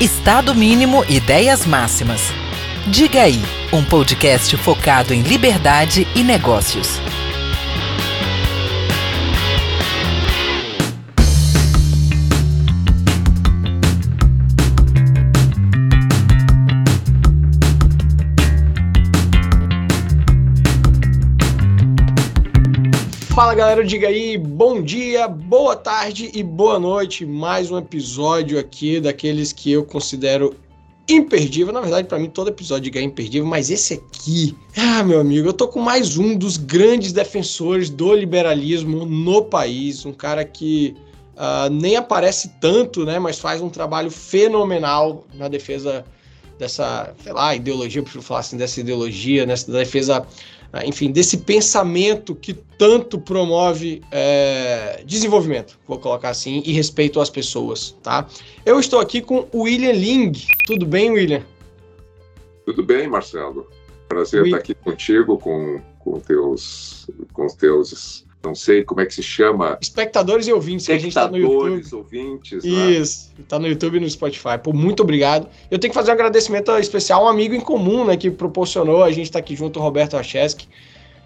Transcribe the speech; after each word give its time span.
Estado 0.00 0.54
mínimo, 0.54 1.06
ideias 1.08 1.64
máximas. 1.64 2.20
Diga 2.86 3.22
aí, 3.22 3.42
um 3.72 3.82
podcast 3.82 4.54
focado 4.58 5.14
em 5.14 5.22
liberdade 5.22 6.06
e 6.14 6.22
negócios. 6.22 7.00
Fala 23.36 23.54
galera, 23.54 23.84
diga 23.84 24.08
aí, 24.08 24.38
bom 24.38 24.80
dia, 24.80 25.28
boa 25.28 25.76
tarde 25.76 26.30
e 26.32 26.42
boa 26.42 26.78
noite. 26.78 27.26
Mais 27.26 27.70
um 27.70 27.76
episódio 27.76 28.58
aqui 28.58 28.98
daqueles 28.98 29.52
que 29.52 29.70
eu 29.70 29.84
considero 29.84 30.56
imperdível. 31.06 31.70
Na 31.70 31.82
verdade, 31.82 32.08
para 32.08 32.18
mim 32.18 32.30
todo 32.30 32.48
episódio 32.48 32.90
é 32.96 33.02
imperdível, 33.02 33.46
mas 33.46 33.68
esse 33.68 33.92
aqui, 33.92 34.56
ah, 34.74 35.02
meu 35.02 35.20
amigo, 35.20 35.50
eu 35.50 35.52
tô 35.52 35.68
com 35.68 35.82
mais 35.82 36.16
um 36.16 36.34
dos 36.34 36.56
grandes 36.56 37.12
defensores 37.12 37.90
do 37.90 38.14
liberalismo 38.14 39.04
no 39.04 39.44
país, 39.44 40.06
um 40.06 40.14
cara 40.14 40.42
que 40.42 40.96
uh, 41.34 41.68
nem 41.70 41.94
aparece 41.94 42.48
tanto, 42.58 43.04
né, 43.04 43.18
mas 43.18 43.38
faz 43.38 43.60
um 43.60 43.68
trabalho 43.68 44.10
fenomenal 44.10 45.26
na 45.34 45.46
defesa 45.46 46.06
dessa, 46.58 47.14
sei 47.22 47.34
lá, 47.34 47.54
ideologia, 47.54 48.02
prefiro 48.02 48.22
falar 48.22 48.40
assim, 48.40 48.56
dessa 48.56 48.80
ideologia, 48.80 49.44
nessa 49.44 49.70
defesa 49.70 50.26
ah, 50.55 50.55
enfim, 50.84 51.10
desse 51.10 51.38
pensamento 51.38 52.34
que 52.34 52.52
tanto 52.52 53.18
promove 53.18 54.02
é, 54.10 55.02
desenvolvimento, 55.06 55.78
vou 55.86 55.98
colocar 55.98 56.30
assim, 56.30 56.62
e 56.64 56.72
respeito 56.72 57.20
às 57.20 57.30
pessoas, 57.30 57.96
tá? 58.02 58.28
Eu 58.64 58.78
estou 58.78 59.00
aqui 59.00 59.20
com 59.20 59.48
o 59.52 59.62
William 59.62 59.92
Ling. 59.92 60.32
Tudo 60.66 60.84
bem, 60.84 61.10
William? 61.10 61.42
Tudo 62.64 62.82
bem, 62.82 63.08
Marcelo. 63.08 63.68
Prazer 64.08 64.44
estar 64.44 64.58
aqui 64.58 64.74
contigo, 64.74 65.38
com, 65.38 65.80
com, 65.98 66.20
teus, 66.20 67.08
com 67.32 67.46
os 67.46 67.54
teus 67.54 68.25
não 68.46 68.54
sei 68.54 68.84
como 68.84 69.00
é 69.00 69.06
que 69.06 69.14
se 69.14 69.22
chama. 69.22 69.76
Espectadores 69.80 70.46
e 70.46 70.52
ouvintes, 70.52 70.86
que 70.86 70.92
a 70.92 70.98
gente 70.98 71.08
está 71.08 71.28
no 71.28 71.36
YouTube. 71.36 71.84
ouvintes. 71.94 72.64
Né? 72.64 72.92
Isso, 72.92 73.32
está 73.38 73.58
no 73.58 73.66
YouTube 73.66 73.96
e 73.96 74.00
no 74.00 74.08
Spotify. 74.08 74.58
Pô, 74.62 74.72
muito 74.72 75.02
obrigado. 75.02 75.48
Eu 75.70 75.78
tenho 75.78 75.90
que 75.90 75.94
fazer 75.94 76.10
um 76.10 76.14
agradecimento 76.14 76.70
especial 76.78 77.22
a 77.22 77.26
um 77.26 77.28
amigo 77.28 77.54
em 77.54 77.60
comum, 77.60 78.04
né, 78.04 78.16
que 78.16 78.30
proporcionou 78.30 79.02
a 79.02 79.10
gente 79.10 79.24
estar 79.26 79.40
tá 79.40 79.44
aqui 79.44 79.56
junto, 79.56 79.78
o 79.78 79.82
Roberto 79.82 80.16
Acheski. 80.16 80.68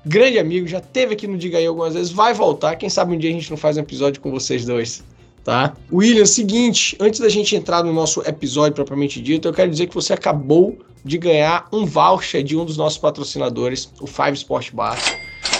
Grande 0.05 0.39
amigo, 0.39 0.67
já 0.67 0.81
teve 0.81 1.13
aqui 1.13 1.27
no 1.27 1.37
Diga 1.37 1.59
aí 1.59 1.67
algumas 1.67 1.95
vezes, 1.95 2.11
vai 2.11 2.33
voltar. 2.33 2.77
Quem 2.77 2.89
sabe 2.89 3.15
um 3.15 3.19
dia 3.19 3.29
a 3.29 3.33
gente 3.33 3.51
não 3.51 3.59
faz 3.59 3.77
um 3.77 3.81
episódio 3.81 4.21
com 4.21 4.31
vocês 4.31 4.65
dois. 4.65 5.05
Tá? 5.45 5.75
William, 5.91 6.27
seguinte, 6.27 6.97
antes 7.01 7.21
da 7.21 7.29
gente 7.29 7.57
entrar 7.57 7.83
no 7.83 7.93
nosso 7.93 8.21
episódio 8.23 8.75
propriamente 8.75 9.21
dito, 9.21 9.49
eu 9.49 9.53
quero 9.53 9.71
dizer 9.71 9.87
que 9.87 9.95
você 9.95 10.13
acabou 10.13 10.79
de 11.05 11.17
ganhar 11.17 11.67
um 11.73 11.87
voucher 11.87 12.43
de 12.43 12.57
um 12.57 12.65
dos 12.65 12.77
nossos 12.77 12.99
patrocinadores, 12.99 13.91
o 14.01 14.07
Five 14.07 14.35
Sport 14.35 14.73
Bar. 14.73 14.99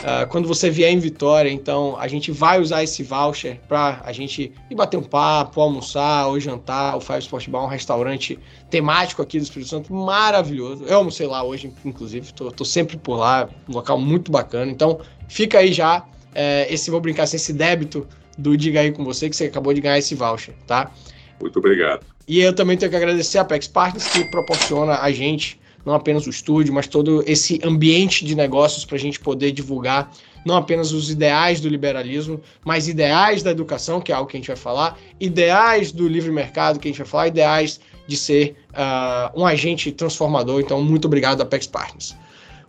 Uh, 0.01 0.27
quando 0.29 0.49
você 0.49 0.71
vier 0.71 0.91
em 0.91 0.99
Vitória, 0.99 1.51
então 1.51 1.95
a 1.99 2.09
gente 2.09 2.33
vai 2.33 2.59
usar 2.59 2.83
esse 2.83 3.03
voucher 3.03 3.61
para 3.69 4.01
a 4.03 4.13
gente 4.13 4.51
ir 4.71 4.75
bater 4.75 4.97
um 4.97 5.03
papo, 5.03 5.61
almoçar 5.61 6.27
ou 6.27 6.41
jantar. 6.41 6.97
O 6.97 7.01
Five 7.01 7.19
Sport 7.19 7.49
Bar 7.51 7.59
é 7.59 7.65
um 7.65 7.69
restaurante 7.69 8.39
temático 8.71 9.21
aqui 9.21 9.39
do 9.39 9.43
Espírito 9.43 9.69
Santo, 9.69 9.93
maravilhoso. 9.93 10.85
Eu 10.85 10.97
almocei 10.97 11.27
lá 11.27 11.43
hoje, 11.43 11.71
inclusive, 11.85 12.33
tô, 12.33 12.51
tô 12.51 12.65
sempre 12.65 12.97
por 12.97 13.17
lá, 13.17 13.47
um 13.69 13.75
local 13.75 13.99
muito 13.99 14.33
bacana. 14.33 14.73
Então 14.73 15.01
fica 15.29 15.59
aí 15.59 15.71
já 15.71 16.07
é, 16.35 16.67
esse, 16.73 16.91
vou 16.91 17.01
brincar 17.01 17.25
assim, 17.25 17.37
esse 17.37 17.53
débito 17.53 18.07
do 18.39 18.57
Diga 18.57 18.81
aí 18.81 18.93
com 18.93 19.05
você, 19.05 19.29
que 19.29 19.37
você 19.37 19.45
acabou 19.45 19.75
de 19.75 19.83
ganhar 19.83 19.99
esse 19.99 20.15
voucher, 20.15 20.55
tá? 20.67 20.91
Muito 21.39 21.59
obrigado. 21.59 22.07
E 22.27 22.41
eu 22.41 22.55
também 22.55 22.79
tenho 22.79 22.91
que 22.91 22.97
agradecer 22.97 23.37
a 23.37 23.43
Apex 23.43 23.67
Partners, 23.69 24.09
que 24.09 24.25
proporciona 24.31 25.01
a 25.01 25.11
gente 25.11 25.60
não 25.85 25.95
apenas 25.95 26.27
o 26.27 26.31
estúdio, 26.31 26.73
mas 26.73 26.87
todo 26.87 27.23
esse 27.27 27.61
ambiente 27.65 28.25
de 28.25 28.35
negócios 28.35 28.85
para 28.85 28.97
a 28.97 29.01
gente 29.01 29.19
poder 29.19 29.53
divulgar 29.53 30.11
não 30.45 30.57
apenas 30.57 30.93
os 30.93 31.11
ideais 31.11 31.61
do 31.61 31.69
liberalismo, 31.69 32.41
mas 32.65 32.89
ideais 32.89 33.43
da 33.43 33.51
educação, 33.51 34.01
que 34.01 34.11
é 34.11 34.15
algo 34.15 34.29
que 34.29 34.37
a 34.37 34.41
gente 34.41 34.47
vai 34.47 34.57
falar, 34.57 34.99
ideais 35.19 35.93
do 35.93 36.09
livre 36.09 36.31
mercado, 36.31 36.79
que 36.79 36.89
a 36.89 36.91
gente 36.91 36.99
vai 36.99 37.07
falar, 37.07 37.29
ideais 37.29 37.81
de 38.07 38.17
ser 38.17 38.57
uh, 38.71 39.39
um 39.39 39.45
agente 39.45 39.93
transformador. 39.93 40.61
Então, 40.61 40.83
muito 40.83 41.05
obrigado, 41.05 41.43
Apex 41.43 41.67
Partners. 41.67 42.17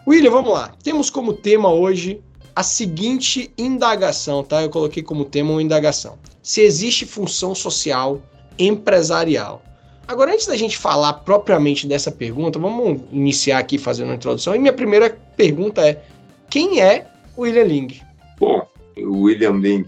William, 0.07 0.31
vamos 0.31 0.51
lá. 0.51 0.73
Temos 0.83 1.09
como 1.09 1.33
tema 1.33 1.69
hoje 1.69 2.21
a 2.55 2.63
seguinte 2.63 3.51
indagação, 3.57 4.43
tá? 4.43 4.61
Eu 4.61 4.69
coloquei 4.69 5.01
como 5.01 5.23
tema 5.23 5.51
uma 5.51 5.63
indagação. 5.63 6.17
Se 6.43 6.61
existe 6.61 7.05
função 7.05 7.55
social 7.55 8.21
empresarial 8.59 9.63
Agora, 10.07 10.33
antes 10.33 10.47
da 10.47 10.55
gente 10.55 10.77
falar 10.77 11.13
propriamente 11.13 11.87
dessa 11.87 12.11
pergunta, 12.11 12.59
vamos 12.59 13.01
iniciar 13.11 13.59
aqui 13.59 13.77
fazendo 13.77 14.09
uma 14.09 14.15
introdução. 14.15 14.55
E 14.55 14.59
minha 14.59 14.73
primeira 14.73 15.09
pergunta 15.37 15.81
é: 15.87 16.03
quem 16.49 16.81
é 16.81 17.07
William 17.37 17.63
Ling? 17.63 18.01
Bom, 18.39 18.67
o 18.97 19.23
William 19.23 19.53
Ling, 19.53 19.85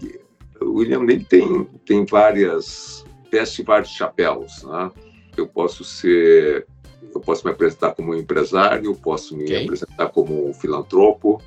o 0.60 0.78
William 0.78 1.00
Ling 1.00 1.24
tem, 1.24 1.64
tem 1.84 2.04
várias, 2.04 3.04
veste 3.30 3.62
vários 3.62 3.90
chapéus, 3.90 4.62
né? 4.62 4.90
Eu 5.36 5.46
posso 5.46 5.84
ser, 5.84 6.66
eu 7.14 7.20
posso 7.20 7.46
me 7.46 7.52
apresentar 7.52 7.94
como 7.94 8.12
um 8.12 8.16
empresário, 8.16 8.94
posso 8.94 9.36
me 9.36 9.44
okay. 9.44 9.64
apresentar 9.64 10.08
como 10.08 10.48
um 10.48 10.54
filantropo, 10.54 11.42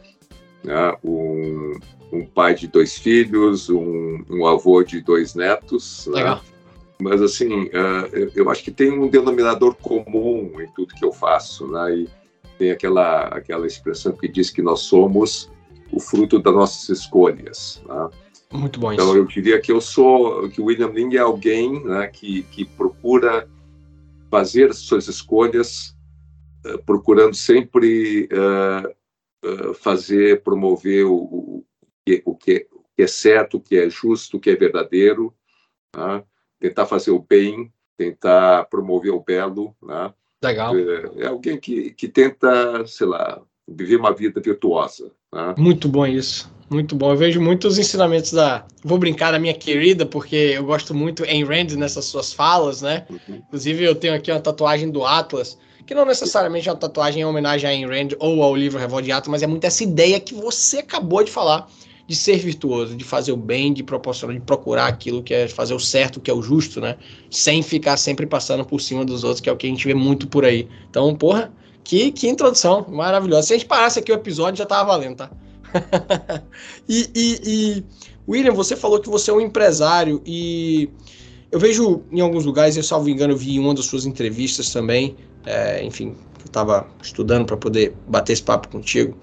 né? 0.64 0.94
um, 1.04 1.80
um 2.12 2.26
pai 2.26 2.54
de 2.54 2.68
dois 2.68 2.98
filhos, 2.98 3.70
um, 3.70 4.24
um 4.30 4.46
avô 4.46 4.84
de 4.84 5.02
dois 5.02 5.34
netos. 5.34 6.08
Né? 6.08 6.18
Legal. 6.18 6.36
Né? 6.36 6.57
Mas 7.00 7.22
assim, 7.22 7.66
uh, 7.66 8.32
eu 8.36 8.50
acho 8.50 8.64
que 8.64 8.72
tem 8.72 8.92
um 8.92 9.08
denominador 9.08 9.76
comum 9.76 10.60
em 10.60 10.68
tudo 10.74 10.96
que 10.96 11.06
eu 11.06 11.12
faço, 11.12 11.68
né? 11.68 11.96
E 11.96 12.10
tem 12.58 12.72
aquela 12.72 13.28
aquela 13.28 13.68
expressão 13.68 14.14
que 14.14 14.28
diz 14.28 14.50
que 14.50 14.62
nós 14.62 14.82
somos 14.82 15.50
o 15.92 16.00
fruto 16.00 16.40
das 16.40 16.54
nossas 16.54 16.90
escolhas. 16.90 17.82
Né? 17.88 18.10
Muito 18.52 18.80
bom 18.80 18.94
então, 18.94 19.08
isso. 19.10 19.18
eu 19.18 19.26
diria 19.26 19.60
que 19.60 19.72
eu 19.72 19.82
sou, 19.82 20.50
que 20.50 20.62
o 20.62 20.66
William 20.66 20.90
Ling 20.90 21.16
é 21.16 21.20
alguém 21.20 21.84
né, 21.84 22.08
que, 22.08 22.44
que 22.44 22.66
procura 22.66 23.48
fazer 24.30 24.74
suas 24.74 25.08
escolhas, 25.08 25.96
uh, 26.66 26.82
procurando 26.86 27.36
sempre 27.36 28.30
uh, 28.32 28.90
uh, 29.46 29.74
fazer, 29.74 30.44
promover 30.44 31.06
o, 31.06 31.16
o, 31.16 31.66
o, 32.26 32.36
que, 32.36 32.68
o 32.72 32.84
que 32.96 33.04
é 33.04 33.08
certo, 33.08 33.58
o 33.58 33.62
que 33.62 33.78
é 33.78 33.90
justo, 33.90 34.38
o 34.38 34.40
que 34.40 34.50
é 34.50 34.56
verdadeiro. 34.56 35.34
Né? 35.96 36.24
Tentar 36.60 36.86
fazer 36.86 37.12
o 37.12 37.20
bem, 37.20 37.72
tentar 37.98 38.66
promover 38.66 39.12
o 39.12 39.20
belo, 39.20 39.76
né? 39.82 40.14
Legal. 40.44 40.76
É, 40.78 41.24
é 41.24 41.28
alguém 41.28 41.60
que, 41.60 41.92
que 41.92 42.08
tenta, 42.08 42.86
sei 42.86 43.08
lá, 43.08 43.42
viver 43.68 43.96
uma 43.96 44.14
vida 44.14 44.40
virtuosa. 44.40 45.12
Né? 45.34 45.56
Muito 45.58 45.90
bom 45.90 46.06
isso. 46.06 46.52
Muito 46.70 46.96
bom. 46.96 47.12
Eu 47.12 47.18
vejo 47.18 47.42
muitos 47.42 47.78
ensinamentos 47.78 48.34
da. 48.34 48.66
Vou 48.84 48.98
brincar 48.98 49.32
da 49.32 49.40
minha 49.40 49.54
querida, 49.54 50.06
porque 50.06 50.36
eu 50.36 50.66
gosto 50.66 50.94
muito 50.94 51.24
em 51.24 51.44
Rand 51.44 51.76
nessas 51.78 52.06
suas 52.06 52.34
falas, 52.34 52.82
né? 52.82 53.06
Uhum. 53.10 53.42
Inclusive, 53.48 53.84
eu 53.84 53.96
tenho 53.96 54.14
aqui 54.14 54.30
uma 54.30 54.40
tatuagem 54.40 54.92
do 54.92 55.06
Atlas, 55.06 55.58
que 55.86 55.96
não 55.96 56.06
necessariamente 56.06 56.68
é 56.68 56.72
uma 56.72 56.78
tatuagem 56.78 57.22
em 57.22 57.26
homenagem 57.26 57.70
a 57.70 57.72
Ayn 57.72 57.88
Rand 57.88 58.10
ou 58.20 58.44
ao 58.44 58.54
livro 58.54 58.78
Revolta 58.78 59.06
de 59.06 59.12
Atlas, 59.14 59.32
mas 59.32 59.44
é 59.44 59.48
muito 59.48 59.64
essa 59.64 59.82
ideia 59.82 60.20
que 60.20 60.36
você 60.36 60.80
acabou 60.80 61.24
de 61.24 61.32
falar 61.32 61.68
de 62.08 62.16
ser 62.16 62.38
virtuoso, 62.38 62.96
de 62.96 63.04
fazer 63.04 63.34
o 63.34 63.38
bem, 63.38 63.74
de 63.74 63.84
proporcionar, 63.84 64.34
de 64.34 64.42
procurar 64.42 64.88
aquilo 64.88 65.22
que 65.22 65.34
é 65.34 65.48
fazer 65.48 65.74
o 65.74 65.80
certo, 65.80 66.22
que 66.22 66.32
é 66.32 66.34
o 66.34 66.42
justo, 66.42 66.80
né? 66.80 66.96
Sem 67.30 67.62
ficar 67.62 67.98
sempre 67.98 68.26
passando 68.26 68.64
por 68.64 68.80
cima 68.80 69.04
dos 69.04 69.26
outros, 69.26 69.42
que 69.42 69.50
é 69.50 69.52
o 69.52 69.58
que 69.58 69.68
a 69.68 69.70
gente 69.70 69.86
vê 69.86 69.94
muito 69.94 70.26
por 70.26 70.46
aí. 70.46 70.70
Então, 70.90 71.14
porra, 71.14 71.52
que, 71.84 72.12
que 72.14 72.30
introdução 72.30 72.86
maravilhosa. 72.90 73.48
Se 73.48 73.54
a 73.54 73.58
gente 73.58 73.68
parasse 73.68 74.00
aqui 74.00 74.10
o 74.10 74.16
episódio, 74.16 74.58
já 74.58 74.66
tava 74.66 74.86
valendo, 74.86 75.18
tá? 75.18 75.32
e, 76.88 77.10
e, 77.14 77.42
e, 77.44 77.84
William, 78.26 78.54
você 78.54 78.78
falou 78.78 79.02
que 79.02 79.10
você 79.10 79.30
é 79.30 79.34
um 79.34 79.42
empresário 79.42 80.22
e 80.26 80.90
eu 81.52 81.60
vejo 81.60 82.04
em 82.10 82.22
alguns 82.22 82.46
lugares, 82.46 82.78
eu 82.78 82.84
salvo 82.84 83.10
engano, 83.10 83.34
eu 83.34 83.38
vi 83.38 83.56
em 83.56 83.60
uma 83.60 83.74
das 83.74 83.86
suas 83.86 84.06
entrevistas 84.06 84.72
também, 84.72 85.18
é, 85.46 85.84
enfim, 85.84 86.16
eu 86.40 86.46
estava 86.46 86.88
estudando 87.02 87.46
para 87.46 87.58
poder 87.58 87.94
bater 88.08 88.32
esse 88.32 88.44
papo 88.44 88.70
contigo 88.70 89.14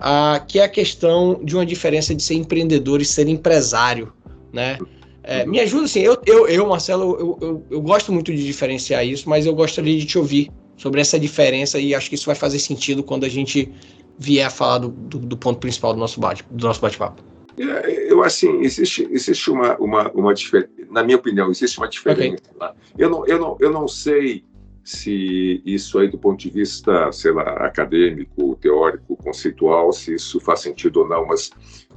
ah, 0.00 0.42
que 0.46 0.58
é 0.58 0.64
a 0.64 0.68
questão 0.68 1.38
de 1.44 1.54
uma 1.54 1.66
diferença 1.66 2.14
de 2.14 2.22
ser 2.22 2.34
empreendedor 2.34 3.02
e 3.02 3.04
ser 3.04 3.28
empresário, 3.28 4.12
né? 4.50 4.78
É, 5.22 5.44
me 5.44 5.60
ajuda 5.60 5.84
assim, 5.84 6.00
eu, 6.00 6.16
eu, 6.24 6.48
eu 6.48 6.66
Marcelo, 6.66 7.16
eu, 7.20 7.38
eu, 7.46 7.66
eu, 7.70 7.80
gosto 7.82 8.10
muito 8.10 8.32
de 8.34 8.44
diferenciar 8.44 9.06
isso, 9.06 9.28
mas 9.28 9.44
eu 9.44 9.54
gostaria 9.54 9.96
de 9.98 10.06
te 10.06 10.16
ouvir 10.16 10.50
sobre 10.78 11.02
essa 11.02 11.20
diferença 11.20 11.78
e 11.78 11.94
acho 11.94 12.08
que 12.08 12.14
isso 12.14 12.24
vai 12.24 12.34
fazer 12.34 12.58
sentido 12.58 13.02
quando 13.02 13.24
a 13.24 13.28
gente 13.28 13.70
vier 14.18 14.46
a 14.46 14.50
falar 14.50 14.78
do, 14.78 14.88
do, 14.88 15.18
do 15.18 15.36
ponto 15.36 15.60
principal 15.60 15.92
do 15.92 16.00
nosso 16.00 16.18
bate, 16.18 16.42
do 16.50 16.66
nosso 16.66 16.80
bate-papo. 16.80 17.22
É, 17.58 18.10
eu 18.10 18.22
assim 18.22 18.60
existe 18.62 19.06
existe 19.10 19.50
uma 19.50 19.76
uma, 19.76 20.10
uma 20.12 20.32
diferença 20.32 20.70
na 20.88 21.02
minha 21.02 21.18
opinião 21.18 21.50
existe 21.50 21.76
uma 21.76 21.88
diferença 21.88 22.42
okay. 22.56 22.68
eu 22.96 23.10
não 23.10 23.26
eu 23.26 23.38
não 23.38 23.56
eu 23.60 23.70
não 23.70 23.86
sei 23.86 24.42
se 24.90 25.62
isso 25.64 25.98
aí 26.00 26.08
do 26.08 26.18
ponto 26.18 26.40
de 26.40 26.50
vista, 26.50 27.12
sei 27.12 27.30
lá, 27.30 27.44
acadêmico, 27.64 28.56
teórico, 28.56 29.16
conceitual, 29.16 29.92
se 29.92 30.14
isso 30.14 30.40
faz 30.40 30.60
sentido 30.60 31.00
ou 31.00 31.08
não, 31.08 31.24
mas 31.26 31.50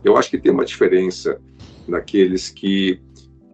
eu 0.03 0.15
acho 0.15 0.29
que 0.29 0.37
tem 0.37 0.51
uma 0.51 0.63
diferença 0.63 1.41
naqueles 1.87 2.49
que 2.49 3.01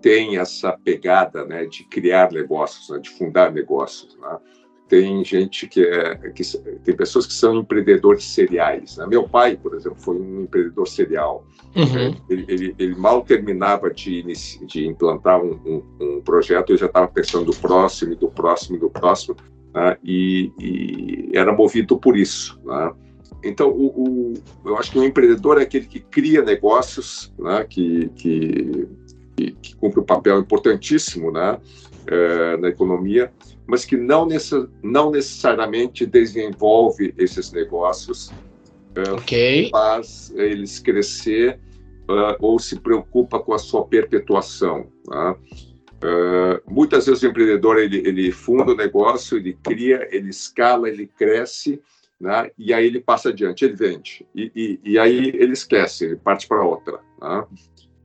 tem 0.02 0.38
essa 0.38 0.78
pegada 0.78 1.46
né, 1.46 1.66
de 1.66 1.86
criar 1.86 2.32
negócios, 2.34 2.90
né, 2.90 3.00
de 3.00 3.10
fundar 3.12 3.52
negócios. 3.52 4.18
Né? 4.18 4.38
Tem 4.90 5.24
gente 5.24 5.68
que 5.68 5.86
é. 5.86 6.16
Que, 6.32 6.44
tem 6.84 6.96
pessoas 6.96 7.28
que 7.28 7.34
são 7.34 7.60
empreendedores 7.60 8.24
seriais. 8.24 8.98
Né? 8.98 9.06
Meu 9.06 9.30
pai, 9.30 9.56
por 9.56 9.76
exemplo, 9.76 10.00
foi 10.00 10.16
um 10.16 10.42
empreendedor 10.42 10.88
serial. 10.88 11.46
Uhum. 11.76 12.16
Ele, 12.28 12.46
ele, 12.48 12.76
ele, 12.80 12.96
mal 12.96 13.22
terminava 13.22 13.92
de, 13.92 14.24
de 14.64 14.88
implantar 14.88 15.40
um, 15.40 15.52
um, 15.64 15.84
um 16.02 16.22
projeto, 16.22 16.72
ele 16.72 16.80
já 16.80 16.88
estava 16.88 17.08
pensando 17.08 17.46
do 17.46 17.56
próximo, 17.56 18.16
do 18.16 18.30
próximo, 18.30 18.80
do 18.80 18.90
próximo, 18.90 19.38
né? 19.76 19.96
e, 20.04 20.52
e, 20.60 21.30
era 21.34 21.54
movido 21.54 21.96
por 21.96 22.18
isso. 22.18 22.60
Né? 22.66 22.92
Então, 23.44 23.70
o, 23.70 23.86
o, 23.86 24.34
eu 24.66 24.76
acho 24.76 24.92
que 24.92 24.98
o 24.98 25.04
empreendedor 25.04 25.60
é 25.60 25.64
aquele 25.64 25.86
que 25.86 26.00
cria 26.00 26.42
negócios, 26.42 27.32
né? 27.38 27.64
que, 27.70 28.10
que, 28.16 28.88
que, 29.62 29.76
cumpre 29.76 30.00
um 30.00 30.06
papel 30.06 30.40
importantíssimo 30.40 31.32
né? 31.32 31.60
É, 32.08 32.58
na 32.58 32.70
economia, 32.70 33.32
mas 33.70 33.86
que 33.86 33.96
não, 33.96 34.26
necess, 34.26 34.68
não 34.82 35.12
necessariamente 35.12 36.06
desenvolve 36.06 37.14
esses 37.18 37.52
negócios 37.52 38.32
é, 38.96 39.12
okay. 39.12 39.70
faz 39.70 40.34
eles 40.36 40.80
crescer 40.80 41.60
uh, 42.10 42.36
ou 42.40 42.58
se 42.58 42.80
preocupa 42.80 43.40
com 43.40 43.54
a 43.54 43.60
sua 43.60 43.86
perpetuação. 43.86 44.88
Tá? 45.06 45.36
Uh, 46.04 46.72
muitas 46.72 47.06
vezes 47.06 47.22
o 47.22 47.28
empreendedor 47.28 47.78
ele, 47.78 47.98
ele 47.98 48.32
funda 48.32 48.72
o 48.72 48.76
negócio, 48.76 49.38
ele 49.38 49.56
cria, 49.64 50.08
ele 50.12 50.30
escala, 50.30 50.90
ele 50.90 51.06
cresce, 51.06 51.80
né? 52.20 52.50
e 52.58 52.74
aí 52.74 52.88
ele 52.88 53.00
passa 53.00 53.30
adiante, 53.30 53.66
ele 53.66 53.76
vende. 53.76 54.26
E, 54.34 54.52
e, 54.56 54.80
e 54.94 55.00
aí 55.00 55.28
ele 55.36 55.54
esquece, 55.54 56.06
ele 56.06 56.16
parte 56.16 56.48
para 56.48 56.64
outra. 56.64 57.00
Né? 57.22 57.46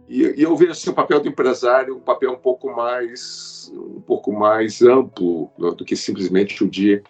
E, 0.09 0.23
e, 0.37 0.43
eu 0.43 0.55
vejo 0.57 0.73
assim, 0.73 0.91
o 0.91 0.95
papel 0.95 1.21
do 1.21 1.29
empresário 1.29 1.97
um 1.97 2.01
papel 2.01 2.33
um 2.33 2.39
pouco 2.39 2.71
mais 2.75 3.73
um 3.75 4.01
pouco 4.01 4.33
mais 4.33 4.83
amplo 4.83 5.51
do 5.57 5.85
que 5.85 5.97
simplesmente 5.97 6.63
o 6.63 6.69
de, 6.69 7.03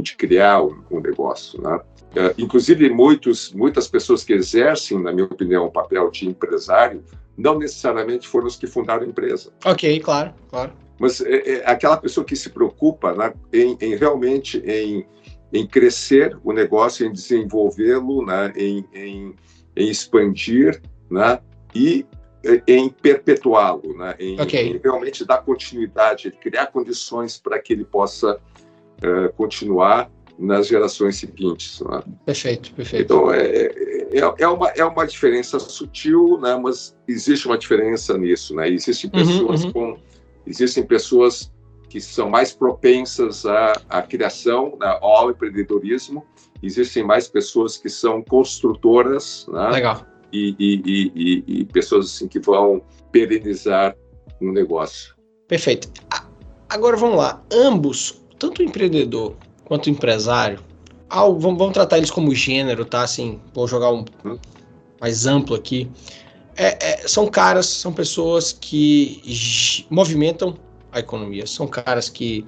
de 0.00 0.16
criar 0.16 0.62
um, 0.62 0.82
um 0.90 1.00
negócio. 1.00 1.60
Né? 1.60 1.80
Uh, 2.10 2.34
inclusive, 2.38 2.88
muitos, 2.90 3.52
muitas 3.52 3.86
pessoas 3.86 4.24
que 4.24 4.32
exercem, 4.32 5.00
na 5.00 5.12
minha 5.12 5.26
opinião, 5.26 5.66
o 5.66 5.70
papel 5.70 6.10
de 6.10 6.26
empresário, 6.26 7.04
não 7.36 7.58
necessariamente 7.58 8.26
foram 8.26 8.46
os 8.46 8.56
que 8.56 8.66
fundaram 8.66 9.04
a 9.04 9.06
empresa. 9.06 9.52
Ok, 9.64 10.00
claro, 10.00 10.34
claro. 10.48 10.72
Mas 10.98 11.20
é, 11.20 11.58
é 11.58 11.70
aquela 11.70 11.96
pessoa 11.96 12.24
que 12.24 12.36
se 12.36 12.50
preocupa 12.50 13.14
né, 13.14 13.32
em, 13.52 13.76
em, 13.80 13.94
realmente 13.94 14.58
em, 14.58 15.06
em 15.52 15.66
crescer 15.66 16.36
o 16.44 16.52
negócio, 16.52 17.06
em 17.06 17.12
desenvolvê-lo, 17.12 18.26
né, 18.26 18.52
em, 18.56 18.84
em, 18.92 19.34
em, 19.76 19.88
expandir 19.88 20.82
né, 21.08 21.40
e 21.74 22.04
é, 22.04 22.19
em 22.66 22.88
perpetuá-lo, 22.88 23.96
né, 23.96 24.14
em, 24.18 24.40
okay. 24.40 24.68
em, 24.70 24.80
realmente 24.82 25.24
dar 25.24 25.38
continuidade, 25.38 26.30
criar 26.30 26.66
condições 26.66 27.36
para 27.36 27.58
que 27.58 27.72
ele 27.72 27.84
possa 27.84 28.36
uh, 28.36 29.32
continuar 29.36 30.10
nas 30.40 30.66
gerações 30.66 31.16
seguintes. 31.16 31.80
Né? 31.82 32.02
Perfeito, 32.24 32.72
perfeito. 32.72 33.04
Então, 33.04 33.30
é, 33.30 33.42
é, 33.42 34.34
é, 34.38 34.48
uma, 34.48 34.68
é 34.70 34.84
uma 34.84 35.06
diferença 35.06 35.58
sutil, 35.58 36.38
né? 36.40 36.56
mas 36.56 36.96
existe 37.06 37.46
uma 37.46 37.58
diferença 37.58 38.16
nisso. 38.16 38.56
Né? 38.56 38.70
Existem 38.70 39.10
uhum, 39.12 39.26
pessoas 39.26 39.60
uhum, 39.60 39.66
uhum. 39.66 39.72
com. 39.72 39.98
Existem 40.46 40.82
pessoas 40.84 41.52
que 41.90 42.00
são 42.00 42.30
mais 42.30 42.52
propensas 42.52 43.44
à, 43.44 43.72
à 43.88 44.00
criação, 44.00 44.78
né, 44.80 44.98
ao 45.02 45.30
empreendedorismo. 45.30 46.24
Existem 46.62 47.02
mais 47.02 47.28
pessoas 47.28 47.76
que 47.76 47.90
são 47.90 48.22
construtoras. 48.22 49.46
Né? 49.48 49.68
Legal. 49.70 50.06
E, 50.32 50.54
e, 50.58 50.82
e, 50.84 51.60
e, 51.60 51.64
pessoas 51.64 52.06
assim, 52.06 52.28
que 52.28 52.38
vão 52.38 52.82
perenizar 53.10 53.96
um 54.40 54.52
negócio. 54.52 55.14
Perfeito. 55.48 55.90
Agora 56.68 56.96
vamos 56.96 57.16
lá. 57.16 57.42
Ambos, 57.52 58.22
tanto 58.38 58.60
o 58.60 58.64
empreendedor 58.64 59.36
quanto 59.64 59.90
empresário, 59.90 60.60
ao, 61.08 61.38
vamos, 61.38 61.58
vamos, 61.58 61.74
tratar 61.74 61.98
eles 61.98 62.10
como 62.10 62.32
gênero, 62.34 62.84
tá? 62.84 63.02
Assim, 63.02 63.40
vou 63.52 63.66
jogar 63.66 63.92
um 63.92 64.04
mais 65.00 65.26
amplo 65.26 65.56
aqui. 65.56 65.90
É, 66.56 66.78
é, 67.04 67.08
são 67.08 67.26
caras, 67.26 67.66
são 67.66 67.92
pessoas 67.92 68.52
que 68.52 69.86
movimentam 69.90 70.56
a 70.92 71.00
economia, 71.00 71.46
são 71.46 71.66
caras 71.66 72.08
que 72.08 72.44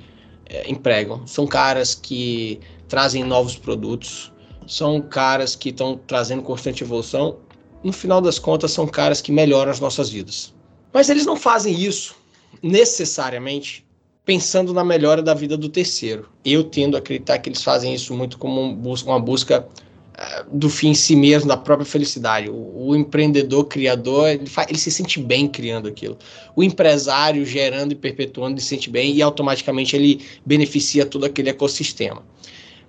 é, 0.47 0.71
empregam, 0.71 1.27
são 1.27 1.47
caras 1.47 1.95
que 1.95 2.61
trazem 2.89 3.25
novos 3.25 3.57
produtos, 3.57 4.33
são 4.67 5.01
caras 5.01 5.57
que 5.57 5.71
estão 5.71 5.99
trazendo 6.07 6.43
constante 6.43 6.85
evolução. 6.85 7.39
No 7.83 7.93
final 7.93 8.21
das 8.21 8.39
contas, 8.39 8.71
são 8.71 8.87
caras 8.87 9.21
que 9.21 9.33
melhoram 9.33 9.71
as 9.71 9.81
nossas 9.81 10.09
vidas. 10.09 10.53
Mas 10.93 11.09
eles 11.09 11.27
não 11.27 11.37
fazem 11.37 11.75
isso 11.81 12.15
necessariamente 12.63 13.85
pensando 14.25 14.73
na 14.73 14.85
melhora 14.85 15.23
da 15.23 15.35
vida 15.35 15.57
do 15.57 15.69
terceiro. 15.69 16.29
Eu 16.45 16.65
tendo 16.65 16.97
a 16.97 16.99
acreditar 16.99 17.39
que 17.39 17.49
eles 17.49 17.63
fazem 17.63 17.95
isso 17.95 18.15
muito 18.15 18.39
como 18.39 18.61
uma 18.61 19.19
busca 19.19 19.67
uh, 19.67 20.57
do 20.57 20.69
fim 20.71 20.91
em 20.91 20.95
si 20.95 21.17
mesmo, 21.17 21.49
da 21.49 21.57
própria 21.57 21.85
felicidade. 21.85 22.49
O, 22.49 22.89
o 22.89 22.97
empreendedor, 22.97 23.65
criador, 23.65 24.29
ele, 24.29 24.45
ele, 24.69 24.79
se 24.79 24.91
sente 24.91 25.19
bem 25.19 25.49
criando 25.49 25.89
aquilo. 25.89 26.17
O 26.55 26.63
empresário 26.63 27.45
gerando 27.45 27.93
e 27.93 27.97
perpetuando, 27.97 28.55
ele 28.55 28.61
se 28.61 28.69
sente 28.69 28.89
bem 28.89 29.13
e 29.13 29.23
automaticamente 29.23 29.97
ele 29.97 30.25
beneficia 30.47 31.05
todo 31.05 31.25
aquele 31.25 31.51
ecossistema. 31.51 32.23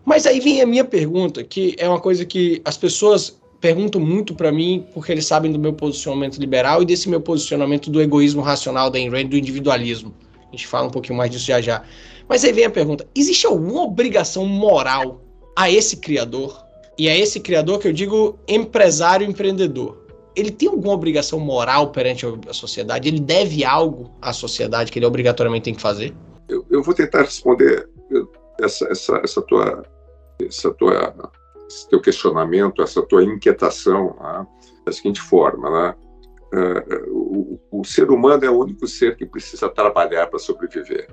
Mas 0.05 0.27
aí 0.27 0.39
vem 0.39 0.61
a 0.61 0.67
minha 0.67 0.83
pergunta, 0.83 1.43
que 1.43 1.75
é 1.79 1.87
uma 1.87 1.99
coisa 1.99 2.25
que 2.25 2.61
as 2.65 2.77
pessoas 2.77 3.39
perguntam 3.63 4.01
muito 4.01 4.36
para 4.36 4.51
mim, 4.51 4.86
porque 4.94 5.10
eles 5.10 5.25
sabem 5.25 5.50
do 5.50 5.57
meu 5.57 5.71
posicionamento 5.71 6.38
liberal 6.38 6.81
e 6.81 6.86
desse 6.86 7.07
meu 7.07 7.21
posicionamento 7.21 7.89
do 7.89 8.01
egoísmo 8.01 8.42
racional 8.42 8.89
da 8.89 8.98
Ayn 8.98 9.25
do 9.25 9.38
individualismo. 9.38 10.13
A 10.50 10.51
gente 10.51 10.68
fala 10.68 10.88
um 10.88 10.89
pouquinho 10.89 11.18
mais 11.18 11.31
disso 11.31 11.45
já 11.45 11.62
já. 11.62 11.81
Mas 12.27 12.44
aí 12.44 12.51
vem 12.51 12.65
a 12.65 12.69
pergunta: 12.69 13.07
existe 13.15 13.45
alguma 13.45 13.83
obrigação 13.83 14.45
moral 14.45 15.21
a 15.56 15.71
esse 15.71 15.95
criador? 15.95 16.62
E 16.98 17.07
a 17.07 17.18
esse 17.18 17.39
criador 17.39 17.80
que 17.80 17.88
eu 17.88 17.94
digo 17.94 18.38
empresário 18.50 19.25
empreendedor. 19.25 20.06
Ele 20.36 20.51
tem 20.51 20.68
alguma 20.68 20.92
obrigação 20.92 21.39
moral 21.39 21.89
perante 21.92 22.25
a 22.50 22.54
sociedade? 22.54 23.07
Ele 23.07 23.21
deve 23.21 23.63
algo 23.63 24.12
à 24.21 24.33
sociedade 24.33 24.92
que 24.92 25.00
ele 25.00 25.06
obrigatoriamente 25.06 25.63
tem 25.63 25.74
que 25.74 25.81
fazer? 25.81 26.13
Eu, 26.50 26.65
eu 26.69 26.83
vou 26.83 26.94
tentar 26.94 27.21
responder 27.21 27.88
essa, 28.60 28.86
essa, 28.92 29.21
essa 29.24 29.42
tua, 29.42 29.86
essa 30.42 30.69
tua, 30.74 31.15
esse 31.73 31.89
teu 31.89 31.99
questionamento, 31.99 32.81
essa 32.81 33.01
tua 33.01 33.23
inquietação 33.23 34.15
né, 34.21 34.47
da 34.85 34.91
seguinte 34.91 35.21
forma, 35.21 35.69
né? 35.69 35.95
Uh, 36.53 37.09
o, 37.09 37.79
o, 37.79 37.83
ser 37.83 38.11
humano 38.11 38.45
é 38.45 38.49
o 38.49 38.59
único 38.59 38.87
ser 38.87 39.17
que 39.17 39.25
precisa 39.25 39.67
trabalhar 39.69 40.27
para 40.27 40.38
sobreviver. 40.38 41.07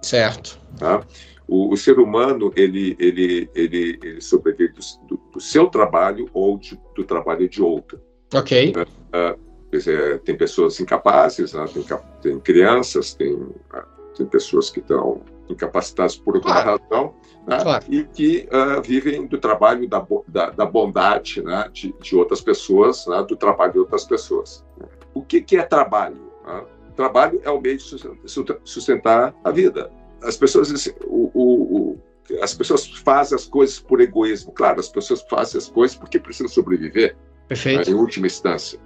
Certo. 0.00 0.58
Tá? 0.78 1.04
O, 1.46 1.74
o, 1.74 1.76
ser 1.76 1.98
humano 1.98 2.50
ele 2.56 2.96
ele 2.98 3.50
ele, 3.54 3.98
ele 4.02 4.20
sobrevive 4.22 4.72
do, 5.06 5.20
do, 5.34 5.38
seu 5.38 5.66
trabalho 5.66 6.30
ou 6.32 6.56
de, 6.56 6.80
do 6.94 7.04
trabalho 7.04 7.46
de 7.46 7.60
outro. 7.60 8.00
Ok. 8.32 8.72
Uh, 8.72 9.32
uh, 9.34 10.18
tem 10.24 10.34
pessoas 10.34 10.80
incapazes, 10.80 11.52
né? 11.52 11.66
tem, 11.74 11.84
tem, 12.22 12.40
crianças, 12.40 13.12
tem, 13.12 13.38
tem 14.16 14.24
pessoas 14.24 14.70
que 14.70 14.80
estão 14.80 15.20
incapacitadas 15.50 16.16
por 16.16 16.36
alguma 16.36 16.62
claro. 16.62 16.80
razão 16.80 17.14
né? 17.46 17.60
claro. 17.62 17.84
e 17.88 18.04
que 18.04 18.48
vivem 18.84 19.26
do 19.26 19.38
trabalho 19.38 19.88
da, 19.88 20.04
da, 20.26 20.50
da 20.50 20.66
bondade 20.66 21.42
né? 21.42 21.68
de, 21.72 21.94
de 22.00 22.16
outras 22.16 22.40
pessoas, 22.40 23.06
né? 23.06 23.24
do 23.28 23.36
trabalho 23.36 23.72
de 23.72 23.78
outras 23.78 24.04
pessoas. 24.04 24.64
O 25.14 25.22
que, 25.22 25.40
que 25.40 25.56
é 25.56 25.62
trabalho? 25.62 26.20
Né? 26.44 26.64
Trabalho 26.96 27.40
é 27.44 27.50
o 27.50 27.60
meio 27.60 27.78
de 27.78 27.84
sustentar 28.64 29.34
a 29.44 29.50
vida. 29.50 29.90
As 30.22 30.36
pessoas, 30.36 30.72
assim, 30.72 30.92
o, 31.04 31.30
o, 31.34 31.92
o, 31.92 32.02
as 32.42 32.54
pessoas 32.54 32.86
fazem 32.86 33.36
as 33.36 33.46
coisas 33.46 33.78
por 33.78 34.00
egoísmo. 34.00 34.52
Claro, 34.52 34.80
as 34.80 34.88
pessoas 34.88 35.22
fazem 35.28 35.58
as 35.58 35.68
coisas 35.68 35.96
porque 35.96 36.18
precisam 36.18 36.48
sobreviver, 36.48 37.16
Perfeito. 37.48 37.90
Né, 37.90 37.96
em 37.96 37.98
última 37.98 38.26
instância. 38.26 38.80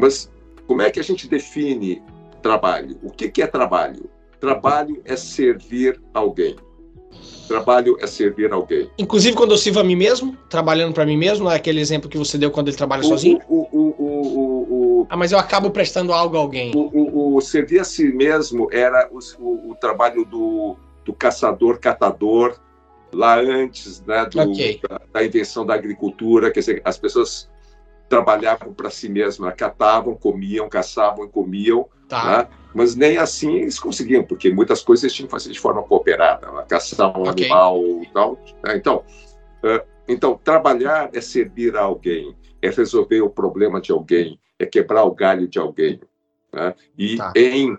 Mas 0.00 0.30
como 0.66 0.82
é 0.82 0.90
que 0.90 0.98
a 0.98 1.04
gente 1.04 1.28
define 1.28 2.02
trabalho? 2.40 2.98
O 3.02 3.10
que, 3.10 3.28
que 3.28 3.42
é 3.42 3.46
trabalho? 3.46 4.10
Trabalho 4.40 5.00
é 5.04 5.14
servir 5.14 6.00
alguém. 6.12 6.56
Trabalho 7.48 7.96
é 8.00 8.06
servir 8.06 8.52
alguém. 8.52 8.90
Inclusive 8.98 9.36
quando 9.36 9.50
eu 9.50 9.58
sirvo 9.58 9.80
a 9.80 9.84
mim 9.84 9.96
mesmo, 9.96 10.36
trabalhando 10.48 10.94
para 10.94 11.04
mim 11.04 11.16
mesmo, 11.16 11.50
é 11.50 11.56
aquele 11.56 11.80
exemplo 11.80 12.08
que 12.08 12.16
você 12.16 12.38
deu 12.38 12.50
quando 12.50 12.68
ele 12.68 12.76
trabalha 12.76 13.02
o, 13.02 13.06
sozinho? 13.06 13.40
O, 13.48 13.68
o, 13.72 15.06
ah, 15.12 15.16
mas 15.16 15.32
eu 15.32 15.38
acabo 15.38 15.70
prestando 15.70 16.12
algo 16.12 16.36
a 16.36 16.40
alguém. 16.40 16.72
O, 16.74 17.38
servir 17.40 17.80
a 17.80 17.84
si 17.84 18.04
mesmo 18.12 18.68
era 18.72 19.10
o, 19.10 19.74
trabalho 19.74 20.24
do, 20.24 20.76
do 21.04 21.12
caçador-catador, 21.12 22.58
lá 23.12 23.38
antes 23.38 24.02
né, 24.06 24.24
do, 24.26 24.40
okay. 24.40 24.80
da, 24.88 25.00
da, 25.12 25.24
invenção 25.24 25.66
da 25.66 25.74
agricultura, 25.74 26.50
quer 26.50 26.60
dizer, 26.60 26.82
as 26.82 26.96
pessoas 26.96 27.50
trabalhavam 28.08 28.72
para 28.72 28.88
si 28.88 29.08
mesmas, 29.08 29.54
catavam, 29.54 30.14
comiam, 30.14 30.68
caçavam 30.68 31.26
e 31.26 31.28
comiam, 31.28 31.86
tá. 32.12 32.38
né? 32.38 32.48
mas 32.74 32.94
nem 32.94 33.18
assim 33.18 33.56
eles 33.56 33.78
conseguiam, 33.78 34.22
porque 34.22 34.50
muitas 34.50 34.82
coisas 34.82 35.04
eles 35.04 35.14
tinham 35.14 35.26
que 35.26 35.32
fazer 35.32 35.50
de 35.50 35.58
forma 35.58 35.82
cooperada, 35.82 36.50
né? 36.50 36.64
caçar 36.68 37.16
um 37.18 37.22
okay. 37.22 37.44
animal 37.44 37.82
tal. 38.12 38.38
Né? 38.64 38.76
Então, 38.76 39.04
uh, 39.64 39.92
então, 40.08 40.38
trabalhar 40.42 41.10
é 41.12 41.20
servir 41.20 41.76
a 41.76 41.82
alguém, 41.82 42.36
é 42.60 42.68
resolver 42.70 43.20
o 43.22 43.30
problema 43.30 43.80
de 43.80 43.92
alguém, 43.92 44.38
é 44.58 44.66
quebrar 44.66 45.04
o 45.04 45.14
galho 45.14 45.48
de 45.48 45.58
alguém. 45.58 46.00
Né? 46.52 46.74
E, 46.98 47.16
tá. 47.16 47.32
em, 47.36 47.76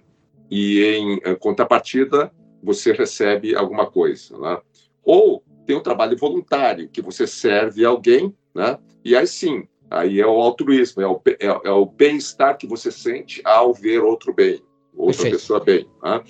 e 0.49 0.83
em 0.83 1.19
eh, 1.23 1.35
contrapartida, 1.35 2.31
você 2.61 2.91
recebe 2.91 3.55
alguma 3.55 3.85
coisa. 3.85 4.37
Né? 4.37 4.57
Ou 5.03 5.43
tem 5.65 5.75
o 5.75 5.81
trabalho 5.81 6.17
voluntário, 6.17 6.89
que 6.89 7.01
você 7.01 7.27
serve 7.27 7.85
alguém, 7.85 8.33
né? 8.55 8.77
e 9.03 9.15
aí 9.15 9.27
sim, 9.27 9.67
aí 9.93 10.19
é 10.19 10.25
o 10.25 10.41
altruísmo, 10.41 11.01
é 11.01 11.07
o, 11.07 11.21
é, 11.27 11.45
é 11.45 11.71
o 11.71 11.85
bem-estar 11.85 12.57
que 12.57 12.67
você 12.67 12.91
sente 12.91 13.41
ao 13.45 13.73
ver 13.73 13.99
outro 13.99 14.33
bem, 14.33 14.61
outra 14.95 15.23
Perfeito. 15.23 15.35
pessoa 15.35 15.59
bem. 15.63 15.87
Né? 16.03 16.23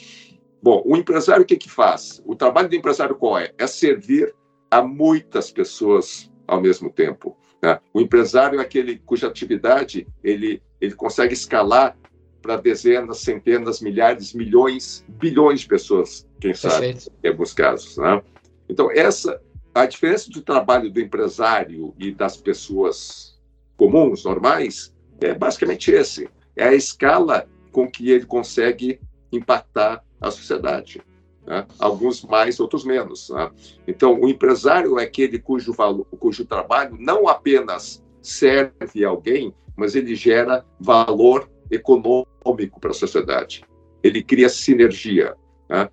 Bom, 0.62 0.84
o 0.86 0.98
empresário 0.98 1.44
o 1.44 1.46
que, 1.46 1.56
que 1.56 1.70
faz? 1.70 2.22
O 2.26 2.36
trabalho 2.36 2.70
do 2.70 2.76
empresário 2.76 3.16
qual 3.16 3.40
é? 3.40 3.52
É 3.58 3.66
servir 3.66 4.36
a 4.70 4.82
muitas 4.82 5.50
pessoas 5.50 6.30
ao 6.46 6.62
mesmo 6.62 6.92
tempo. 6.92 7.38
Né? 7.62 7.80
O 7.94 8.02
empresário 8.02 8.60
é 8.60 8.62
aquele 8.62 9.00
cuja 9.00 9.28
atividade 9.28 10.06
ele, 10.24 10.62
ele 10.82 10.94
consegue 10.94 11.34
escalar 11.34 11.98
para 12.42 12.58
dezenas, 12.58 13.20
centenas, 13.20 13.80
milhares, 13.80 14.34
milhões, 14.34 15.06
bilhões 15.08 15.62
de 15.62 15.68
pessoas, 15.68 16.28
quem 16.42 16.52
Perfeito. 16.52 17.00
sabe, 17.00 17.18
em 17.24 17.30
alguns 17.30 17.54
casos. 17.54 17.96
Né? 17.98 18.22
Então, 18.68 18.92
essa 18.92 19.42
a 19.74 19.86
diferença 19.86 20.30
do 20.30 20.42
trabalho 20.42 20.92
do 20.92 21.00
empresário 21.00 21.96
e 21.98 22.12
das 22.12 22.38
pessoas 22.38 23.33
comuns, 23.78 24.24
normais, 24.24 24.94
é 25.22 25.34
basicamente 25.34 25.92
esse. 25.92 26.30
É 26.56 26.66
a 26.66 26.74
escala 26.74 27.48
com 27.72 27.90
que 27.90 28.12
ele 28.12 28.26
consegue 28.26 29.00
impactar 29.32 30.04
a 30.22 30.32
sociedade. 30.32 31.02
Né? 31.46 31.66
Alguns 31.80 32.24
mais, 32.24 32.60
outros 32.60 32.86
menos. 32.86 33.30
Né? 33.30 33.52
Então, 33.88 34.20
o 34.20 34.30
empresário 34.30 35.00
é 35.00 35.04
aquele 35.04 35.40
cujo, 35.40 35.74
valor, 35.74 36.06
cujo 36.20 36.46
trabalho 36.46 36.96
não 37.00 37.28
apenas 37.28 38.04
serve 38.22 39.04
a 39.04 39.10
alguém, 39.10 39.54
mas 39.76 39.96
ele 39.96 40.16
gera 40.16 40.66
valor 40.80 41.50
econômico 41.70 42.80
para 42.80 42.92
a 42.92 42.94
sociedade. 42.94 43.64
Ele 44.02 44.24
cria 44.24 44.48
sinergia. 44.48 45.36
Né? 45.70 45.90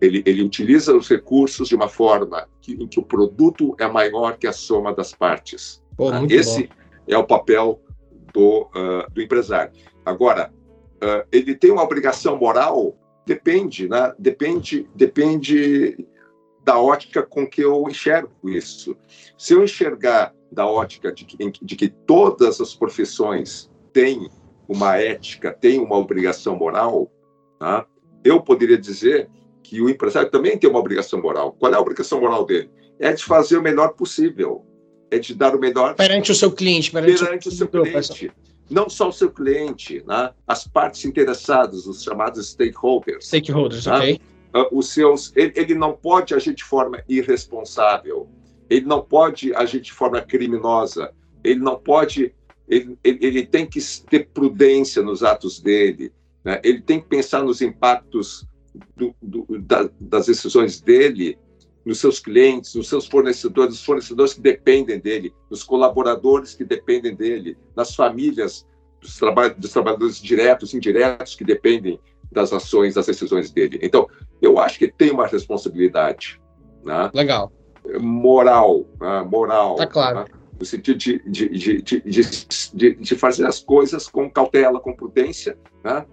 Ele, 0.00 0.22
ele, 0.24 0.42
utiliza 0.42 0.96
os 0.96 1.08
recursos 1.08 1.68
de 1.68 1.74
uma 1.74 1.88
forma 1.88 2.46
que, 2.60 2.72
em 2.72 2.86
que 2.86 3.00
o 3.00 3.02
produto 3.02 3.74
é 3.78 3.86
maior 3.88 4.36
que 4.36 4.46
a 4.46 4.52
soma 4.52 4.94
das 4.94 5.12
partes. 5.12 5.82
Pô, 5.96 6.10
né? 6.10 6.26
Esse 6.30 6.68
bom. 6.68 6.83
É 7.08 7.18
o 7.18 7.26
papel 7.26 7.80
do, 8.32 8.62
uh, 8.62 9.10
do 9.12 9.22
empresário. 9.22 9.72
Agora, 10.04 10.52
uh, 10.96 11.26
ele 11.30 11.54
tem 11.54 11.70
uma 11.70 11.82
obrigação 11.82 12.36
moral 12.36 12.96
Depende, 13.26 13.88
né? 13.88 14.12
Depende, 14.18 14.88
depende 14.94 16.06
da 16.62 16.78
ótica 16.78 17.22
com 17.22 17.46
que 17.46 17.62
eu 17.62 17.84
enxergo 17.88 18.48
isso. 18.48 18.96
Se 19.36 19.54
eu 19.54 19.64
enxergar 19.64 20.34
da 20.52 20.66
ótica 20.66 21.12
de 21.12 21.24
que, 21.24 21.36
de 21.62 21.76
que 21.76 21.88
todas 21.88 22.60
as 22.60 22.74
profissões 22.74 23.70
têm 23.92 24.30
uma 24.68 24.96
ética, 24.96 25.52
têm 25.52 25.80
uma 25.80 25.96
obrigação 25.96 26.56
moral, 26.56 27.10
tá? 27.58 27.86
eu 28.22 28.40
poderia 28.40 28.78
dizer 28.78 29.28
que 29.62 29.80
o 29.80 29.88
empresário 29.88 30.30
também 30.30 30.58
tem 30.58 30.68
uma 30.68 30.78
obrigação 30.78 31.20
moral. 31.20 31.52
Qual 31.52 31.72
é 31.72 31.76
a 31.76 31.80
obrigação 31.80 32.20
moral 32.20 32.44
dele? 32.44 32.70
É 32.98 33.12
de 33.12 33.24
fazer 33.24 33.58
o 33.58 33.62
melhor 33.62 33.94
possível, 33.94 34.64
é 35.10 35.18
de 35.18 35.34
dar 35.34 35.54
o 35.54 35.60
melhor 35.60 35.94
perante 35.94 36.32
o 36.32 36.34
seu 36.34 36.50
cliente, 36.50 36.90
perante, 36.90 37.24
perante 37.24 37.48
o 37.48 37.52
seu 37.52 37.68
cliente 37.68 38.32
não 38.70 38.88
só 38.88 39.08
o 39.08 39.12
seu 39.12 39.30
cliente, 39.30 40.02
né? 40.06 40.32
as 40.46 40.66
partes 40.66 41.04
interessadas, 41.04 41.86
os 41.86 42.02
chamados 42.02 42.50
stakeholders. 42.50 43.26
Stakeholders, 43.26 43.86
né? 43.86 43.96
ok. 43.96 44.20
Uh, 44.54 44.78
os 44.78 44.88
seus, 44.90 45.32
ele, 45.34 45.52
ele, 45.56 45.74
não 45.74 45.92
pode 45.92 46.32
agir 46.32 46.54
de 46.54 46.62
forma 46.62 47.02
irresponsável, 47.08 48.28
ele 48.70 48.86
não 48.86 49.02
pode 49.02 49.52
agir 49.54 49.80
de 49.80 49.92
forma 49.92 50.20
criminosa, 50.20 51.12
ele 51.42 51.58
não 51.58 51.76
pode, 51.76 52.32
ele, 52.68 52.96
ele, 53.02 53.18
ele 53.20 53.46
tem 53.46 53.66
que 53.66 53.80
ter 54.08 54.28
prudência 54.28 55.02
nos 55.02 55.24
atos 55.24 55.60
dele, 55.60 56.12
né? 56.44 56.60
ele 56.62 56.80
tem 56.80 57.00
que 57.00 57.08
pensar 57.08 57.42
nos 57.42 57.60
impactos 57.60 58.46
do, 58.96 59.14
do, 59.20 59.44
da, 59.58 59.90
das 60.00 60.26
decisões 60.26 60.80
dele 60.80 61.36
nos 61.84 61.98
seus 61.98 62.18
clientes, 62.18 62.74
nos 62.74 62.88
seus 62.88 63.06
fornecedores, 63.06 63.74
os 63.74 63.84
fornecedores 63.84 64.34
que 64.34 64.40
dependem 64.40 64.98
dele, 64.98 65.34
nos 65.50 65.62
colaboradores 65.62 66.54
que 66.54 66.64
dependem 66.64 67.14
dele, 67.14 67.56
nas 67.76 67.94
famílias 67.94 68.66
dos, 69.00 69.18
traba 69.18 69.50
dos 69.50 69.72
trabalhadores 69.72 70.20
diretos 70.20 70.72
e 70.72 70.76
indiretos 70.76 71.34
que 71.34 71.44
dependem 71.44 72.00
das 72.32 72.52
ações, 72.52 72.94
das 72.94 73.06
decisões 73.06 73.50
dele. 73.50 73.78
Então, 73.82 74.08
eu 74.40 74.58
acho 74.58 74.78
que 74.78 74.88
tem 74.88 75.10
uma 75.10 75.26
responsabilidade. 75.26 76.40
Né? 76.82 77.10
Legal. 77.14 77.52
Moral, 78.00 78.84
né? 79.00 79.22
moral. 79.22 79.76
Tá 79.76 79.86
claro. 79.86 80.20
Né? 80.20 80.24
No 80.58 80.64
sentido 80.64 80.96
de, 80.96 81.18
de, 81.28 81.48
de, 81.48 81.82
de, 81.82 82.94
de, 82.94 83.14
fazer 83.16 83.46
as 83.46 83.60
coisas 83.60 84.08
com 84.08 84.30
cautela, 84.30 84.80
com 84.80 84.94
prudência, 84.94 85.58
né? 85.84 86.06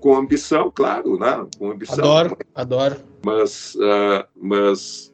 com 0.00 0.14
ambição, 0.14 0.70
claro, 0.74 1.18
né? 1.18 1.46
com 1.58 1.70
ambição. 1.70 1.98
Adoro, 1.98 2.38
adoro. 2.54 2.96
Mas, 3.24 3.74
uh, 3.74 4.24
mas 4.36 5.12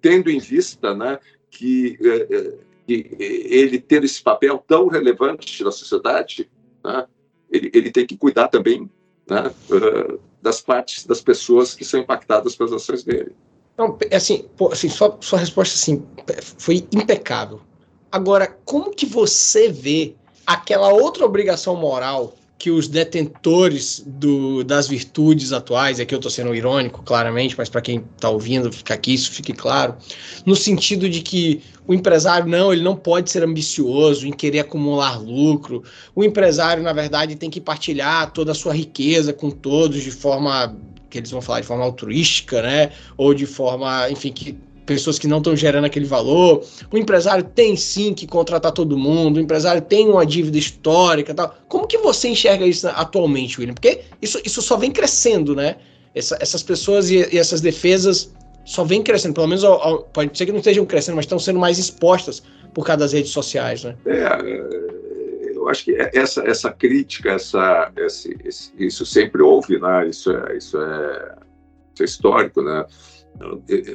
tendo 0.00 0.30
em 0.30 0.38
vista 0.38 0.94
né, 0.94 1.18
que, 1.50 1.98
é, 2.02 2.36
é, 2.36 2.52
que 2.86 3.16
ele 3.18 3.80
ter 3.80 4.04
esse 4.04 4.22
papel 4.22 4.62
tão 4.66 4.88
relevante 4.88 5.62
na 5.62 5.70
sociedade, 5.70 6.48
né, 6.84 7.06
ele, 7.50 7.70
ele 7.72 7.90
tem 7.90 8.06
que 8.06 8.16
cuidar 8.16 8.48
também 8.48 8.90
né, 9.28 9.52
das 10.40 10.60
partes 10.60 11.06
das 11.06 11.20
pessoas 11.20 11.74
que 11.74 11.84
são 11.84 12.00
impactadas 12.00 12.54
pelas 12.54 12.72
ações 12.72 13.02
dele. 13.02 13.32
Não, 13.76 13.98
assim, 14.12 14.48
assim 14.72 14.88
sua, 14.88 15.16
sua 15.20 15.38
resposta 15.38 15.74
assim, 15.74 16.04
foi 16.58 16.86
impecável. 16.92 17.60
Agora, 18.10 18.46
como 18.64 18.94
que 18.94 19.04
você 19.04 19.68
vê 19.68 20.14
aquela 20.46 20.92
outra 20.92 21.24
obrigação 21.24 21.76
moral 21.76 22.34
que 22.58 22.70
os 22.70 22.88
detentores 22.88 24.02
do, 24.06 24.64
das 24.64 24.88
virtudes 24.88 25.52
atuais, 25.52 26.00
aqui 26.00 26.14
eu 26.14 26.18
estou 26.18 26.30
sendo 26.30 26.54
irônico, 26.54 27.02
claramente, 27.02 27.54
mas 27.56 27.68
para 27.68 27.82
quem 27.82 28.02
está 28.14 28.30
ouvindo, 28.30 28.72
fica 28.72 28.94
aqui, 28.94 29.12
isso 29.12 29.30
fique 29.30 29.52
claro, 29.52 29.94
no 30.44 30.56
sentido 30.56 31.08
de 31.08 31.20
que 31.20 31.62
o 31.86 31.92
empresário 31.92 32.46
não, 32.46 32.72
ele 32.72 32.82
não 32.82 32.96
pode 32.96 33.30
ser 33.30 33.44
ambicioso 33.44 34.26
em 34.26 34.32
querer 34.32 34.60
acumular 34.60 35.20
lucro. 35.20 35.84
O 36.14 36.24
empresário, 36.24 36.82
na 36.82 36.92
verdade, 36.92 37.36
tem 37.36 37.50
que 37.50 37.60
partilhar 37.60 38.32
toda 38.32 38.52
a 38.52 38.54
sua 38.54 38.74
riqueza 38.74 39.32
com 39.32 39.50
todos 39.50 40.02
de 40.02 40.10
forma 40.10 40.76
que 41.08 41.18
eles 41.18 41.30
vão 41.30 41.40
falar 41.40 41.60
de 41.60 41.66
forma 41.66 41.84
altruística, 41.84 42.60
né? 42.60 42.90
Ou 43.16 43.32
de 43.32 43.46
forma, 43.46 44.10
enfim, 44.10 44.32
que 44.32 44.58
pessoas 44.86 45.18
que 45.18 45.26
não 45.26 45.38
estão 45.38 45.54
gerando 45.56 45.84
aquele 45.84 46.06
valor. 46.06 46.64
O 46.90 46.96
empresário 46.96 47.44
tem 47.44 47.76
sim 47.76 48.14
que 48.14 48.26
contratar 48.26 48.72
todo 48.72 48.96
mundo, 48.96 49.36
o 49.36 49.40
empresário 49.40 49.82
tem 49.82 50.08
uma 50.08 50.24
dívida 50.24 50.56
histórica 50.56 51.34
tal. 51.34 51.54
Como 51.68 51.86
que 51.86 51.98
você 51.98 52.28
enxerga 52.28 52.64
isso 52.64 52.88
atualmente, 52.88 53.58
William? 53.58 53.74
Porque 53.74 54.02
isso, 54.22 54.40
isso 54.44 54.62
só 54.62 54.76
vem 54.76 54.92
crescendo, 54.92 55.54
né? 55.54 55.76
Essa, 56.14 56.38
essas 56.40 56.62
pessoas 56.62 57.10
e, 57.10 57.16
e, 57.34 57.38
essas 57.38 57.60
defesas 57.60 58.32
só 58.64 58.84
vêm 58.84 59.02
crescendo, 59.02 59.34
pelo 59.34 59.48
menos 59.48 59.64
ao, 59.64 59.82
ao, 59.82 60.02
pode 60.04 60.36
ser 60.38 60.46
que 60.46 60.52
não 60.52 60.60
estejam 60.60 60.86
crescendo, 60.86 61.16
mas 61.16 61.24
estão 61.24 61.38
sendo 61.38 61.58
mais 61.58 61.78
expostas 61.78 62.42
por 62.72 62.86
causa 62.86 63.00
das 63.00 63.12
redes 63.12 63.30
sociais, 63.30 63.84
né? 63.84 63.96
É, 64.06 65.56
eu 65.56 65.68
acho 65.68 65.84
que 65.84 65.96
essa, 66.14 66.42
essa 66.48 66.70
crítica, 66.70 67.32
essa, 67.32 67.92
esse, 67.96 68.36
esse, 68.44 68.72
isso 68.78 69.04
sempre 69.04 69.42
houve, 69.42 69.78
né? 69.78 70.08
Isso 70.08 70.30
é, 70.30 70.56
isso 70.56 70.80
é, 70.80 71.34
isso 71.94 72.02
é 72.02 72.04
histórico, 72.04 72.62
né? 72.62 72.84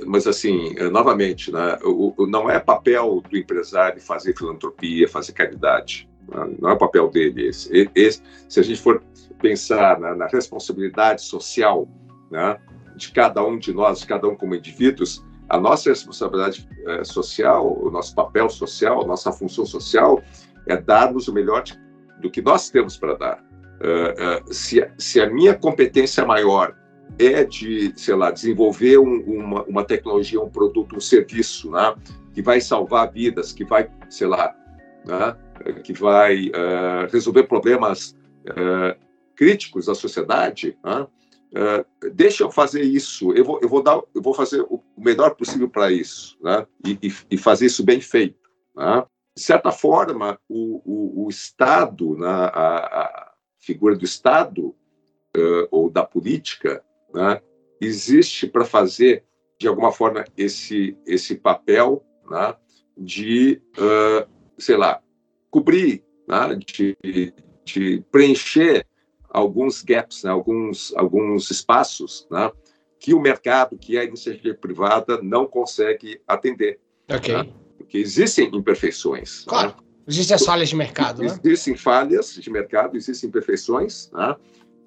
Mas, 0.06 0.28
assim, 0.28 0.74
novamente, 0.92 1.52
né, 1.52 1.78
o, 1.84 2.14
não 2.28 2.50
é 2.50 2.60
papel 2.60 3.24
do 3.30 3.38
empresário 3.38 4.02
fazer 4.02 4.38
filantropia, 4.38 5.08
fazer 5.08 5.34
caridade. 5.34 6.10
Né, 6.28 6.56
não 6.60 6.70
é 6.70 6.74
o 6.74 6.78
papel 6.78 7.10
dele 7.10 7.48
esse. 7.48 7.90
esse 7.96 8.22
se 8.48 8.60
a 8.60 8.64
gente 8.64 8.82
for 8.82 9.02
pensar 9.42 10.00
na, 10.00 10.16
na 10.16 10.28
responsabilidade 10.28 11.24
social 11.24 11.88
né, 12.30 12.58
de 12.96 13.12
cada 13.12 13.44
um 13.44 13.58
de 13.58 13.74
nós, 13.74 14.00
de 14.00 14.08
cada 14.08 14.28
um 14.28 14.36
como 14.36 14.56
indivíduos, 14.56 15.24
a 15.50 15.60
nossa 15.60 15.90
responsabilidade 15.90 16.68
é, 16.88 17.04
social, 17.04 17.78
o 17.84 17.92
nosso 17.92 18.16
papel 18.16 18.50
social, 18.50 19.04
a 19.04 19.08
nossa 19.08 19.34
função 19.34 19.66
social 19.66 20.22
é 20.66 20.78
darmos 20.78 21.28
o 21.28 21.34
melhor 21.34 21.64
de, 21.64 21.78
do 22.22 22.32
que 22.32 22.42
nós 22.42 22.70
temos 22.70 22.96
para 22.96 23.16
dar. 23.16 23.44
Uh, 23.82 24.48
uh, 24.48 24.54
se, 24.54 24.88
se 24.98 25.20
a 25.20 25.28
minha 25.28 25.56
competência 25.56 26.24
maior 26.24 26.76
é 27.20 27.44
de, 27.44 27.94
sei 27.96 28.16
lá, 28.16 28.32
desenvolver 28.32 28.98
um, 28.98 29.22
uma, 29.22 29.64
uma 29.64 29.84
tecnologia, 29.84 30.42
um 30.42 30.50
produto, 30.50 30.96
um 30.96 31.00
serviço, 31.00 31.72
né, 31.72 31.96
que 32.34 32.42
vai 32.42 32.62
salvar 32.62 33.12
vidas, 33.12 33.52
que 33.52 33.64
vai, 33.64 33.90
sei 34.10 34.28
lá, 34.28 34.56
né, 35.06 35.38
que 35.84 35.94
vai 35.94 36.48
uh, 36.48 37.12
resolver 37.12 37.44
problemas 37.44 38.18
uh, 38.50 39.00
críticos 39.36 39.86
da 39.86 39.96
sociedade, 39.96 40.78
né, 40.84 41.02
uh, 41.02 42.12
deixa 42.14 42.44
eu 42.44 42.52
fazer 42.52 42.82
isso, 42.82 43.32
eu 43.34 43.46
vou, 43.46 43.60
eu 43.62 43.70
vou, 43.70 43.84
dar, 43.84 44.02
eu 44.16 44.22
vou 44.22 44.34
fazer 44.34 44.62
o 44.62 44.82
melhor 44.98 45.36
possível 45.36 45.70
para 45.70 45.92
isso, 45.92 46.38
né, 46.42 46.66
e, 46.86 46.98
e, 47.04 47.14
e, 47.32 47.38
fazer 47.38 47.66
isso 47.66 47.84
bem 47.84 48.02
feito. 48.02 48.50
Né. 48.76 49.04
De 49.36 49.44
certa 49.44 49.72
forma, 49.72 50.40
o, 50.50 50.82
o, 50.86 51.26
o 51.26 51.30
Estado, 51.30 52.18
né, 52.18 52.28
a, 52.28 53.02
a, 53.04 53.32
figura 53.60 53.96
do 53.96 54.04
Estado 54.04 54.76
ou 55.70 55.90
da 55.90 56.04
política, 56.04 56.84
né, 57.14 57.42
existe 57.80 58.48
para 58.48 58.66
fazer, 58.66 59.24
de 59.60 59.68
alguma 59.68 59.92
forma, 59.92 60.24
esse, 60.38 60.98
esse 61.06 61.36
papel 61.36 62.04
né, 62.30 62.56
de, 62.98 63.62
uh, 63.78 64.30
sei 64.58 64.78
lá, 64.78 65.02
cobrir, 65.50 66.04
né, 66.28 66.58
de, 66.66 67.34
de 67.66 68.04
preencher 68.12 68.86
alguns 69.30 69.82
gaps, 69.82 70.24
né, 70.24 70.32
alguns, 70.32 70.94
alguns 70.96 71.50
espaços 71.50 72.28
né, 72.30 72.52
que 73.00 73.14
o 73.14 73.20
mercado, 73.20 73.78
que 73.78 73.98
a 73.98 74.04
iniciativa 74.04 74.56
privada 74.56 75.20
não 75.22 75.48
consegue 75.48 76.22
atender. 76.28 76.80
Ok. 77.10 77.34
Né, 77.34 77.52
porque 77.78 77.98
existem 77.98 78.50
imperfeições. 78.54 79.44
Claro. 79.44 79.76
Existem 80.08 80.36
as 80.36 80.46
falhas 80.46 80.70
de 80.70 80.76
mercado. 80.76 81.22
Né? 81.22 81.28
Existem 81.44 81.76
falhas 81.76 82.34
de 82.34 82.50
mercado, 82.50 82.98
existem 82.98 83.30
imperfeições, 83.30 84.10
né? 84.12 84.36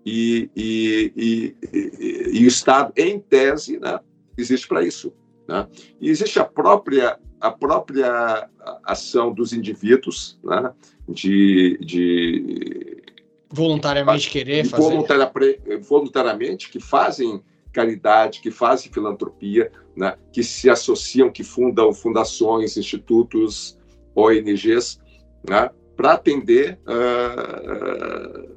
E, 0.04 0.50
e, 0.54 1.12
e, 1.16 2.38
e, 2.40 2.44
o 2.44 2.48
Estado, 2.48 2.92
em 2.96 3.18
tese, 3.18 3.78
né, 3.78 3.98
existe 4.36 4.68
para 4.68 4.82
isso. 4.82 5.12
Né? 5.48 5.66
E 6.00 6.10
existe 6.10 6.38
a 6.38 6.44
própria, 6.44 7.18
a 7.40 7.50
própria 7.50 8.48
ação 8.84 9.32
dos 9.32 9.52
indivíduos 9.52 10.38
né, 10.44 10.72
de, 11.08 11.78
de 11.80 13.02
voluntariamente 13.50 14.28
querer 14.28 14.64
fazer. 14.66 14.82
Voluntaria, 14.82 15.32
voluntariamente, 15.80 16.70
que 16.70 16.80
fazem 16.80 17.42
caridade, 17.72 18.40
que 18.40 18.50
fazem 18.50 18.92
filantropia, 18.92 19.70
né, 19.96 20.16
que 20.32 20.42
se 20.42 20.68
associam, 20.68 21.30
que 21.30 21.42
fundam 21.42 21.92
fundações, 21.92 22.76
institutos, 22.76 23.78
ONGs, 24.14 25.00
né, 25.48 25.70
para 25.96 26.12
atender 26.12 26.78
uh, 26.86 28.54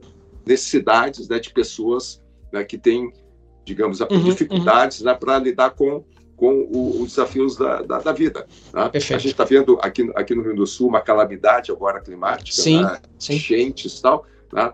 necessidades 0.47 1.27
né, 1.27 1.39
de 1.39 1.51
pessoas 1.51 2.23
né, 2.51 2.63
que 2.63 2.77
têm, 2.77 3.11
digamos, 3.65 3.99
uhum, 3.99 4.23
dificuldades 4.23 5.01
uhum. 5.01 5.07
né, 5.07 5.13
para 5.13 5.37
lidar 5.39 5.71
com, 5.71 6.03
com 6.35 6.67
o, 6.71 7.01
os 7.01 7.09
desafios 7.09 7.57
da, 7.57 7.81
da, 7.81 7.99
da 7.99 8.11
vida. 8.11 8.47
Né? 8.73 8.91
A 8.93 8.99
gente 8.99 9.27
está 9.27 9.43
vendo 9.43 9.77
aqui, 9.81 10.09
aqui 10.15 10.33
no 10.33 10.43
Rio 10.43 10.55
do 10.55 10.65
Sul 10.67 10.87
uma 10.87 11.01
calamidade 11.01 11.71
agora 11.71 12.01
climática, 12.01 12.61
sim, 12.61 12.81
né? 12.81 12.99
sim. 13.19 13.35
enchentes 13.35 13.99
e 13.99 14.01
tal. 14.01 14.25
Né? 14.53 14.73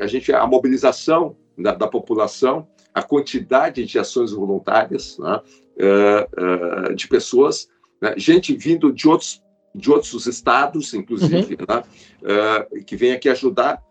A, 0.00 0.06
gente, 0.06 0.32
a 0.32 0.46
mobilização 0.46 1.36
da, 1.56 1.72
da, 1.72 1.86
população, 1.86 2.66
a 2.92 3.02
quantidade 3.02 3.84
de 3.84 3.98
ações 3.98 4.32
voluntárias 4.32 5.18
né? 5.18 5.40
uh, 5.80 6.90
uh, 6.90 6.94
de 6.94 7.08
pessoas, 7.08 7.68
né? 8.00 8.14
gente 8.16 8.54
vindo 8.54 8.92
de 8.92 9.08
outros 9.08 9.42
de 9.74 9.90
outros 9.90 10.26
estados, 10.26 10.94
inclusive, 10.94 11.56
uhum. 11.56 11.78
uh, 11.80 12.84
que 12.84 12.94
vem 12.96 13.12
aqui 13.12 13.28
ajudar 13.28 13.82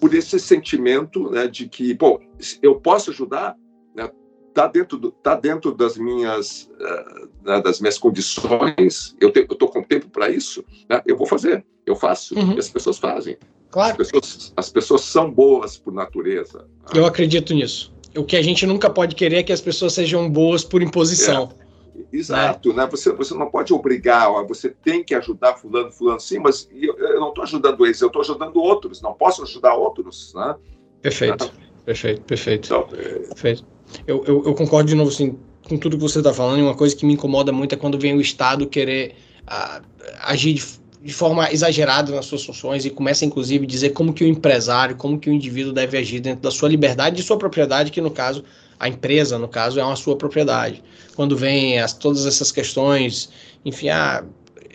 por 0.00 0.14
esse 0.14 0.40
sentimento 0.40 1.30
né, 1.30 1.46
de 1.46 1.68
que, 1.68 1.92
bom, 1.94 2.18
eu 2.62 2.76
posso 2.76 3.10
ajudar, 3.10 3.54
né, 3.94 4.10
tá 4.54 4.66
dentro 4.66 4.96
do, 4.96 5.10
tá 5.10 5.34
dentro 5.34 5.72
das 5.72 5.98
minhas 5.98 6.70
uh, 6.80 7.62
das 7.62 7.80
minhas 7.80 7.98
condições, 7.98 9.14
eu 9.20 9.28
estou 9.28 9.68
com 9.68 9.82
tempo 9.82 10.08
para 10.08 10.30
isso, 10.30 10.64
né, 10.88 11.02
eu 11.06 11.16
vou 11.16 11.26
fazer, 11.26 11.64
eu 11.84 11.94
faço, 11.94 12.34
uhum. 12.34 12.54
e 12.54 12.58
as 12.58 12.70
pessoas 12.70 12.98
fazem. 12.98 13.36
Claro. 13.70 13.92
As 13.92 13.96
pessoas, 13.96 14.52
as 14.56 14.70
pessoas 14.70 15.00
são 15.02 15.30
boas 15.30 15.76
por 15.76 15.92
natureza. 15.92 16.58
Né? 16.58 16.64
Eu 16.94 17.06
acredito 17.06 17.54
nisso. 17.54 17.92
O 18.16 18.24
que 18.24 18.36
a 18.36 18.42
gente 18.42 18.66
nunca 18.66 18.90
pode 18.90 19.14
querer 19.14 19.36
é 19.36 19.42
que 19.44 19.52
as 19.52 19.60
pessoas 19.60 19.92
sejam 19.92 20.28
boas 20.28 20.64
por 20.64 20.82
imposição. 20.82 21.50
É. 21.94 22.16
Exato, 22.16 22.72
né? 22.72 22.86
Você, 22.90 23.12
você 23.12 23.34
não 23.34 23.50
pode 23.50 23.72
obrigar, 23.72 24.30
ó, 24.30 24.44
você 24.46 24.70
tem 24.70 25.02
que 25.02 25.14
ajudar 25.14 25.54
fulano, 25.54 25.90
fulano, 25.92 26.20
sim, 26.20 26.38
mas 26.38 26.68
eu, 26.72 26.96
eu 26.98 27.20
não 27.20 27.28
estou 27.28 27.44
ajudando 27.44 27.84
eles, 27.84 28.00
eu 28.00 28.08
estou 28.08 28.22
ajudando 28.22 28.56
outros, 28.56 29.00
não 29.00 29.12
posso 29.12 29.42
ajudar 29.42 29.74
outros, 29.74 30.32
né? 30.34 30.56
Perfeito, 31.02 31.44
né? 31.44 31.50
perfeito, 31.84 32.22
perfeito. 32.22 32.66
Então, 32.66 32.88
é... 32.92 33.18
perfeito. 33.28 33.64
Eu, 34.06 34.24
eu, 34.26 34.44
eu, 34.46 34.54
concordo 34.54 34.88
de 34.88 34.94
novo, 34.94 35.10
assim, 35.10 35.38
com 35.68 35.76
tudo 35.76 35.96
que 35.96 36.02
você 36.02 36.18
está 36.18 36.32
falando, 36.32 36.58
e 36.58 36.62
uma 36.62 36.76
coisa 36.76 36.94
que 36.94 37.04
me 37.04 37.14
incomoda 37.14 37.52
muito 37.52 37.74
é 37.74 37.78
quando 37.78 37.98
vem 37.98 38.16
o 38.16 38.20
Estado 38.20 38.66
querer 38.66 39.14
uh, 39.42 39.84
agir 40.22 40.54
de, 40.54 40.64
de, 41.02 41.12
forma 41.12 41.50
exagerada 41.50 42.14
nas 42.14 42.26
suas 42.26 42.44
funções 42.44 42.84
e 42.84 42.90
começa, 42.90 43.24
inclusive, 43.24 43.64
a 43.64 43.68
dizer 43.68 43.90
como 43.90 44.12
que 44.12 44.24
o 44.24 44.28
empresário, 44.28 44.96
como 44.96 45.18
que 45.18 45.28
o 45.28 45.32
indivíduo 45.32 45.72
deve 45.72 45.98
agir 45.98 46.20
dentro 46.20 46.42
da 46.42 46.50
sua 46.50 46.68
liberdade 46.68 47.20
e 47.20 47.24
sua 47.24 47.36
propriedade, 47.36 47.90
que 47.90 48.00
no 48.00 48.10
caso 48.10 48.44
a 48.80 48.88
empresa, 48.88 49.38
no 49.38 49.46
caso, 49.46 49.78
é 49.78 49.84
uma 49.84 49.94
sua 49.94 50.16
propriedade. 50.16 50.82
Quando 51.14 51.36
vem 51.36 51.78
as, 51.78 51.92
todas 51.92 52.24
essas 52.24 52.50
questões, 52.50 53.28
enfim, 53.62 53.90
ah, 53.90 54.24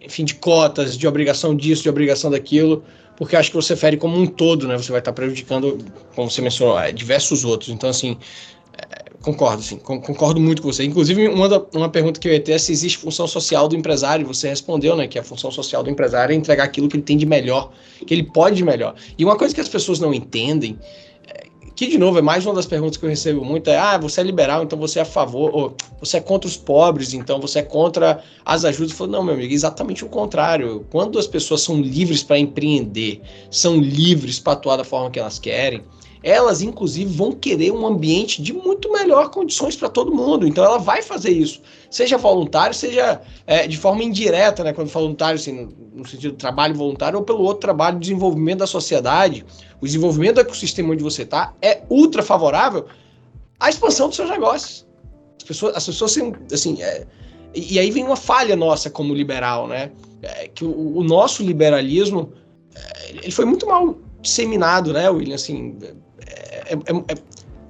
enfim, 0.04 0.24
de 0.24 0.36
cotas, 0.36 0.96
de 0.96 1.08
obrigação 1.08 1.56
disso, 1.56 1.82
de 1.82 1.90
obrigação 1.90 2.30
daquilo, 2.30 2.84
porque 3.18 3.36
acho 3.36 3.50
que 3.50 3.56
você 3.56 3.76
fere 3.76 3.98
como 3.98 4.16
um 4.16 4.28
todo, 4.28 4.68
né? 4.68 4.78
Você 4.78 4.92
vai 4.92 5.00
estar 5.00 5.12
prejudicando, 5.12 5.80
como 6.14 6.30
você 6.30 6.40
mencionou, 6.40 6.80
é, 6.80 6.92
diversos 6.92 7.44
outros. 7.44 7.72
Então, 7.72 7.90
assim, 7.90 8.16
é, 8.78 9.06
concordo, 9.22 9.64
sim, 9.64 9.78
concordo 9.78 10.40
muito 10.40 10.62
com 10.62 10.72
você. 10.72 10.84
Inclusive, 10.84 11.28
uma, 11.30 11.50
da, 11.50 11.60
uma 11.74 11.90
pergunta 11.90 12.20
que 12.20 12.28
eu 12.28 12.34
ia 12.34 12.40
ter 12.40 12.52
é 12.52 12.58
se 12.60 12.72
existe 12.72 13.00
função 13.00 13.26
social 13.26 13.68
do 13.68 13.76
empresário. 13.76 14.28
Você 14.28 14.48
respondeu, 14.48 14.96
né, 14.96 15.08
que 15.08 15.18
a 15.18 15.24
função 15.24 15.50
social 15.50 15.82
do 15.82 15.90
empresário 15.90 16.32
é 16.32 16.36
entregar 16.36 16.66
aquilo 16.66 16.88
que 16.88 16.98
ele 16.98 17.04
tem 17.04 17.18
de 17.18 17.26
melhor, 17.26 17.72
que 18.06 18.14
ele 18.14 18.24
pode 18.24 18.58
de 18.58 18.64
melhor. 18.64 18.94
E 19.18 19.26
uma 19.26 19.36
coisa 19.36 19.56
que 19.56 19.62
as 19.62 19.70
pessoas 19.70 20.00
não 20.00 20.14
entendem 20.14 20.78
que, 21.76 21.88
de 21.88 21.98
novo, 21.98 22.18
é 22.18 22.22
mais 22.22 22.46
uma 22.46 22.56
das 22.56 22.66
perguntas 22.66 22.96
que 22.98 23.06
eu 23.06 23.10
recebo 23.10 23.44
muito: 23.44 23.70
é, 23.70 23.78
ah, 23.78 23.98
você 23.98 24.22
é 24.22 24.24
liberal, 24.24 24.64
então 24.64 24.80
você 24.80 25.00
é 25.00 25.02
a 25.02 25.06
favor, 25.06 25.54
ou 25.54 25.76
você 26.00 26.18
é 26.18 26.22
contra 26.22 26.48
os 26.48 26.56
pobres, 26.56 27.14
então 27.14 27.40
você 27.40 27.60
é 27.60 27.64
contra 27.64 28.24
as 28.46 28.64
ajudas. 28.64 28.92
Eu 28.92 28.98
falo, 28.98 29.12
não, 29.12 29.24
meu 29.24 29.34
amigo, 29.34 29.54
exatamente 29.54 30.06
o 30.06 30.10
contrário. 30.10 30.86
Quando 30.90 31.20
as 31.20 31.28
pessoas 31.28 31.62
são 31.62 31.82
livres 31.82 32.24
para 32.24 32.40
empreender, 32.40 33.22
são 33.52 33.78
livres 33.78 34.40
para 34.40 34.54
atuar 34.54 34.78
da 34.78 34.84
forma 34.86 35.12
que 35.12 35.20
elas 35.20 35.38
querem, 35.38 35.84
elas, 36.24 36.64
inclusive, 36.64 37.14
vão 37.14 37.34
querer 37.34 37.72
um 37.72 37.86
ambiente 37.86 38.42
de 38.42 38.52
muito 38.52 38.92
melhor 38.92 39.30
condições 39.30 39.76
para 39.76 39.90
todo 39.90 40.12
mundo. 40.12 40.48
Então, 40.48 40.64
ela 40.64 40.80
vai 40.80 41.04
fazer 41.04 41.30
isso, 41.30 41.62
seja 41.96 42.18
voluntário, 42.18 42.76
seja 42.76 43.22
é, 43.48 43.66
de 43.66 43.78
forma 43.78 44.04
indireta, 44.04 44.66
né? 44.66 44.74
Quando 44.74 44.90
voluntário, 44.90 45.40
assim, 45.40 45.54
no, 45.54 45.74
no, 46.02 46.06
sentido 46.06 46.34
do 46.34 46.38
trabalho 46.38 46.76
voluntário, 46.76 47.18
ou 47.18 47.24
pelo 47.24 47.40
outro 47.40 47.62
trabalho 47.62 47.98
de 47.98 48.08
desenvolvimento 48.08 48.60
da 48.60 48.68
sociedade, 48.68 49.46
o 49.80 49.86
desenvolvimento 49.86 50.36
do 50.36 50.42
ecossistema 50.42 50.92
onde 50.92 51.02
você 51.02 51.22
está 51.22 51.54
é 51.62 51.84
ultra 51.90 52.22
favorável 52.22 52.86
à 53.58 53.70
expansão 53.70 54.08
dos 54.08 54.18
seus 54.18 54.30
negócios. 54.30 54.86
As 55.38 55.44
pessoas, 55.48 55.78
as 55.78 55.86
pessoas 55.86 56.18
assim, 56.52 56.84
é, 56.84 57.08
e 57.54 57.80
aí 57.80 57.90
vem 57.90 58.04
uma 58.04 58.18
falha 58.18 58.58
nossa 58.58 58.90
como 58.90 59.14
liberal, 59.14 59.66
né? 59.66 59.92
É, 60.22 60.50
que 60.50 60.66
o, 60.66 60.98
o, 60.98 61.04
nosso 61.04 61.44
liberalismo 61.44 62.34
é, 62.76 63.12
ele 63.12 63.32
foi 63.32 63.46
muito 63.46 63.66
mal 63.66 63.98
disseminado, 64.22 64.92
né, 64.92 65.10
William? 65.10 65.36
Assim, 65.36 65.78
é, 66.28 66.74
é, 66.74 66.74
é, 66.74 67.16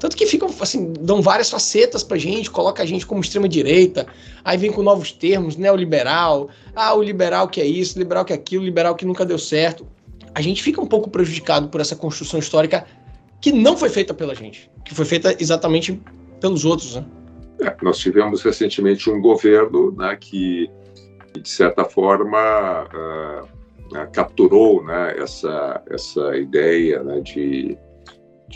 tanto 0.06 0.18
que 0.18 0.28
ficam, 0.28 0.48
assim, 0.60 0.94
dão 1.00 1.20
várias 1.20 1.50
facetas 1.50 2.04
pra 2.04 2.16
gente, 2.16 2.52
coloca 2.52 2.84
a 2.84 2.86
gente 2.86 3.08
como 3.08 3.22
extrema-direita, 3.22 4.06
aí 4.44 4.56
vem 4.56 4.72
com 4.72 4.84
novos 4.84 5.12
termos, 5.12 5.58
neoliberal, 5.58 6.48
ah, 6.76 6.94
o 6.94 7.02
liberal 7.02 7.48
que 7.48 7.60
é 7.60 7.66
isso, 7.66 7.98
liberal 7.98 8.24
que 8.24 8.32
é 8.32 8.36
aquilo, 8.36 8.64
liberal 8.64 8.94
que 8.94 9.04
nunca 9.04 9.26
deu 9.26 9.40
certo. 9.40 9.88
A 10.36 10.42
gente 10.42 10.62
fica 10.62 10.80
um 10.80 10.86
pouco 10.86 11.10
prejudicado 11.10 11.70
por 11.70 11.82
essa 11.82 11.96
construção 11.96 12.40
histórica 12.40 12.86
que 13.42 13.52
não 13.52 13.76
foi 13.76 13.90
feita 13.90 14.14
pela 14.14 14.36
gente, 14.36 14.70
que 14.86 14.94
foi 14.94 15.06
feita 15.06 15.36
exatamente 15.40 16.00
pelos 16.40 16.66
outros, 16.66 16.98
né? 16.98 17.06
É, 17.62 17.76
nós 17.82 17.98
tivemos 17.98 18.44
recentemente 18.44 19.10
um 19.10 19.20
governo 19.20 19.92
né, 19.94 20.16
que, 20.22 20.70
de 21.34 21.50
certa 21.50 21.84
forma, 21.84 22.84
uh, 22.94 24.12
capturou 24.12 24.84
né, 24.84 25.16
essa, 25.18 25.82
essa 25.90 26.38
ideia 26.38 27.02
né, 27.02 27.22
de 27.22 27.76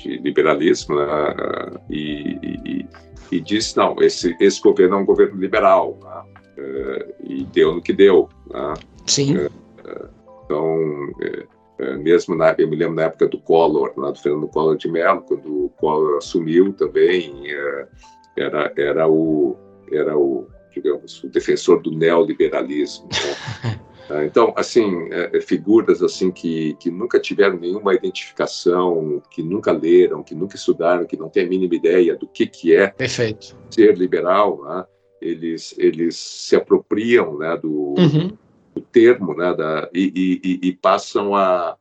de 0.02 0.18
liberalismo 0.18 0.96
né, 0.96 1.06
e, 1.90 2.38
e, 2.66 2.86
e, 3.32 3.40
disse 3.40 3.78
não 3.78 3.96
esse 4.02 4.36
esse 4.40 4.62
governo 4.62 4.96
é 4.96 5.00
um 5.00 5.06
governo 5.06 5.40
liberal 5.40 5.98
né, 6.02 6.42
eh, 6.58 7.16
e 7.24 7.44
deu 7.46 7.76
no 7.76 7.82
que 7.82 7.94
deu 7.94 8.30
né, 8.52 8.74
sim 9.06 9.38
eh, 9.38 9.50
então 10.46 10.78
eh, 11.80 11.96
mesmo 11.98 12.36
na 12.36 12.56
eu 12.58 12.68
me 12.68 12.76
lembro 12.76 12.96
na 12.96 13.04
época 13.04 13.28
do 13.28 13.40
Collor 13.40 13.94
lá 13.98 14.12
do 14.12 14.20
Fernando 14.20 14.48
Collor 14.48 14.78
de 14.78 14.90
Mello 14.90 15.22
quando 15.22 15.66
o 15.66 15.70
Collor 15.78 16.18
assumiu 16.18 16.74
também 16.74 17.44
era 18.38 18.74
era 18.78 19.08
o 19.08 19.58
era 19.92 20.18
o 20.18 20.48
digamos 20.74 21.24
o 21.24 21.30
defensor 21.30 21.82
do 21.82 21.92
neoliberalismo 21.92 23.08
né? 23.64 23.80
Ah, 24.10 24.26
então, 24.26 24.54
assim, 24.56 25.08
é, 25.12 25.38
é, 25.38 25.42
figuras 25.42 26.02
assim 26.02 26.32
que, 26.32 26.76
que 26.80 26.90
nunca 26.90 27.20
tiveram 27.20 27.58
nenhuma 27.58 27.94
identificação, 27.94 29.22
que 29.30 29.44
nunca 29.44 29.72
leram, 29.72 30.24
que 30.24 30.34
nunca 30.34 30.56
estudaram, 30.56 31.06
que 31.06 31.16
não 31.18 31.30
têm 31.30 31.46
a 31.46 31.50
mínima 31.50 31.76
ideia 31.76 32.16
do 32.16 32.28
que, 32.28 32.48
que 32.48 32.76
é 32.76 32.88
Perfeito. 32.88 33.56
ser 33.70 33.96
liberal, 33.98 34.64
né? 34.64 34.86
eles, 35.22 35.76
eles 35.78 36.18
se 36.18 36.56
apropriam 36.56 37.38
né, 37.38 37.58
do, 37.58 37.96
uhum. 37.98 38.38
do 38.74 38.82
termo 38.82 39.36
né, 39.36 39.54
da, 39.54 39.90
e, 39.94 40.40
e, 40.44 40.70
e 40.70 40.74
passam 40.74 41.36
a, 41.36 41.78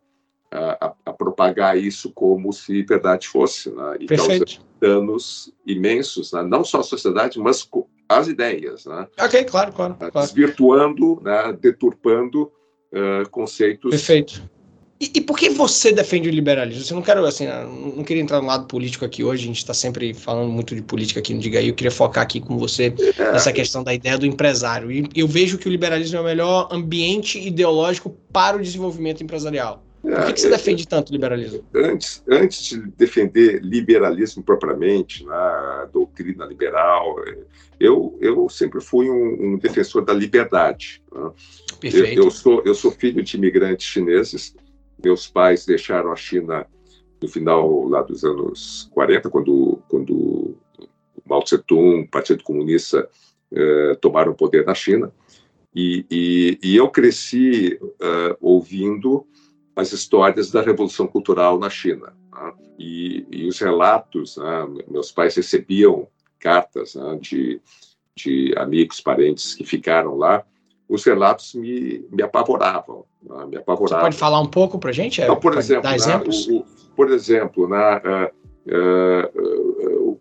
a, 0.51 0.95
a, 1.07 1.13
propagar 1.13 1.79
isso 1.79 2.13
como 2.13 2.53
se 2.53 2.83
verdade 2.83 3.29
fosse, 3.29 3.71
né? 3.71 3.97
e 4.01 4.07
Perfeito. 4.07 4.61
danos 4.81 5.53
imensos, 5.67 6.33
né? 6.33 6.43
não 6.43 6.65
só 6.65 6.81
à 6.81 6.83
sociedade, 6.83 7.39
mas 7.39 7.63
as 8.09 8.29
ideias, 8.29 8.87
né? 8.87 9.07
Ok, 9.21 9.45
claro, 9.45 9.73
claro. 9.73 9.95
claro. 9.95 10.27
Desvirtuando, 10.27 11.21
né? 11.23 11.57
deturpando 11.61 12.51
uh, 12.93 13.29
conceitos. 13.31 13.91
Perfeito. 13.91 14.43
E, 15.01 15.13
e, 15.15 15.21
por 15.21 15.39
que 15.39 15.49
você 15.51 15.93
defende 15.93 16.29
o 16.29 16.33
liberalismo? 16.33 16.85
Eu 16.91 16.97
não 16.97 17.03
quero, 17.03 17.25
assim, 17.25 17.47
não 17.47 18.03
queria 18.03 18.21
entrar 18.21 18.41
no 18.41 18.49
lado 18.49 18.67
político 18.67 19.05
aqui 19.05 19.23
hoje, 19.23 19.45
a 19.45 19.47
gente 19.47 19.59
está 19.59 19.73
sempre 19.73 20.13
falando 20.13 20.51
muito 20.51 20.75
de 20.75 20.83
política 20.83 21.21
aqui 21.21 21.33
no 21.33 21.41
Diga 21.41 21.61
aí, 21.61 21.69
eu 21.69 21.75
queria 21.75 21.91
focar 21.91 22.25
aqui 22.25 22.41
com 22.41 22.59
você 22.59 22.93
é. 23.17 23.33
nessa 23.33 23.53
questão 23.53 23.85
da 23.85 23.95
ideia 23.95 24.19
do 24.19 24.27
empresário. 24.27 24.91
E 24.91 25.09
eu 25.15 25.29
vejo 25.29 25.57
que 25.57 25.69
o 25.69 25.71
liberalismo 25.71 26.17
é 26.17 26.21
o 26.21 26.25
melhor 26.25 26.69
ambiente 26.73 27.39
ideológico 27.39 28.11
para 28.33 28.57
o 28.57 28.61
desenvolvimento 28.61 29.23
empresarial. 29.23 29.85
Por 30.01 30.27
que, 30.27 30.33
que 30.35 30.41
você 30.41 30.47
é, 30.47 30.51
defende 30.51 30.87
tanto 30.87 31.13
liberalismo? 31.13 31.65
Antes, 31.75 32.23
antes 32.29 32.69
de 32.69 32.81
defender 32.97 33.61
liberalismo 33.63 34.43
propriamente, 34.43 35.25
né, 35.25 35.33
a 35.33 35.89
doutrina 35.93 36.45
liberal, 36.45 37.17
eu, 37.81 38.17
eu 38.21 38.49
sempre 38.49 38.81
fui 38.81 39.11
um, 39.11 39.55
um 39.55 39.59
defensor 39.59 40.05
da 40.05 40.13
liberdade. 40.13 41.03
Né? 41.13 41.31
Perfeito. 41.81 42.21
Eu, 42.21 42.25
eu, 42.25 42.31
sou, 42.31 42.63
eu 42.65 42.75
sou 42.75 42.93
filho 42.93 43.23
de 43.23 43.37
imigrantes 43.37 43.87
chineses. 43.87 44.55
Meus 45.03 45.27
pais 45.27 45.67
deixaram 45.67 46.13
a 46.13 46.17
China 46.17 46.67
no 47.21 47.29
final 47.29 47.89
lá 47.89 48.03
dos 48.03 48.25
anos 48.25 48.89
40, 48.93 49.29
quando, 49.31 49.83
quando 49.89 50.57
Mao 51.29 51.43
Tse-tung, 51.43 52.07
Partido 52.07 52.45
Comunista, 52.45 53.09
eh, 53.53 53.97
tomaram 54.01 54.33
o 54.33 54.37
poder 54.37 54.65
na 54.65 54.75
China. 54.75 55.13
E, 55.75 56.07
e, 56.11 56.59
e 56.63 56.77
eu 56.77 56.89
cresci 56.89 57.79
ouvindo 58.41 59.27
as 59.79 59.93
histórias 59.93 60.51
da 60.51 60.61
Revolução 60.61 61.07
Cultural 61.07 61.57
na 61.57 61.71
China. 61.71 62.13
Né? 62.33 62.53
E, 62.79 63.27
e, 63.31 63.47
os 63.47 63.61
relatos, 63.61 64.37
né? 64.37 64.67
meus 64.89 65.13
pais 65.13 65.37
recebiam 65.37 66.09
cartas 66.41 66.97
né? 66.97 67.17
de, 67.21 67.61
de 68.17 68.53
amigos, 68.57 69.01
parentes 69.01 69.55
que 69.55 69.65
ficaram 69.65 70.17
lá, 70.17 70.45
os 70.89 71.05
relatos 71.05 71.55
me, 71.55 72.05
me 72.11 72.23
apavoravam. 72.25 73.05
Né? 73.23 73.47
Me 73.47 73.57
apavoravam. 73.57 74.01
Você 74.01 74.07
pode 74.07 74.17
falar 74.17 74.41
um 74.41 74.51
pouco 74.51 74.81
para 74.81 74.91
a 74.91 74.93
gente? 74.93 75.21
Então, 75.21 75.37
por, 75.37 75.57
exemplo, 75.57 75.85
dar 75.85 75.91
né, 75.91 75.97
exemplos? 75.97 76.49
O, 76.49 76.57
o, 76.59 76.65
por 76.97 77.13
exemplo, 77.13 77.69
na, 77.69 77.99
uh, 77.99 78.75
uh, 78.75 79.41
uh, 79.41 80.11
o, 80.11 80.21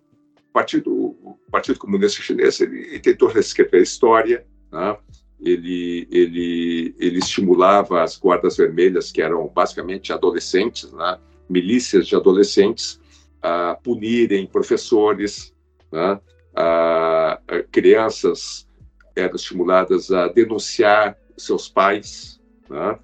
Partido, 0.53 0.93
o 0.93 1.35
Partido 1.51 1.79
Comunista 1.79 2.21
Chinês 2.21 2.59
ele, 2.61 2.77
ele 2.77 2.99
tentou 2.99 3.27
reescrever 3.27 3.79
a 3.79 3.83
história, 3.83 4.45
né? 4.71 4.97
Ele, 5.39 6.07
ele, 6.11 6.95
ele 6.99 7.19
estimulava 7.19 8.01
as 8.01 8.17
guardas 8.17 8.57
vermelhas, 8.57 9.11
que 9.11 9.21
eram 9.21 9.47
basicamente 9.47 10.11
adolescentes, 10.11 10.91
né? 10.91 11.17
milícias 11.49 12.07
de 12.07 12.15
adolescentes, 12.15 12.99
a 13.41 13.77
punirem 13.81 14.47
professores, 14.47 15.53
né? 15.91 16.19
a, 16.55 17.39
a 17.47 17.63
crianças 17.71 18.67
eram 19.15 19.35
estimuladas 19.35 20.11
a 20.11 20.27
denunciar 20.27 21.17
seus 21.37 21.69
pais, 21.69 22.39
né? 22.69 22.99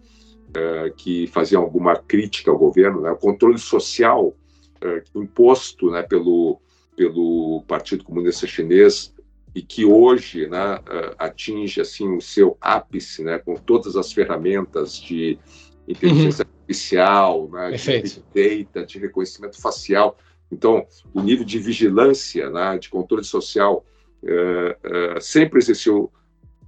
É, 0.56 0.94
que 0.96 1.26
faziam 1.28 1.64
alguma 1.64 1.96
crítica 1.96 2.52
ao 2.52 2.58
governo, 2.60 3.02
né? 3.02 3.10
o 3.10 3.16
controle 3.18 3.58
social 3.58 4.36
é, 4.80 5.04
imposto 5.16 5.90
né, 5.90 6.04
pelo, 6.04 6.62
pelo 6.96 7.64
Partido 7.68 8.04
Comunista 8.04 8.46
Chinês 8.46 9.13
e 9.56 9.62
que 9.62 9.86
hoje 9.86 10.48
né, 10.48 10.80
atinge 11.18 11.80
assim 11.80 12.16
o 12.16 12.22
seu 12.22 12.58
ápice, 12.60 13.24
né, 13.24 13.38
com 13.38 13.56
todas 13.56 13.96
as 13.96 14.12
ferramentas 14.12 15.00
de 15.00 15.38
inteligência 15.88 16.46
uhum. 16.46 16.52
artificial, 16.52 17.50
né, 17.50 17.72
de 17.72 18.24
data, 18.34 18.86
de 18.86 19.00
reconhecimento 19.00 19.62
facial. 19.62 20.18
Então, 20.52 20.86
o 21.14 21.22
nível 21.22 21.46
de 21.46 21.60
vigilância, 21.60 22.50
né, 22.50 22.78
de 22.78 22.90
controle 22.90 23.24
social, 23.24 23.86
uh, 24.24 25.18
uh, 25.18 25.22
sempre 25.22 25.60
existiu 25.60 26.12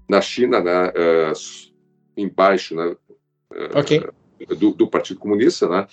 na 0.09 0.21
China, 0.21 0.61
né, 0.61 0.89
uh, 0.89 1.71
embaixo, 2.17 2.75
né, 2.75 2.95
okay. 3.75 4.03
do, 4.57 4.71
do, 4.71 4.87
Partido 4.87 5.19
Comunista, 5.19 5.67
né. 5.67 5.87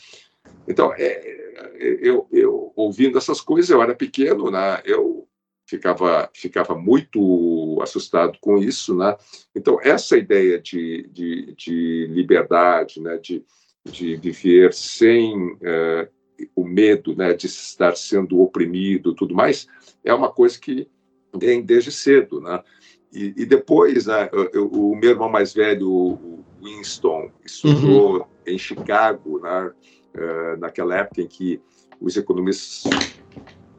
Então, 0.67 0.93
é, 0.97 1.57
eu, 1.79 2.27
eu 2.33 2.73
ouvindo 2.75 3.19
essas 3.19 3.41
coisas, 3.41 3.71
eu 3.71 3.83
era 3.83 3.95
pequeno, 3.95 4.51
né, 4.51 4.81
eu 4.85 5.29
ficava, 5.73 6.29
ficava 6.35 6.75
muito 6.75 7.79
assustado 7.83 8.39
com 8.41 8.59
isso, 8.59 8.95
né? 8.95 9.17
Então, 9.55 9.79
essa 9.83 10.19
ideia 10.19 10.61
de, 10.61 11.09
de, 11.11 11.55
de 11.57 12.07
liberdade, 12.11 13.01
né? 13.01 13.17
de, 13.17 13.43
de 13.85 14.17
viver 14.17 14.75
sem 14.75 15.35
uh, 15.35 16.09
o 16.55 16.65
medo 16.65 17.17
né? 17.17 17.33
de 17.33 17.47
estar 17.47 17.97
sendo 17.97 18.41
oprimido 18.41 19.15
tudo 19.15 19.35
mais, 19.35 19.67
é 20.05 20.13
uma 20.13 20.31
coisa 20.31 20.59
que 20.61 20.87
vem 21.35 21.63
desde 21.63 21.91
cedo, 21.91 22.41
né? 22.41 22.63
E, 23.11 23.35
e 23.37 23.47
depois, 23.47 24.07
né, 24.07 24.31
eu, 24.55 24.69
o 24.69 24.97
meu 24.97 25.11
irmão 25.11 25.29
mais 25.29 25.53
velho, 25.53 26.19
Winston, 26.63 27.31
estudou 27.45 28.21
uhum. 28.21 28.27
em 28.47 28.57
Chicago, 28.57 29.39
né, 29.39 29.71
uh, 30.17 30.59
naquela 30.59 30.97
época 30.97 31.21
em 31.21 31.27
que 31.27 31.61
os 32.01 32.17
economistas 32.17 32.91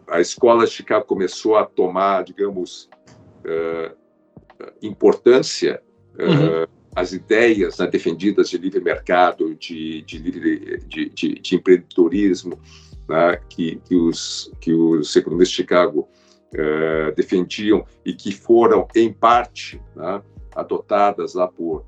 a 0.08 0.20
escola 0.20 0.66
de 0.66 0.72
Chicago 0.72 1.06
começou 1.06 1.56
a 1.56 1.66
tomar, 1.66 2.24
digamos, 2.24 2.90
uh, 3.46 3.96
importância, 4.82 5.82
uh, 6.14 6.70
as 6.96 7.12
ideias 7.12 7.78
né, 7.80 7.88
defendidas 7.88 8.50
de 8.50 8.58
livre 8.58 8.80
mercado, 8.80 9.56
de, 9.56 10.04
de, 10.04 10.18
livre, 10.20 10.80
de, 10.88 11.10
de, 11.10 11.34
de 11.36 11.56
empreendedorismo, 11.56 12.60
né, 13.08 13.40
que, 13.50 13.78
que, 13.88 13.96
os, 13.96 14.52
que 14.62 14.74
os 14.74 15.16
economistas 15.16 15.50
de 15.50 15.56
Chicago 15.56 16.08
uh, 16.54 17.16
defendiam 17.16 17.86
e 18.06 18.14
que 18.14 18.32
foram, 18.32 18.88
em 18.96 19.12
parte, 19.12 19.82
né, 19.96 20.22
adotadas 20.56 21.34
lá 21.34 21.48
por 21.48 21.84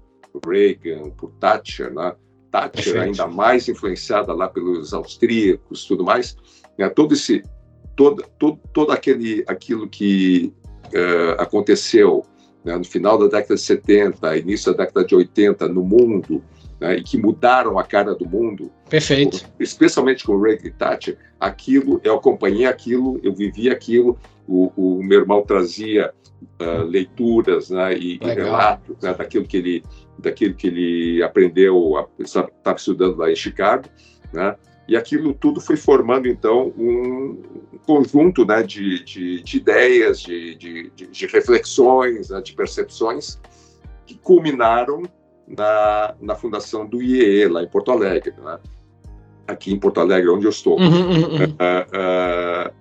Reagan, 0.45 1.11
por 1.11 1.31
Thatcher, 1.39 1.93
né, 1.93 2.15
Thatcher 2.51 2.93
Perfeito. 2.93 3.21
ainda 3.21 3.27
mais 3.27 3.67
influenciada 3.69 4.33
lá 4.33 4.47
pelos 4.47 4.93
austríacos, 4.93 5.85
tudo 5.85 6.03
mais, 6.03 6.35
né, 6.77 6.89
todo 6.89 7.13
esse 7.13 7.43
todo, 7.95 8.23
todo, 8.37 8.59
todo 8.73 8.91
aquele, 8.91 9.43
aquilo 9.47 9.87
que 9.87 10.53
uh, 10.87 11.41
aconteceu 11.41 12.25
né, 12.63 12.75
no 12.75 12.83
final 12.83 13.17
da 13.17 13.25
década 13.25 13.55
de 13.55 13.61
70, 13.61 14.37
início 14.37 14.73
da 14.73 14.85
década 14.85 15.05
de 15.05 15.15
80 15.15 15.67
no 15.67 15.83
mundo, 15.83 16.43
né, 16.79 16.97
e 16.97 17.03
que 17.03 17.17
mudaram 17.17 17.77
a 17.77 17.83
cara 17.83 18.15
do 18.15 18.27
mundo. 18.27 18.71
Perfeito. 18.89 19.45
Especialmente 19.59 20.23
com 20.23 20.41
Reagan 20.41 20.67
e 20.67 20.71
Thatcher, 20.71 21.17
aquilo, 21.39 22.01
eu 22.03 22.15
acompanhei 22.15 22.65
aquilo, 22.65 23.19
eu 23.23 23.33
vivi 23.33 23.69
aquilo, 23.69 24.17
o, 24.47 24.71
o 24.75 25.03
meu 25.03 25.21
irmão 25.21 25.43
trazia 25.43 26.11
uh, 26.59 26.83
leituras 26.83 27.69
né, 27.69 27.95
e, 27.95 28.19
e 28.21 28.25
relatos 28.25 28.97
né, 29.01 29.13
daquilo, 29.13 29.45
que 29.45 29.57
ele, 29.57 29.83
daquilo 30.17 30.55
que 30.55 30.67
ele 30.67 31.23
aprendeu, 31.23 32.09
estava 32.19 32.49
estudando 32.75 33.17
lá 33.17 33.31
em 33.31 33.35
Chicago, 33.35 33.85
né, 34.33 34.55
e 34.87 34.95
aquilo 34.95 35.33
tudo 35.33 35.59
foi 35.59 35.75
formando, 35.75 36.27
então, 36.27 36.73
um 36.77 37.41
conjunto 37.85 38.45
né, 38.45 38.61
de, 38.61 39.03
de, 39.03 39.41
de 39.41 39.57
ideias, 39.57 40.21
de, 40.21 40.55
de, 40.55 40.91
de 40.91 41.27
reflexões, 41.27 42.29
né, 42.29 42.41
de 42.41 42.53
percepções, 42.53 43.39
que 44.05 44.15
culminaram 44.15 45.03
na, 45.47 46.15
na 46.21 46.35
fundação 46.35 46.85
do 46.85 47.01
IEE, 47.01 47.47
lá 47.47 47.63
em 47.63 47.67
Porto 47.67 47.91
Alegre. 47.91 48.33
Né? 48.37 48.59
Aqui 49.47 49.73
em 49.73 49.79
Porto 49.79 49.99
Alegre, 49.99 50.29
onde 50.29 50.45
eu 50.45 50.51
estou. 50.51 50.79
Uhum, 50.79 51.09
uhum. 51.09 51.43
Uh, 51.43 52.69
uh, 52.69 52.73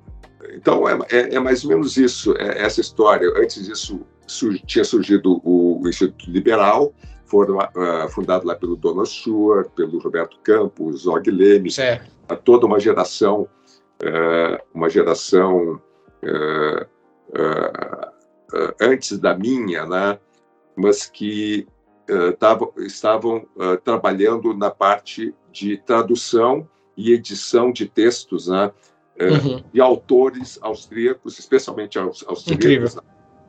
então, 0.54 0.88
é, 0.88 0.98
é, 1.10 1.34
é, 1.34 1.40
mais 1.40 1.64
ou 1.64 1.70
menos 1.70 1.96
isso, 1.96 2.34
é, 2.36 2.62
essa 2.62 2.80
história. 2.80 3.28
Antes 3.36 3.66
disso, 3.66 4.00
sur 4.26 4.58
tinha 4.60 4.84
surgido 4.84 5.40
o, 5.44 5.82
o 5.82 5.88
Instituto 5.88 6.30
Liberal, 6.30 6.92
foram 7.34 7.58
uh, 7.58 8.08
fundados 8.10 8.46
lá 8.46 8.54
pelo 8.54 8.76
Donald 8.76 9.08
Stewart, 9.08 9.68
pelo 9.70 9.98
Roberto 9.98 10.38
Campos, 10.44 11.00
Zog 11.00 11.28
Leme, 11.28 11.68
toda 12.44 12.64
uma 12.64 12.78
geração, 12.78 13.48
uh, 14.00 14.62
uma 14.72 14.88
geração 14.88 15.82
uh, 16.22 16.86
antes 18.80 19.18
da 19.18 19.36
minha, 19.36 19.84
né, 19.84 20.16
mas 20.76 21.06
que 21.06 21.66
tavam, 22.38 22.72
estavam 22.78 23.48
trabalhando 23.82 24.54
na 24.54 24.70
parte 24.70 25.34
de 25.50 25.76
tradução 25.78 26.68
e 26.96 27.12
edição 27.12 27.72
de 27.72 27.86
textos, 27.86 28.46
né, 28.46 28.70
uhum. 29.20 29.64
de 29.72 29.80
autores 29.80 30.56
austríacos, 30.62 31.36
especialmente 31.40 31.98
austríacos, 31.98 32.94
né, 32.94 33.02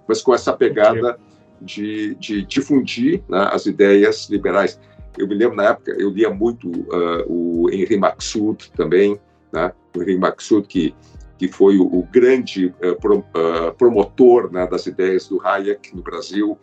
mas 0.07 0.23
com 0.23 0.33
essa 0.33 0.53
pegada 0.53 0.97
Incrível 0.97 1.34
de, 1.61 2.15
de 2.15 2.45
difundir 2.45 3.23
né, 3.29 3.49
as 3.51 3.65
ideias 3.65 4.29
liberais. 4.29 4.79
Eu 5.17 5.27
me 5.27 5.35
lembro 5.35 5.55
na 5.55 5.69
época, 5.69 5.95
eu 5.97 6.09
lia 6.09 6.29
muito 6.29 6.69
uh, 6.69 7.23
o 7.27 7.69
Henri 7.71 7.97
Maxud 7.97 8.69
também, 8.75 9.19
né, 9.51 9.71
o 9.95 10.01
Henri 10.01 10.17
Maxud 10.17 10.67
que 10.67 10.93
que 11.37 11.47
foi 11.47 11.77
o, 11.77 11.83
o 11.83 12.07
grande 12.11 12.67
uh, 12.67 12.95
pro, 12.99 13.19
uh, 13.19 13.73
promotor 13.77 14.51
né, 14.51 14.65
das 14.67 14.85
ideias 14.85 15.27
do 15.27 15.45
Hayek 15.45 15.95
no 15.95 16.01
Brasil. 16.01 16.57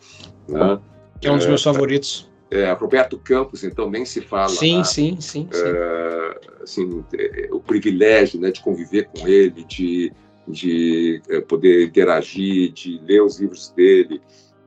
Né? 0.49 0.81
É 1.23 1.31
um 1.31 1.37
dos 1.37 1.47
meus 1.47 1.63
favoritos. 1.63 2.31
É, 2.51 2.71
Roberto 2.73 3.19
Campos, 3.19 3.65
então, 3.65 3.89
nem 3.91 4.05
se 4.05 4.21
fala. 4.21 4.51
Sim, 4.51 4.79
né? 4.79 4.85
sim, 4.85 5.17
sim. 5.21 5.49
sim. 5.51 5.65
assim, 6.63 7.05
o 7.51 7.61
privilégio 7.61 8.39
né, 8.39 8.51
de 8.51 8.61
conviver 8.61 9.09
com 9.09 9.27
ele, 9.27 9.65
de, 9.65 10.13
de 10.47 11.23
poder 11.49 11.87
interagir, 11.87 12.73
de 12.73 13.01
ler 13.07 13.23
os 13.23 13.41
livros 13.41 13.71
dele. 13.71 14.21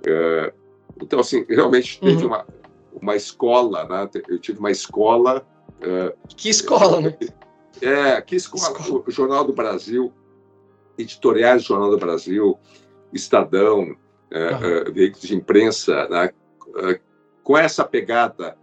É, 0.07 0.53
então, 1.01 1.19
assim, 1.19 1.45
realmente 1.49 1.99
teve 1.99 2.23
uhum. 2.23 2.27
uma, 2.27 2.47
uma 3.01 3.15
escola, 3.15 3.85
né? 3.85 4.09
Eu 4.27 4.39
tive 4.39 4.59
uma 4.59 4.71
escola. 4.71 5.45
É, 5.81 6.13
que 6.35 6.49
escola, 6.49 7.01
né? 7.01 7.17
É, 7.81 8.21
que 8.21 8.35
escola? 8.35 8.77
escola. 8.79 9.03
O 9.05 9.11
Jornal 9.11 9.43
do 9.43 9.53
Brasil, 9.53 10.13
editoriais 10.97 11.63
do 11.63 11.67
Jornal 11.67 11.91
do 11.91 11.97
Brasil, 11.97 12.57
Estadão, 13.11 13.95
é, 14.31 14.91
veículos 14.91 15.27
de 15.27 15.35
imprensa, 15.35 16.07
né? 16.09 16.31
com 17.43 17.57
essa 17.57 17.85
pegada 17.85 18.57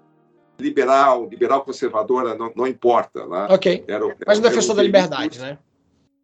liberal, 0.59 1.28
liberal 1.28 1.64
conservadora, 1.64 2.35
não, 2.35 2.52
não 2.55 2.66
importa. 2.66 3.26
Né? 3.26 3.46
Ok. 3.50 3.85
Era, 3.87 4.05
era, 4.05 4.16
Mas 4.26 4.38
um 4.38 4.42
defensor 4.42 4.74
da 4.76 4.83
liberdade, 4.83 5.38
né? 5.38 5.59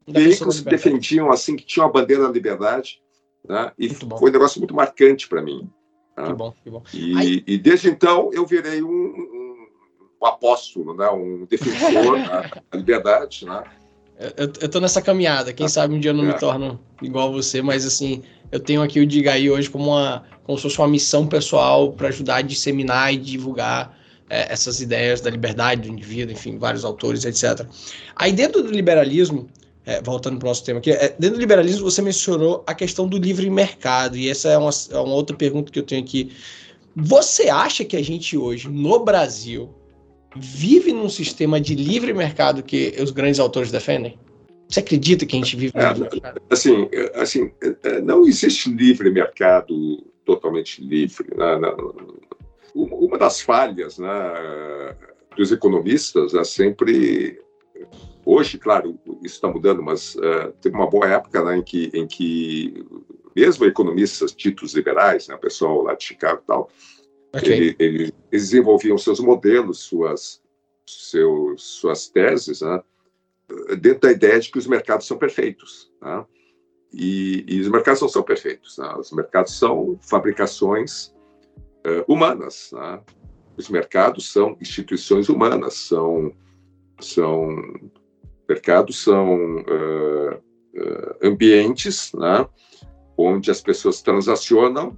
Veículos 0.07 0.61
que 0.61 0.71
defendiam 0.71 1.31
assim, 1.31 1.57
que 1.57 1.65
tinham 1.65 1.87
a 1.87 1.93
bandeira 1.93 2.23
da 2.25 2.31
liberdade. 2.31 3.03
Né? 3.49 3.73
E 3.79 3.89
foi 3.89 4.31
um 4.31 4.33
negócio 4.33 4.61
muito 4.61 4.75
marcante 4.75 5.29
para 5.29 5.41
mim. 5.41 5.69
Né? 6.17 6.27
Que 6.27 6.33
bom, 6.35 6.55
que 6.63 6.71
bom. 6.71 6.83
E, 6.93 7.45
e, 7.47 7.59
desde 7.59 7.89
então 7.89 8.31
eu 8.33 8.45
virei 8.45 8.83
um, 8.83 8.89
um, 8.89 9.67
um 10.21 10.27
apóstolo, 10.27 10.95
né? 10.95 11.09
um 11.11 11.47
defensor 11.47 12.19
da 12.71 12.79
liberdade. 12.79 13.47
Né? 13.47 13.63
Eu, 14.37 14.53
eu 14.61 14.69
tô 14.69 14.81
nessa 14.81 15.01
caminhada. 15.01 15.53
Quem 15.53 15.69
sabe 15.69 15.95
um 15.95 16.01
dia 16.01 16.11
eu 16.11 16.15
não 16.15 16.25
é. 16.25 16.29
me 16.29 16.39
torno 16.39 16.79
igual 17.01 17.29
a 17.29 17.33
você, 17.33 17.63
mas 17.63 17.87
assim, 17.87 18.23
eu 18.51 18.61
tenho 18.61 18.83
aqui 18.83 19.01
o 19.01 19.07
Diga 19.07 19.33
aí 19.33 19.51
hoje 19.51 19.71
como, 19.71 19.91
uma, 19.91 20.25
como 20.45 20.59
se 20.59 20.63
fosse 20.63 20.79
uma 20.79 20.89
missão 20.89 21.27
pessoal 21.27 21.93
para 21.93 22.09
ajudar 22.09 22.37
a 22.37 22.43
disseminar 22.43 23.15
e 23.15 23.17
divulgar 23.17 23.97
é, 24.29 24.53
essas 24.53 24.81
ideias 24.81 25.21
da 25.21 25.31
liberdade 25.31 25.83
do 25.83 25.89
indivíduo, 25.89 26.33
enfim, 26.33 26.59
vários 26.59 26.85
autores, 26.85 27.25
etc. 27.25 27.67
Aí 28.17 28.33
dentro 28.33 28.63
do 28.63 28.71
liberalismo, 28.71 29.49
é, 29.89 30.03
voltando 30.03 30.39
para 30.39 30.45
o 30.45 30.51
nosso 30.51 30.63
tema 30.63 30.81
aqui, 30.81 30.91
é, 30.93 31.17
dentro 31.19 31.39
do 31.39 31.41
liberalismo 31.41 31.91
você 31.91 32.03
mencionou 32.03 32.63
a 32.67 32.75
questão 32.75 33.09
do 33.09 33.17
livre 33.17 33.49
mercado, 33.49 34.19
e 34.19 34.29
essa 34.29 34.51
é 34.51 34.59
uma, 34.59 34.69
é 34.91 34.99
uma 34.99 35.15
outra 35.15 35.35
pergunta 35.35 35.73
que 35.73 35.79
eu 35.79 35.83
tenho 35.83 36.03
aqui. 36.03 36.31
Você 36.95 37.49
acha 37.49 37.87
que 37.87 37.97
a 37.97 38.05
gente 38.05 38.37
hoje, 38.37 38.69
no 38.69 39.03
Brasil, 39.03 39.71
vive 40.37 40.93
num 40.93 41.09
sistema 41.09 41.59
de 41.59 41.75
livre 41.75 42.13
mercado 42.13 42.63
que 42.63 42.95
os 43.01 43.11
grandes 43.11 43.41
autores 43.41 43.71
defendem? 43.71 44.19
Você 44.69 44.81
acredita 44.81 45.25
que 45.25 45.35
a 45.35 45.39
gente 45.39 45.57
vive 45.57 45.73
é, 45.75 46.35
assim, 46.51 46.91
assim, 47.15 47.51
é, 47.83 48.03
não 48.03 48.27
existe 48.27 48.69
livre 48.69 49.11
mercado 49.11 50.05
totalmente 50.27 50.83
livre. 50.83 51.29
Né? 51.35 51.61
Uma 52.75 53.17
das 53.17 53.41
falhas 53.41 53.99
né, 53.99 54.09
dos 55.35 55.51
economistas 55.51 56.35
é 56.35 56.45
sempre 56.45 57.41
hoje, 58.29 58.59
claro, 58.59 58.99
isso 59.23 59.37
está 59.37 59.49
mudando, 59.49 59.83
mas 59.83 60.15
uh, 60.17 60.53
teve 60.61 60.77
uma 60.77 60.89
boa 60.89 61.09
época 61.09 61.43
né, 61.43 61.57
em, 61.57 61.63
que, 61.63 61.91
em 61.95 62.07
que 62.07 62.85
mesmo 63.35 63.65
economistas 63.65 64.33
títulos 64.33 64.75
liberais, 64.75 65.29
né, 65.29 65.35
o 65.35 65.41
pessoal 65.41 65.83
lá 65.83 65.95
de 65.95 66.05
Chicago 66.05 66.43
e 66.43 66.47
tal, 66.47 66.71
okay. 67.35 67.53
ele, 67.53 67.77
ele, 67.79 68.03
eles 68.31 68.51
desenvolviam 68.51 68.99
seus 68.99 69.19
modelos, 69.19 69.79
suas, 69.79 70.43
seus, 70.87 71.63
suas 71.63 72.09
teses, 72.09 72.61
né, 72.61 72.83
dentro 73.81 74.01
da 74.01 74.13
ideia 74.13 74.39
de 74.39 74.51
que 74.51 74.59
os 74.59 74.67
mercados 74.67 75.07
são 75.07 75.17
perfeitos. 75.17 75.91
Né? 76.03 76.27
E, 76.93 77.45
e, 77.49 77.61
os 77.61 77.69
mercados 77.69 78.03
não 78.03 78.09
são 78.09 78.23
perfeitos. 78.23 78.77
Né? 78.77 78.95
Os 78.99 79.11
mercados 79.11 79.59
são 79.59 79.99
fabricações 80.03 81.15
uh, 81.87 82.05
humanas. 82.07 82.71
Né? 82.73 83.01
Os 83.57 83.71
mercados 83.71 84.31
são 84.31 84.57
instituições 84.61 85.31
humanas, 85.31 85.75
são, 85.75 86.33
são 87.01 87.57
mercados 88.49 89.03
são 89.03 89.57
uh, 89.57 90.35
uh, 90.35 91.17
ambientes 91.23 92.13
né? 92.15 92.47
onde 93.17 93.51
as 93.51 93.61
pessoas 93.61 94.01
transacionam 94.01 94.97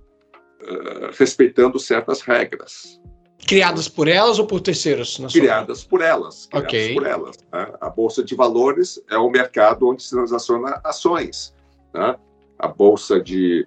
respeitando 1.19 1.79
certas 1.79 2.21
regras. 2.21 3.01
Criadas 3.47 3.89
por 3.89 4.07
elas 4.07 4.39
ou 4.39 4.47
por 4.47 4.61
terceiros? 4.61 5.19
criadas 5.33 5.83
por 5.83 6.03
elas. 6.03 6.47
Criadas 6.47 6.69
okay. 6.69 6.95
por 6.95 7.07
elas. 7.07 7.39
Né? 7.51 7.73
A 7.81 7.89
Bolsa 7.89 8.23
de 8.23 8.35
Valores 8.35 9.03
é 9.11 9.17
o 9.17 9.31
mercado 9.31 9.89
onde 9.89 10.03
se 10.03 10.11
transaciona 10.11 10.79
ações. 10.85 11.55
Né? 11.95 12.15
A 12.59 12.69
Bolsa 12.69 13.19
de... 13.19 13.65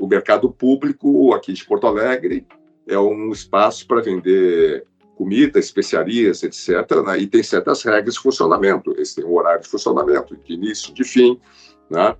O 0.00 0.08
mercado 0.08 0.50
público 0.50 1.32
aqui 1.32 1.52
de 1.52 1.64
Porto 1.64 1.86
Alegre 1.86 2.44
é 2.88 2.98
um 2.98 3.30
espaço 3.30 3.86
para 3.86 4.02
vender 4.02 4.84
comida, 5.20 5.58
especiarias, 5.58 6.42
etc. 6.42 7.04
Né? 7.06 7.18
E 7.18 7.26
tem 7.26 7.42
certas 7.42 7.82
regras 7.82 8.14
de 8.14 8.20
funcionamento. 8.20 8.92
Eles 8.92 9.14
têm 9.14 9.22
um 9.22 9.34
horário 9.34 9.60
de 9.60 9.68
funcionamento, 9.68 10.34
de 10.34 10.54
início, 10.54 10.94
de 10.94 11.04
fim. 11.04 11.38
Né? 11.90 12.16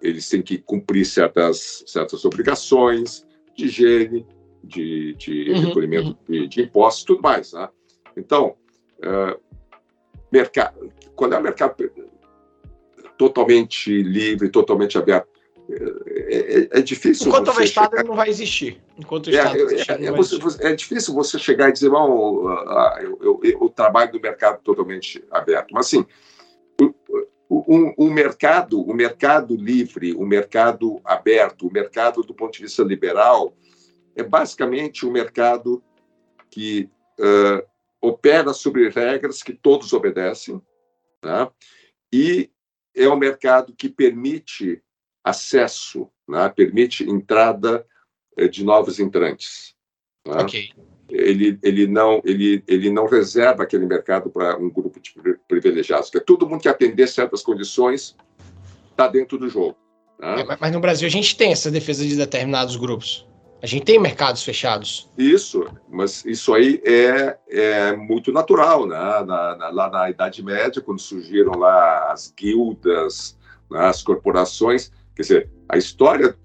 Eles 0.00 0.28
têm 0.28 0.42
que 0.42 0.58
cumprir 0.58 1.06
certas, 1.06 1.84
certas 1.86 2.24
obrigações 2.24 3.24
de 3.56 3.66
higiene, 3.66 4.26
de, 4.64 5.14
de 5.14 5.52
uhum, 5.52 5.60
recolhimento 5.60 6.08
uhum. 6.08 6.16
De, 6.28 6.48
de, 6.48 6.62
impostos 6.62 7.04
e 7.04 7.06
tudo 7.06 7.22
mais. 7.22 7.52
Né? 7.52 7.68
Então, 8.16 8.56
uh, 8.98 9.40
mercado, 10.32 10.92
quando 11.14 11.34
é 11.34 11.38
um 11.38 11.42
mercado 11.42 11.92
totalmente 13.16 14.02
livre, 14.02 14.48
totalmente 14.48 14.98
aberto, 14.98 15.31
é, 15.72 16.60
é, 16.60 16.78
é 16.78 16.82
difícil. 16.82 17.28
Enquanto 17.28 17.48
o 17.48 17.62
Estado 17.62 17.90
chegar... 17.90 18.04
não 18.04 18.14
vai 18.14 18.28
existir. 18.28 18.80
Enquanto 18.98 19.26
o 19.26 19.30
é, 19.30 19.32
Estado 19.34 19.56
é, 19.56 19.62
existir, 19.62 20.04
é, 20.04 20.10
você, 20.10 20.66
é, 20.66 20.74
difícil 20.74 21.14
você 21.14 21.38
chegar 21.38 21.68
e 21.68 21.72
dizer, 21.72 21.90
bom, 21.90 22.48
ah, 22.48 22.98
eu, 23.00 23.18
eu, 23.22 23.40
eu, 23.42 23.68
trabalho 23.68 24.12
no 24.12 24.20
mercado 24.20 24.60
totalmente 24.62 25.24
aberto. 25.30 25.72
Mas 25.72 25.86
assim, 25.86 26.06
o, 27.48 28.06
o, 28.06 28.10
mercado, 28.10 28.80
o 28.80 28.94
mercado 28.94 29.54
livre, 29.54 30.14
o 30.14 30.24
mercado 30.24 31.00
aberto, 31.04 31.66
o 31.66 31.72
mercado 31.72 32.22
do 32.22 32.34
ponto 32.34 32.54
de 32.54 32.62
vista 32.62 32.82
liberal, 32.82 33.54
é 34.16 34.22
basicamente 34.22 35.06
um 35.06 35.10
mercado 35.10 35.82
que 36.50 36.88
uh, 37.18 37.62
opera 38.00 38.52
sobre 38.52 38.88
regras 38.88 39.42
que 39.42 39.52
todos 39.52 39.92
obedecem, 39.92 40.60
né? 41.22 41.48
e 42.12 42.50
é 42.94 43.08
um 43.08 43.16
mercado 43.16 43.74
que 43.76 43.88
permite 43.88 44.82
acesso, 45.24 46.08
né? 46.28 46.48
permite 46.48 47.08
entrada 47.08 47.86
uh, 48.38 48.48
de 48.48 48.64
novos 48.64 48.98
entrantes. 48.98 49.74
Né? 50.26 50.42
Okay. 50.42 50.70
Ele, 51.08 51.58
ele, 51.62 51.86
não, 51.86 52.22
ele, 52.24 52.64
ele 52.66 52.90
não 52.90 53.06
reserva 53.06 53.64
aquele 53.64 53.86
mercado 53.86 54.30
para 54.30 54.56
um 54.56 54.70
grupo 54.70 54.98
de 54.98 55.12
privilegiados, 55.46 56.08
que 56.08 56.16
é 56.16 56.20
todo 56.20 56.48
mundo 56.48 56.62
que 56.62 56.68
atender 56.68 57.06
certas 57.06 57.42
condições 57.42 58.16
está 58.90 59.08
dentro 59.08 59.36
do 59.36 59.48
jogo. 59.48 59.76
Né? 60.18 60.40
É, 60.40 60.56
mas 60.58 60.72
no 60.72 60.80
Brasil 60.80 61.06
a 61.06 61.10
gente 61.10 61.36
tem 61.36 61.52
essa 61.52 61.70
defesa 61.70 62.06
de 62.06 62.16
determinados 62.16 62.76
grupos. 62.76 63.26
A 63.62 63.66
gente 63.66 63.84
tem 63.84 63.98
mercados 63.98 64.42
fechados. 64.42 65.08
Isso, 65.16 65.64
mas 65.88 66.24
isso 66.24 66.52
aí 66.52 66.82
é, 66.84 67.38
é 67.48 67.96
muito 67.96 68.32
natural, 68.32 68.88
né? 68.88 68.96
Na, 68.96 69.56
na, 69.56 69.70
lá 69.70 69.88
na 69.88 70.10
Idade 70.10 70.42
Média, 70.42 70.82
quando 70.82 71.00
surgiram 71.00 71.52
lá 71.52 72.10
as 72.10 72.34
guildas, 72.36 73.38
né? 73.70 73.84
as 73.86 74.02
corporações, 74.02 74.90
quer 75.14 75.22
dizer, 75.22 75.50
a 75.68 75.76
história, 75.76 76.36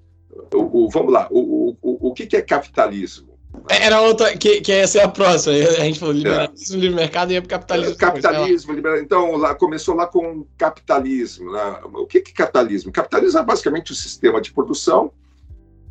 o, 0.53 0.85
o 0.85 0.89
vamos 0.89 1.11
lá, 1.11 1.27
o, 1.31 1.75
o, 1.81 2.09
o 2.09 2.13
que, 2.13 2.25
que 2.25 2.37
é 2.37 2.41
capitalismo? 2.41 3.27
Era 3.69 4.01
outra, 4.01 4.35
que, 4.37 4.61
que 4.61 4.71
essa 4.71 4.99
é 4.99 5.03
a 5.03 5.07
próxima. 5.07 5.55
A 5.79 5.83
gente 5.83 5.99
falou 5.99 6.13
liberalismo, 6.13 6.77
é. 6.77 6.79
livre 6.79 6.95
mercado 6.95 7.31
e 7.31 7.41
para 7.41 7.49
capitalismo. 7.49 7.95
Capitalismo, 7.97 8.73
liberalismo. 8.73 9.05
Então, 9.05 9.35
lá, 9.35 9.55
começou 9.55 9.95
lá 9.95 10.05
com 10.05 10.45
capitalismo. 10.57 11.51
Né? 11.51 11.81
O 11.93 12.05
que, 12.05 12.21
que 12.21 12.31
é 12.31 12.35
capitalismo? 12.35 12.91
Capitalismo 12.91 13.39
é 13.39 13.43
basicamente 13.43 13.91
o 13.91 13.93
um 13.93 13.97
sistema 13.97 14.39
de 14.39 14.51
produção 14.51 15.11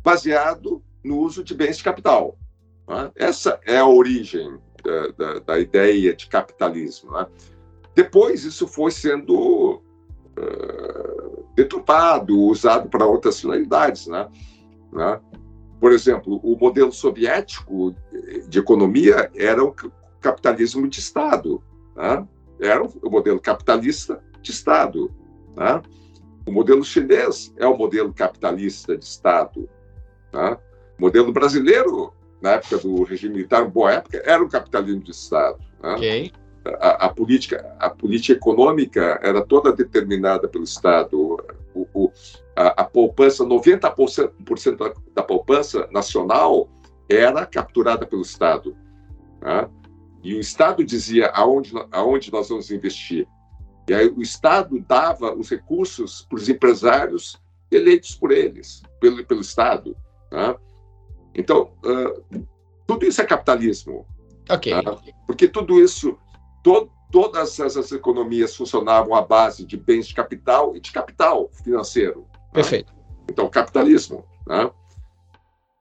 baseado 0.03 0.81
no 1.03 1.19
uso 1.19 1.43
de 1.43 1.53
bens 1.53 1.77
de 1.77 1.83
capital. 1.83 2.37
Né? 2.87 3.11
Essa 3.15 3.59
é 3.65 3.77
a 3.77 3.87
origem 3.87 4.57
da, 4.83 5.07
da, 5.09 5.39
da 5.39 5.59
ideia 5.59 6.15
de 6.15 6.27
capitalismo. 6.27 7.11
Né? 7.11 7.27
Depois, 7.93 8.43
isso 8.43 8.67
foi 8.67 8.91
sendo 8.91 9.81
uh, 10.37 11.45
deturpado, 11.55 12.39
usado 12.39 12.89
para 12.89 13.05
outras 13.05 13.39
finalidades. 13.39 14.07
Né? 14.07 14.27
né? 14.91 15.19
Por 15.79 15.91
exemplo, 15.91 16.39
o 16.43 16.57
modelo 16.57 16.91
soviético 16.91 17.95
de 18.47 18.59
economia 18.59 19.29
era 19.35 19.63
o 19.63 19.75
capitalismo 20.21 20.87
de 20.87 20.99
Estado. 20.99 21.61
Né? 21.95 22.27
Era 22.59 22.83
o 22.83 23.09
modelo 23.09 23.39
capitalista 23.39 24.21
de 24.41 24.51
Estado. 24.51 25.11
Né? 25.55 25.81
O 26.45 26.51
modelo 26.51 26.83
chinês 26.83 27.53
é 27.57 27.67
o 27.67 27.77
modelo 27.77 28.13
capitalista 28.13 28.97
de 28.97 29.05
Estado. 29.05 29.69
Tá? 30.31 30.57
O 30.97 31.01
modelo 31.01 31.31
brasileiro, 31.31 32.13
na 32.41 32.51
época 32.51 32.77
do 32.77 33.03
regime 33.03 33.35
militar, 33.35 33.65
boa 33.65 33.93
época, 33.93 34.21
era 34.25 34.43
o 34.43 34.49
capitalismo 34.49 35.01
de 35.01 35.11
Estado. 35.11 35.59
Né? 35.81 35.93
Okay. 35.93 36.31
A, 36.79 37.05
a, 37.05 37.09
política, 37.09 37.75
a 37.79 37.89
política 37.89 38.33
econômica 38.33 39.19
era 39.23 39.41
toda 39.45 39.71
determinada 39.71 40.47
pelo 40.47 40.63
Estado. 40.63 41.37
O, 41.73 41.87
o, 41.93 42.11
a, 42.55 42.81
a 42.81 42.83
poupança, 42.83 43.45
90% 43.45 44.77
da, 44.77 44.93
da 45.13 45.23
poupança 45.23 45.87
nacional 45.91 46.69
era 47.09 47.45
capturada 47.45 48.05
pelo 48.05 48.21
Estado. 48.21 48.75
Né? 49.41 49.69
E 50.23 50.33
o 50.33 50.39
Estado 50.39 50.83
dizia 50.83 51.27
aonde, 51.27 51.71
aonde 51.91 52.31
nós 52.31 52.49
vamos 52.49 52.71
investir. 52.71 53.27
E 53.87 53.93
aí 53.93 54.07
o 54.09 54.21
Estado 54.21 54.79
dava 54.81 55.33
os 55.33 55.49
recursos 55.49 56.25
para 56.27 56.37
os 56.37 56.49
empresários 56.49 57.41
eleitos 57.71 58.15
por 58.15 58.31
eles, 58.31 58.81
pelo, 58.99 59.23
pelo 59.25 59.41
Estado. 59.41 59.95
Né? 60.31 60.55
Então, 61.33 61.71
uh, 61.85 62.45
tudo 62.85 63.05
isso 63.05 63.21
é 63.21 63.25
capitalismo. 63.25 64.05
Ok. 64.49 64.73
Uh, 64.73 65.13
porque 65.25 65.47
tudo 65.47 65.79
isso, 65.79 66.17
to, 66.63 66.89
todas 67.11 67.59
essas 67.59 67.91
economias 67.91 68.55
funcionavam 68.55 69.15
à 69.15 69.21
base 69.21 69.65
de 69.65 69.77
bens 69.77 70.07
de 70.07 70.13
capital 70.13 70.75
e 70.75 70.79
de 70.79 70.91
capital 70.91 71.49
financeiro. 71.63 72.21
Né? 72.21 72.53
Perfeito. 72.53 72.93
Né? 72.93 72.99
Então, 73.29 73.49
capitalismo. 73.49 74.25
Né? 74.45 74.69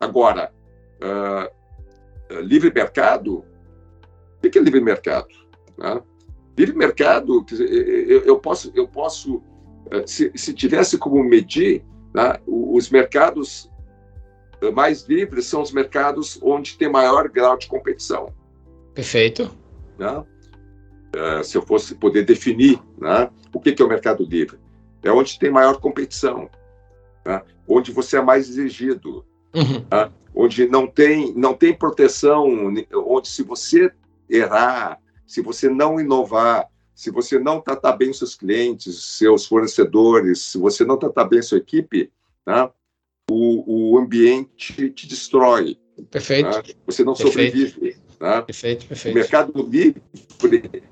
Agora, 0.01 0.53
uh, 1.03 2.41
livre 2.41 2.73
mercado 2.73 3.45
O 4.45 4.51
que 4.51 4.59
é 4.59 4.63
livre 4.63 4.81
mercado? 4.81 5.29
Né? 5.79 6.03
Livre 6.57 6.77
mercado, 6.77 7.45
eu, 7.51 8.23
eu 8.25 8.39
posso, 8.39 8.73
eu 8.75 8.89
posso 8.89 9.43
eh, 9.91 10.07
se, 10.07 10.33
se 10.35 10.55
tivesse 10.55 10.97
como 10.97 11.23
medir, 11.23 11.85
né, 12.15 12.41
os 12.47 12.89
mercados 12.89 13.71
mais 14.73 15.03
livres 15.03 15.45
são 15.45 15.61
os 15.61 15.71
mercados 15.71 16.39
onde 16.43 16.79
tem 16.79 16.89
maior 16.89 17.29
grau 17.29 17.59
de 17.59 17.67
competição. 17.67 18.33
Perfeito. 18.95 19.51
Né? 19.99 20.25
Uh, 21.17 21.43
se 21.43 21.57
eu 21.57 21.63
fosse 21.63 21.95
poder 21.95 22.27
definir 22.27 22.79
né, 22.99 23.31
o 23.51 23.59
que, 23.59 23.73
que 23.73 23.81
é 23.81 23.85
o 23.85 23.89
mercado 23.89 24.23
livre, 24.23 24.59
é 25.03 25.11
onde 25.11 25.39
tem 25.39 25.51
maior 25.51 25.81
competição, 25.81 26.51
né? 27.25 27.41
onde 27.67 27.91
você 27.91 28.19
é 28.19 28.23
mais 28.23 28.51
exigido, 28.51 29.25
uhum. 29.55 29.87
né? 29.91 30.13
onde 30.35 30.69
não 30.69 30.87
tem, 30.87 31.33
não 31.35 31.55
tem 31.55 31.73
proteção, 31.73 32.75
onde 32.93 33.29
se 33.29 33.43
você 33.43 33.91
errar, 34.29 35.01
se 35.27 35.41
você 35.41 35.71
não 35.71 35.99
inovar, 35.99 36.67
se 36.95 37.11
você 37.11 37.39
não 37.39 37.63
tratar 37.63 37.93
bem 37.93 38.13
seus 38.13 38.35
clientes, 38.35 39.03
seus 39.17 39.47
fornecedores, 39.47 40.41
se 40.43 40.59
você 40.59 40.85
não 40.85 40.99
tratar 40.99 41.25
bem 41.25 41.41
sua 41.41 41.59
equipe, 41.59 42.13
né? 42.47 42.69
o, 43.31 43.95
o 43.95 43.99
ambiente 43.99 44.91
te 44.91 45.07
destrói. 45.07 45.79
Perfeito. 46.11 46.51
Né? 46.51 46.63
Você 46.87 47.05
não 47.05 47.15
perfeito. 47.15 47.33
sobrevive. 47.33 47.97
Né? 48.21 48.43
Perfeito, 48.43 48.87
perfeito. 48.87 49.15
O 49.15 49.19
mercado 49.19 49.69
livre 49.69 50.03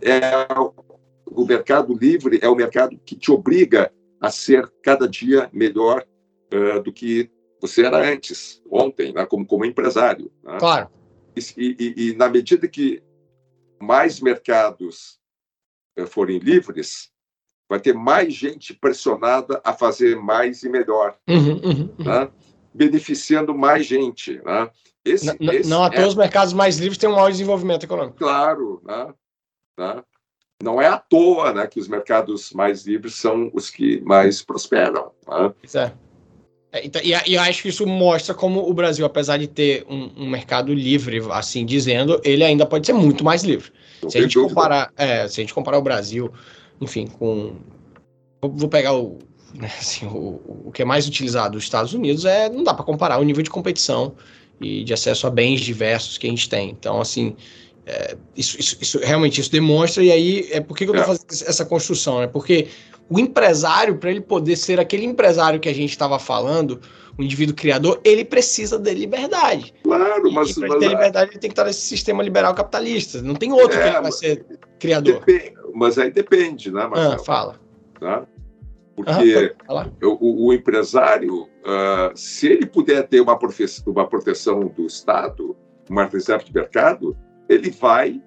é 0.00 0.46
o 1.26 1.44
mercado 1.44 1.94
livre 1.94 2.38
é 2.42 2.48
o 2.48 2.54
mercado 2.54 2.98
que 3.04 3.16
te 3.16 3.30
obriga 3.30 3.92
a 4.20 4.30
ser 4.30 4.70
cada 4.82 5.08
dia 5.08 5.50
melhor 5.52 6.06
uh, 6.52 6.80
do 6.82 6.92
que 6.92 7.30
você 7.60 7.84
era 7.84 7.98
antes, 7.98 8.62
ontem, 8.70 9.12
né? 9.12 9.26
como, 9.26 9.46
como 9.46 9.64
empresário. 9.64 10.30
Né? 10.42 10.58
Claro. 10.58 10.90
E, 11.36 11.40
e, 11.56 11.94
e, 12.10 12.16
na 12.16 12.28
medida 12.28 12.68
que 12.68 13.02
mais 13.80 14.20
mercados 14.20 15.18
uh, 15.98 16.06
forem 16.06 16.38
livres, 16.38 17.10
vai 17.68 17.80
ter 17.80 17.94
mais 17.94 18.34
gente 18.34 18.74
pressionada 18.74 19.60
a 19.64 19.72
fazer 19.72 20.16
mais 20.16 20.62
e 20.62 20.68
melhor, 20.68 21.16
uhum, 21.28 21.54
uhum, 21.54 21.94
uhum. 21.98 22.04
Né? 22.04 22.30
beneficiando 22.72 23.54
mais 23.54 23.86
gente. 23.86 24.40
Né? 24.44 24.70
Esse, 25.04 25.26
não, 25.26 25.52
esse 25.52 25.68
não 25.68 25.84
à 25.84 25.90
toa 25.90 26.04
é... 26.04 26.06
os 26.06 26.14
mercados 26.14 26.52
mais 26.52 26.78
livres 26.78 26.98
têm 26.98 27.08
um 27.08 27.14
maior 27.14 27.30
desenvolvimento 27.30 27.84
econômico. 27.84 28.16
Claro, 28.18 28.80
né? 28.84 29.14
Né? 29.78 30.02
não 30.62 30.80
é 30.80 30.86
à 30.86 30.96
toa 30.96 31.52
né, 31.52 31.66
que 31.66 31.78
os 31.78 31.88
mercados 31.88 32.52
mais 32.52 32.86
livres 32.86 33.14
são 33.16 33.50
os 33.52 33.68
que 33.68 34.00
mais 34.00 34.40
prosperam. 34.40 35.10
Né? 35.28 35.52
É. 35.74 35.92
É, 36.72 36.86
então, 36.86 37.00
e, 37.04 37.10
e 37.10 37.36
acho 37.36 37.62
que 37.62 37.68
isso 37.68 37.86
mostra 37.86 38.34
como 38.34 38.68
o 38.68 38.72
Brasil, 38.72 39.04
apesar 39.04 39.36
de 39.36 39.46
ter 39.46 39.84
um, 39.88 40.24
um, 40.24 40.28
mercado 40.28 40.72
livre, 40.72 41.20
assim 41.30 41.64
dizendo, 41.64 42.20
ele 42.24 42.42
ainda 42.42 42.66
pode 42.66 42.86
ser 42.86 42.94
muito 42.94 43.22
mais 43.22 43.44
livre. 43.44 43.70
se 44.08 44.18
a, 44.18 44.22
gente 44.22 44.38
comparar, 44.38 44.92
é, 44.96 45.28
se 45.28 45.40
a 45.40 45.42
gente 45.42 45.54
comparar 45.54 45.78
o 45.78 45.82
Brasil 45.82 46.32
enfim, 46.80 47.06
com. 47.06 47.56
Vou 48.42 48.68
pegar 48.68 48.94
o, 48.94 49.18
né, 49.54 49.70
assim, 49.78 50.06
o, 50.06 50.66
o 50.66 50.72
que 50.72 50.82
é 50.82 50.84
mais 50.84 51.06
utilizado 51.06 51.54
nos 51.54 51.64
Estados 51.64 51.94
Unidos, 51.94 52.24
é 52.24 52.48
não 52.48 52.62
dá 52.62 52.74
para 52.74 52.84
comparar 52.84 53.18
o 53.18 53.22
nível 53.22 53.42
de 53.42 53.50
competição 53.50 54.14
e 54.60 54.84
de 54.84 54.92
acesso 54.94 55.26
a 55.26 55.30
bens 55.30 55.60
diversos 55.60 56.18
que 56.18 56.26
a 56.26 56.30
gente 56.30 56.48
tem. 56.48 56.70
Então, 56.70 57.00
assim, 57.00 57.36
é, 57.86 58.16
isso, 58.36 58.58
isso, 58.58 58.78
isso, 58.80 58.98
realmente 59.00 59.40
isso 59.40 59.50
demonstra, 59.50 60.02
e 60.02 60.10
aí 60.10 60.48
é 60.50 60.60
por 60.60 60.76
que, 60.76 60.84
que 60.84 60.90
eu 60.90 60.96
estou 60.96 61.14
é. 61.14 61.16
fazendo 61.16 61.48
essa 61.48 61.64
construção, 61.64 62.20
né? 62.20 62.26
Porque 62.26 62.68
o 63.08 63.18
empresário, 63.18 63.98
para 63.98 64.10
ele 64.10 64.20
poder 64.20 64.56
ser 64.56 64.80
aquele 64.80 65.04
empresário 65.04 65.60
que 65.60 65.68
a 65.68 65.74
gente 65.74 65.90
estava 65.90 66.18
falando, 66.18 66.80
o 67.18 67.22
indivíduo 67.22 67.54
criador, 67.54 68.00
ele 68.02 68.24
precisa 68.24 68.78
de 68.78 68.92
liberdade. 68.94 69.74
Claro, 69.82 70.32
mas. 70.32 70.50
E 70.50 70.60
para 70.60 70.78
ter 70.78 70.88
liberdade, 70.88 71.30
ele 71.32 71.38
tem 71.38 71.50
que 71.50 71.52
estar 71.52 71.64
nesse 71.64 71.82
sistema 71.82 72.22
liberal 72.22 72.54
capitalista. 72.54 73.20
Não 73.22 73.34
tem 73.34 73.52
outro 73.52 73.78
é, 73.78 73.92
que 73.92 74.00
vai 74.00 74.12
ser 74.12 74.46
criador. 74.78 75.22
Depende, 75.24 75.54
mas 75.74 75.98
aí 75.98 76.10
depende, 76.10 76.70
né, 76.70 76.86
Marcelo? 76.86 77.14
Ah, 77.14 77.18
fala. 77.18 77.60
Tá? 78.00 78.26
Porque 78.94 79.54
o, 80.02 80.46
o, 80.46 80.52
empresário, 80.52 81.42
uh, 81.42 82.14
se 82.14 82.46
ele 82.46 82.66
puder 82.66 83.06
ter 83.08 83.20
uma, 83.20 83.38
uma 83.86 84.08
proteção 84.08 84.68
do 84.68 84.86
Estado, 84.86 85.56
uma 85.90 86.04
reserva 86.04 86.44
de 86.44 86.54
mercado, 86.54 87.16
ele 87.48 87.70
vai, 87.70 88.22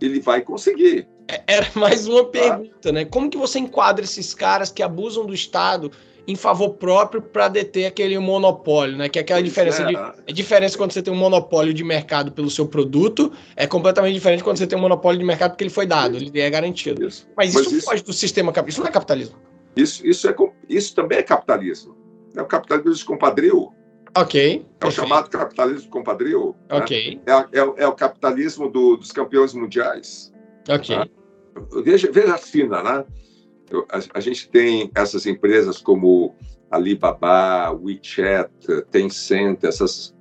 ele 0.00 0.20
vai 0.20 0.40
conseguir. 0.40 1.06
É, 1.28 1.42
era 1.46 1.66
mais 1.74 2.08
uma 2.08 2.24
tá? 2.24 2.30
pergunta, 2.30 2.92
né? 2.92 3.04
Como 3.04 3.28
que 3.28 3.36
você 3.36 3.58
enquadra 3.58 4.04
esses 4.04 4.32
caras 4.32 4.70
que 4.70 4.82
abusam 4.82 5.26
do 5.26 5.34
Estado 5.34 5.90
em 6.26 6.36
favor 6.36 6.74
próprio 6.74 7.22
para 7.22 7.48
deter 7.48 7.86
aquele 7.86 8.18
monopólio, 8.18 8.96
né? 8.96 9.08
Que 9.08 9.18
é 9.18 9.22
aquela 9.22 9.40
pois 9.40 9.48
diferença 9.48 9.82
é. 9.82 9.86
de 9.86 9.96
a 9.96 10.32
diferença 10.32 10.76
quando 10.76 10.92
você 10.92 11.02
tem 11.02 11.12
um 11.12 11.16
monopólio 11.16 11.72
de 11.72 11.82
mercado 11.82 12.32
pelo 12.32 12.50
seu 12.50 12.66
produto 12.66 13.32
é 13.56 13.66
completamente 13.66 14.12
diferente 14.14 14.44
quando 14.44 14.58
você 14.58 14.66
tem 14.66 14.78
um 14.78 14.82
monopólio 14.82 15.18
de 15.18 15.24
mercado 15.24 15.52
porque 15.52 15.64
ele 15.64 15.70
foi 15.70 15.86
dado, 15.86 16.16
ele 16.16 16.38
é 16.38 16.50
garantido. 16.50 17.06
Isso. 17.06 17.26
Mas, 17.36 17.54
Mas 17.54 17.66
isso, 17.66 17.76
isso 17.76 17.86
foge 17.86 18.02
do 18.02 18.12
sistema 18.12 18.52
capitalista. 18.52 18.80
Isso 18.80 18.80
não 18.82 18.88
é 18.88 18.92
capitalismo. 18.92 19.36
Isso, 19.78 20.04
isso, 20.04 20.28
é, 20.28 20.34
isso 20.68 20.94
também 20.94 21.18
é 21.18 21.22
capitalismo. 21.22 21.96
É 22.34 22.42
o 22.42 22.46
capitalismo 22.46 22.94
de 22.94 23.04
compadrio. 23.04 23.72
Ok. 24.16 24.66
É 24.80 24.86
o 24.86 24.90
chamado 24.90 25.30
capitalismo 25.30 25.82
de 25.82 25.88
compadrio. 25.88 26.56
Né? 26.68 26.78
Ok. 26.78 27.20
Né? 27.24 27.48
É, 27.52 27.58
é, 27.60 27.74
é, 27.84 27.86
o 27.86 27.92
capitalismo 27.92 28.68
do, 28.68 28.96
dos 28.96 29.12
campeões 29.12 29.54
mundiais. 29.54 30.32
Ok. 30.68 30.96
Né? 30.96 31.06
Veja, 31.84 32.10
veja 32.10 32.34
a 32.34 32.38
fina, 32.38 32.82
né? 32.82 33.04
a, 33.90 34.18
a, 34.18 34.20
gente 34.20 34.48
tem 34.50 34.90
essas 34.96 35.26
empresas 35.26 35.78
como 35.78 36.34
Alibaba, 36.70 37.70
WeChat, 37.70 38.50
Tencent, 38.90 39.62
essas 39.62 40.12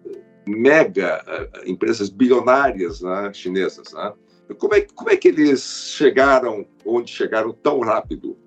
mega 0.46 1.24
uh, 1.28 1.70
empresas 1.70 2.10
bilionárias 2.10 3.02
né, 3.02 3.32
chinesas. 3.34 3.92
Né? 3.92 4.14
Como, 4.60 4.76
é, 4.76 4.82
como 4.82 5.10
é 5.10 5.18
que 5.18 5.30
eles 5.30 5.94
chegaram 5.96 6.66
onde 6.86 7.12
chegaram 7.12 7.52
tão 7.52 7.80
rápido? 7.80 8.38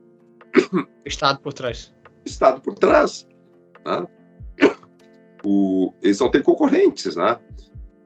Estado 1.04 1.40
por 1.40 1.52
trás. 1.52 1.94
Estado 2.24 2.60
por 2.60 2.74
trás. 2.74 3.26
Né? 3.84 4.06
O, 5.44 5.92
eles 6.02 6.20
não 6.20 6.30
têm 6.30 6.42
concorrentes. 6.42 7.16
Né? 7.16 7.38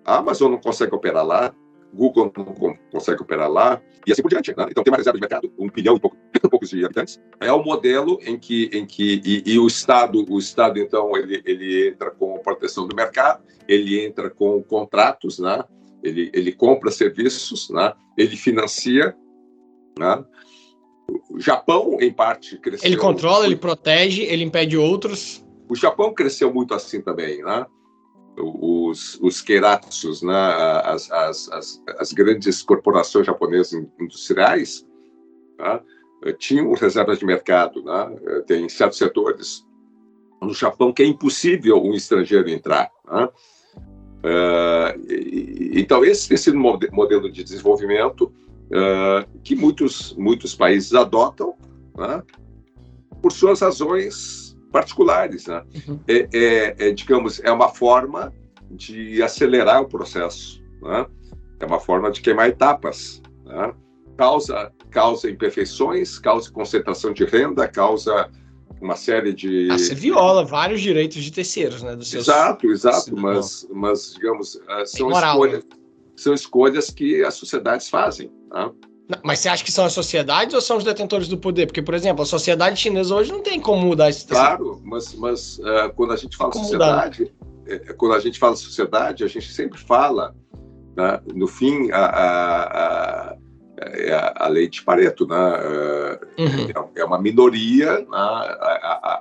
A 0.04 0.18
Amazon 0.18 0.52
não 0.52 0.60
consegue 0.60 0.94
operar 0.94 1.24
lá, 1.24 1.54
Google 1.92 2.32
não 2.36 2.76
consegue 2.90 3.22
operar 3.22 3.50
lá, 3.50 3.80
e 4.06 4.12
assim 4.12 4.22
por 4.22 4.28
diante. 4.28 4.54
Né? 4.56 4.66
Então, 4.70 4.82
tem 4.82 4.92
uma 4.92 4.98
reserva 4.98 5.16
de 5.16 5.20
mercado, 5.20 5.52
um 5.58 5.68
bilhão 5.68 5.96
e 5.96 6.00
pouco, 6.00 6.16
poucos 6.50 6.68
de 6.70 6.84
habitantes. 6.84 7.20
É 7.40 7.52
o 7.52 7.62
modelo 7.62 8.18
em 8.22 8.38
que, 8.38 8.70
em 8.72 8.84
que 8.84 9.22
e, 9.24 9.54
e, 9.54 9.58
o 9.58 9.66
Estado, 9.66 10.24
o 10.28 10.38
Estado 10.38 10.78
então, 10.78 11.16
ele, 11.16 11.42
ele 11.44 11.88
entra 11.88 12.10
com 12.10 12.38
proteção 12.40 12.86
do 12.86 12.94
mercado, 12.94 13.42
ele 13.66 14.04
entra 14.04 14.28
com 14.28 14.62
contratos, 14.62 15.38
né? 15.38 15.64
ele, 16.02 16.30
ele 16.34 16.52
compra 16.52 16.90
serviços, 16.90 17.70
né? 17.70 17.92
ele 18.16 18.36
financia. 18.36 19.16
Né? 19.98 20.24
O 21.30 21.40
Japão, 21.40 21.98
em 22.00 22.12
parte, 22.12 22.58
cresceu. 22.58 22.86
Ele 22.86 22.96
controla, 22.96 23.44
ele 23.44 23.56
protege, 23.56 24.22
ele 24.22 24.44
impede 24.44 24.76
outros. 24.76 25.44
O 25.68 25.74
Japão 25.74 26.14
cresceu 26.14 26.52
muito 26.52 26.74
assim 26.74 27.00
também, 27.00 27.42
né? 27.42 27.66
os, 28.36 29.18
os 29.20 29.40
keiratsus, 29.40 30.22
né, 30.22 30.34
as, 30.84 31.10
as, 31.10 31.48
as, 31.52 31.82
as, 31.98 32.12
grandes 32.12 32.62
corporações 32.62 33.26
japonesas 33.26 33.72
industriais, 34.00 34.86
né, 35.58 35.80
tinham 36.38 36.72
reservas 36.72 37.18
de 37.18 37.24
mercado. 37.24 37.82
Né, 37.82 38.42
tem 38.46 38.68
certos 38.68 38.98
setores 38.98 39.64
no 40.40 40.52
Japão 40.52 40.92
que 40.92 41.02
é 41.02 41.06
impossível 41.06 41.82
um 41.82 41.94
estrangeiro 41.94 42.48
entrar. 42.48 42.90
Né, 43.06 43.28
uh, 44.24 45.00
então, 45.72 46.04
esse 46.04 46.28
tem 46.28 46.36
sido 46.36 46.58
um 46.58 46.78
modelo 46.92 47.30
de 47.30 47.44
desenvolvimento 47.44 48.32
uh, 48.74 49.40
que 49.42 49.54
muitos, 49.54 50.14
muitos 50.18 50.54
países 50.54 50.92
adotam 50.94 51.54
né, 51.96 52.22
por 53.22 53.32
suas 53.32 53.60
razões 53.60 54.56
particulares. 54.72 55.46
Né? 55.46 55.62
Uhum. 55.88 56.00
É, 56.08 56.28
é, 56.32 56.88
é, 56.88 56.92
digamos, 56.92 57.40
é 57.44 57.52
uma 57.52 57.68
forma 57.68 58.32
de 58.70 59.22
acelerar 59.22 59.82
o 59.82 59.88
processo. 59.88 60.62
Né? 60.82 61.06
É 61.60 61.66
uma 61.66 61.78
forma 61.78 62.10
de 62.10 62.20
queimar 62.20 62.48
etapas. 62.48 63.22
Né? 63.44 63.72
Causa, 64.16 64.72
causa 64.90 65.30
imperfeições, 65.30 66.18
causa 66.18 66.50
concentração 66.50 67.12
de 67.12 67.24
renda, 67.24 67.66
causa 67.68 68.30
uma 68.80 68.96
série 68.96 69.32
de. 69.32 69.68
Ah, 69.70 69.78
você 69.78 69.94
viola 69.94 70.44
vários 70.44 70.80
direitos 70.80 71.22
de 71.22 71.32
terceiros, 71.32 71.82
né? 71.82 71.96
Dos 71.96 72.10
seus... 72.10 72.28
Exato, 72.28 72.70
exato, 72.70 73.16
mas, 73.16 73.66
mas, 73.72 74.14
digamos, 74.14 74.56
eh, 74.56 74.84
são, 74.84 75.10
escolhas, 75.10 75.64
né? 75.64 75.70
são 76.16 76.34
escolhas 76.34 76.90
que 76.90 77.24
as 77.24 77.34
sociedades 77.34 77.88
fazem. 77.88 78.30
Né? 78.54 78.70
Mas 79.22 79.40
você 79.40 79.48
acha 79.48 79.64
que 79.64 79.72
são 79.72 79.84
as 79.84 79.92
sociedades 79.92 80.54
ou 80.54 80.60
são 80.60 80.78
os 80.78 80.84
detentores 80.84 81.28
do 81.28 81.36
poder? 81.36 81.66
Porque, 81.66 81.82
por 81.82 81.94
exemplo, 81.94 82.22
a 82.22 82.26
sociedade 82.26 82.80
chinesa 82.80 83.14
hoje 83.14 83.32
não 83.32 83.42
tem 83.42 83.60
como 83.60 83.82
mudar 83.82 84.08
isso. 84.08 84.26
Claro, 84.26 84.80
mas, 84.84 85.14
mas 85.14 85.58
uh, 85.58 85.92
quando 85.94 86.12
a 86.12 86.16
gente 86.16 86.36
fala 86.36 86.52
sociedade, 86.52 87.32
é, 87.66 87.74
é, 87.74 87.78
quando 87.92 88.14
a 88.14 88.20
gente 88.20 88.38
fala 88.38 88.56
sociedade, 88.56 89.24
a 89.24 89.28
gente 89.28 89.52
sempre 89.52 89.78
fala, 89.78 90.34
né, 90.96 91.20
no 91.34 91.46
fim, 91.46 91.90
a, 91.90 92.04
a, 92.06 92.62
a, 93.30 93.36
é 93.78 94.32
a, 94.36 94.48
lei 94.48 94.68
de 94.68 94.82
Pareto, 94.82 95.26
né, 95.26 95.36
uhum. 96.38 96.88
é, 96.96 97.00
é, 97.00 97.04
uma 97.04 97.18
minoria, 97.18 97.98
né, 97.98 98.06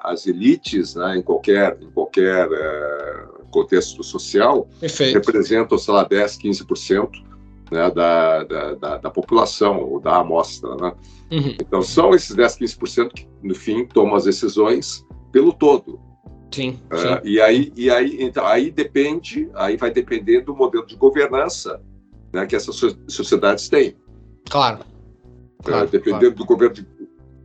as 0.03 0.25
elites, 0.27 0.95
né, 0.95 1.17
em 1.17 1.21
qualquer, 1.21 1.77
em 1.81 1.89
qualquer 1.91 2.47
uh, 2.47 3.45
contexto 3.51 4.01
social, 4.01 4.69
Perfeito. 4.79 5.15
representam, 5.15 5.77
sei 5.77 5.93
lá, 5.93 6.03
10, 6.05 6.37
15% 6.37 7.32
né, 7.73 7.89
da, 7.89 8.43
da, 8.43 8.75
da, 8.75 8.97
da, 8.97 9.09
população, 9.09 9.81
ou 9.81 9.99
da 9.99 10.17
amostra. 10.17 10.75
Né? 10.75 10.93
Uhum. 11.31 11.55
Então, 11.59 11.81
são 11.81 12.13
esses 12.13 12.35
10, 12.35 12.57
15% 12.59 13.11
que, 13.11 13.27
no 13.41 13.55
fim, 13.55 13.85
tomam 13.85 14.15
as 14.15 14.25
decisões 14.25 15.05
pelo 15.31 15.51
todo. 15.51 15.99
Sim, 16.51 16.79
uh, 16.91 16.97
sim. 16.97 17.07
E 17.23 17.41
aí, 17.41 17.73
e 17.75 17.89
aí, 17.89 18.17
então, 18.19 18.45
aí 18.45 18.69
depende, 18.69 19.49
aí 19.55 19.75
vai 19.75 19.89
depender 19.89 20.41
do 20.41 20.55
modelo 20.55 20.85
de 20.85 20.95
governança 20.95 21.81
né, 22.31 22.45
que 22.45 22.55
essas 22.55 22.79
sociedades 23.07 23.67
têm. 23.67 23.95
Claro. 24.49 24.81
Uh, 25.59 25.63
claro 25.63 25.87
dependendo 25.87 26.19
claro. 26.19 26.35
do 26.35 26.45
governo 26.45 26.75
de, 26.75 26.87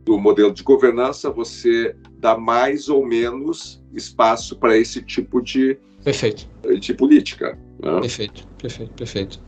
do 0.05 0.19
modelo 0.19 0.53
de 0.53 0.61
governança, 0.61 1.31
você 1.31 1.95
dá 2.19 2.37
mais 2.37 2.87
ou 2.87 3.03
menos 3.03 3.83
espaço 3.93 4.55
para 4.57 4.77
esse 4.77 5.01
tipo 5.01 5.41
de, 5.41 5.79
perfeito. 6.03 6.47
de 6.79 6.93
política. 6.93 7.57
Né? 7.81 7.99
Perfeito, 8.01 8.47
perfeito, 8.61 8.93
perfeito. 8.93 9.39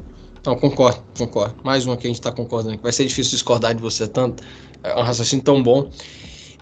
Não, 0.45 0.55
concordo, 0.55 1.03
concordo. 1.17 1.55
Mais 1.63 1.85
uma 1.85 1.95
que 1.95 2.07
a 2.07 2.09
gente 2.09 2.19
está 2.19 2.31
concordando. 2.31 2.79
Vai 2.81 2.91
ser 2.91 3.05
difícil 3.05 3.31
discordar 3.31 3.75
de 3.75 3.81
você 3.81 4.07
tanto. 4.07 4.43
É 4.83 4.95
um 4.95 5.03
raciocínio 5.03 5.43
tão 5.45 5.61
bom. 5.61 5.89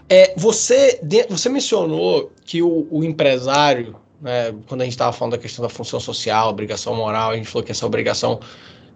É, 0.08 0.34
você, 0.36 1.00
você 1.28 1.48
mencionou 1.48 2.30
que 2.44 2.62
o, 2.62 2.86
o 2.90 3.02
empresário, 3.04 3.96
né, 4.20 4.52
quando 4.68 4.82
a 4.82 4.84
gente 4.84 4.94
estava 4.94 5.12
falando 5.12 5.32
da 5.32 5.38
questão 5.38 5.62
da 5.62 5.68
função 5.68 5.98
social, 5.98 6.50
obrigação 6.50 6.94
moral, 6.94 7.30
a 7.30 7.36
gente 7.36 7.48
falou 7.48 7.64
que 7.64 7.72
essa 7.72 7.86
obrigação 7.86 8.40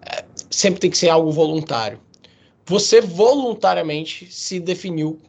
é, 0.05 0.25
sempre 0.51 0.81
tem 0.81 0.91
que 0.91 0.99
ser 0.99 1.09
algo 1.09 1.31
voluntário. 1.31 1.99
Você 2.67 3.01
voluntariamente 3.01 4.27
se 4.31 4.59
definiu, 4.59 5.21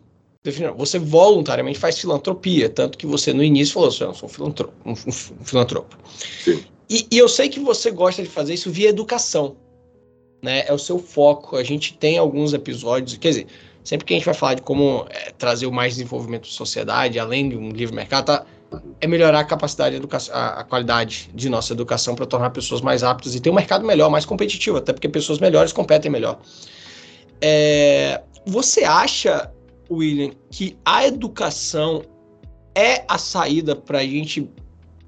você 0.76 1.00
voluntariamente 1.00 1.80
faz 1.80 2.00
filantropia, 2.00 2.70
tanto 2.70 2.98
que 2.98 3.06
você 3.06 3.34
no 3.34 3.44
início 3.44 3.74
falou 3.74 3.90
assim, 3.90 4.04
eu 4.04 4.14
sou 4.14 4.28
um 4.28 4.32
filantropo. 4.32 4.74
Um, 4.86 4.92
um 4.92 5.46
filantropo. 5.46 5.98
Sim. 6.44 6.64
E, 6.90 7.08
e, 7.12 7.18
eu 7.18 7.28
sei 7.28 7.50
que 7.50 7.60
você 7.60 7.90
gosta 7.92 8.22
de 8.22 8.30
fazer 8.30 8.54
isso 8.54 8.70
via 8.70 8.90
educação, 8.90 9.56
né? 10.42 10.64
É 10.68 10.74
o 10.74 10.78
seu 10.78 11.00
foco. 11.00 11.56
A 11.56 11.64
gente 11.64 11.98
tem 11.98 12.18
alguns 12.18 12.54
episódios, 12.54 13.18
quer 13.18 13.30
dizer, 13.30 13.48
sempre 13.84 14.06
que 14.06 14.14
a 14.14 14.18
gente 14.18 14.26
vai 14.26 14.34
falar 14.34 14.54
de 14.56 14.62
como 14.62 15.06
é, 15.10 15.32
trazer 15.32 15.66
o 15.66 15.72
mais 15.72 15.94
desenvolvimento 15.94 16.44
da 16.44 16.54
sociedade, 16.54 17.18
além 17.18 17.50
de 17.50 17.58
um 17.58 17.70
livre 17.70 17.96
mercado, 17.96 18.26
tá, 18.26 18.46
é 19.00 19.08
melhorar 19.08 19.40
a 19.40 19.44
capacidade, 19.44 20.00
a, 20.32 20.60
a 20.60 20.64
qualidade 20.64 21.30
de 21.34 21.50
nossa 21.50 21.74
educação 21.74 22.16
para 22.16 22.26
tornar 22.26 22.50
pessoas 22.50 22.82
mais 22.82 23.04
aptas 23.04 23.36
e 23.36 23.40
ter 23.40 23.50
um 23.50 23.54
mercado 23.54 23.86
melhor, 23.86 24.10
mais 24.10 24.26
competitivo, 24.26 24.78
até 24.78 24.94
porque 24.94 25.08
pessoas 25.08 25.40
melhores 25.40 25.72
competem 25.72 26.12
melhor. 26.12 26.40
É, 27.42 28.22
você 28.46 28.84
acha, 28.84 29.52
William, 29.90 30.32
que 30.50 30.78
a 30.84 31.06
educação 31.06 32.04
é 32.74 33.06
a 33.08 33.18
saída 33.18 33.76
para 33.76 34.00
a 34.00 34.04
gente 34.04 34.50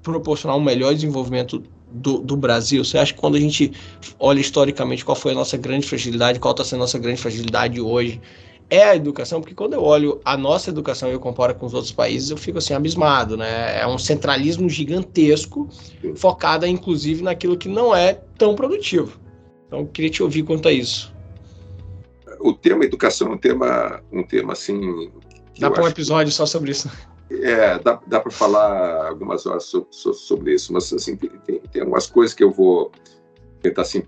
proporcionar 0.02 0.56
um 0.56 0.62
melhor 0.62 0.94
desenvolvimento 0.94 1.62
do, 1.90 2.18
do, 2.18 2.36
Brasil? 2.36 2.84
Você 2.84 2.98
acha 2.98 3.12
que 3.12 3.20
quando 3.20 3.36
a 3.36 3.40
gente 3.40 3.72
olha 4.18 4.40
historicamente 4.40 5.04
qual 5.04 5.16
foi 5.16 5.32
a 5.32 5.34
nossa 5.34 5.56
grande 5.56 5.86
fragilidade, 5.86 6.38
qual 6.38 6.52
está 6.52 6.64
sendo 6.64 6.80
a 6.80 6.82
nossa 6.82 6.98
grande 6.98 7.20
fragilidade 7.20 7.80
hoje, 7.80 8.20
é 8.70 8.84
a 8.84 8.96
educação? 8.96 9.40
Porque 9.40 9.54
quando 9.54 9.74
eu 9.74 9.82
olho 9.82 10.20
a 10.24 10.36
nossa 10.36 10.70
educação 10.70 11.08
e 11.08 11.12
eu 11.12 11.20
comparo 11.20 11.54
com 11.54 11.66
os 11.66 11.74
outros 11.74 11.92
países, 11.92 12.30
eu 12.30 12.36
fico 12.36 12.58
assim 12.58 12.74
abismado, 12.74 13.36
né? 13.36 13.80
É 13.80 13.86
um 13.86 13.98
centralismo 13.98 14.68
gigantesco, 14.68 15.68
focado 16.14 16.66
inclusive 16.66 17.22
naquilo 17.22 17.56
que 17.56 17.68
não 17.68 17.94
é 17.94 18.14
tão 18.36 18.54
produtivo. 18.54 19.18
Então, 19.66 19.80
eu 19.80 19.86
queria 19.86 20.10
te 20.10 20.22
ouvir 20.22 20.42
quanto 20.42 20.68
a 20.68 20.72
isso. 20.72 21.14
O 22.40 22.52
tema 22.52 22.84
educação 22.84 23.28
é 23.28 23.34
um 23.34 23.38
tema, 23.38 24.02
um 24.12 24.22
tema 24.22 24.52
assim. 24.52 25.10
Dá 25.58 25.70
para 25.70 25.84
um 25.84 25.88
episódio 25.88 26.32
só 26.32 26.46
sobre 26.46 26.70
isso. 26.70 26.90
É, 27.30 27.78
dá, 27.78 28.00
dá 28.06 28.20
para 28.20 28.30
falar 28.30 29.08
algumas 29.08 29.44
horas 29.44 29.64
sobre, 29.64 29.88
sobre, 29.90 30.54
isso, 30.54 30.72
mas 30.72 30.90
assim, 30.92 31.14
tem, 31.16 31.60
tem, 31.60 31.82
algumas 31.82 32.06
coisas 32.06 32.34
que 32.34 32.42
eu 32.42 32.50
vou 32.50 32.90
tentar 33.60 33.82
assim, 33.82 34.02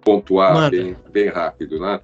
pontuar 0.00 0.70
bem, 0.70 0.96
bem 1.10 1.28
rápido. 1.28 1.78
Né? 1.78 2.00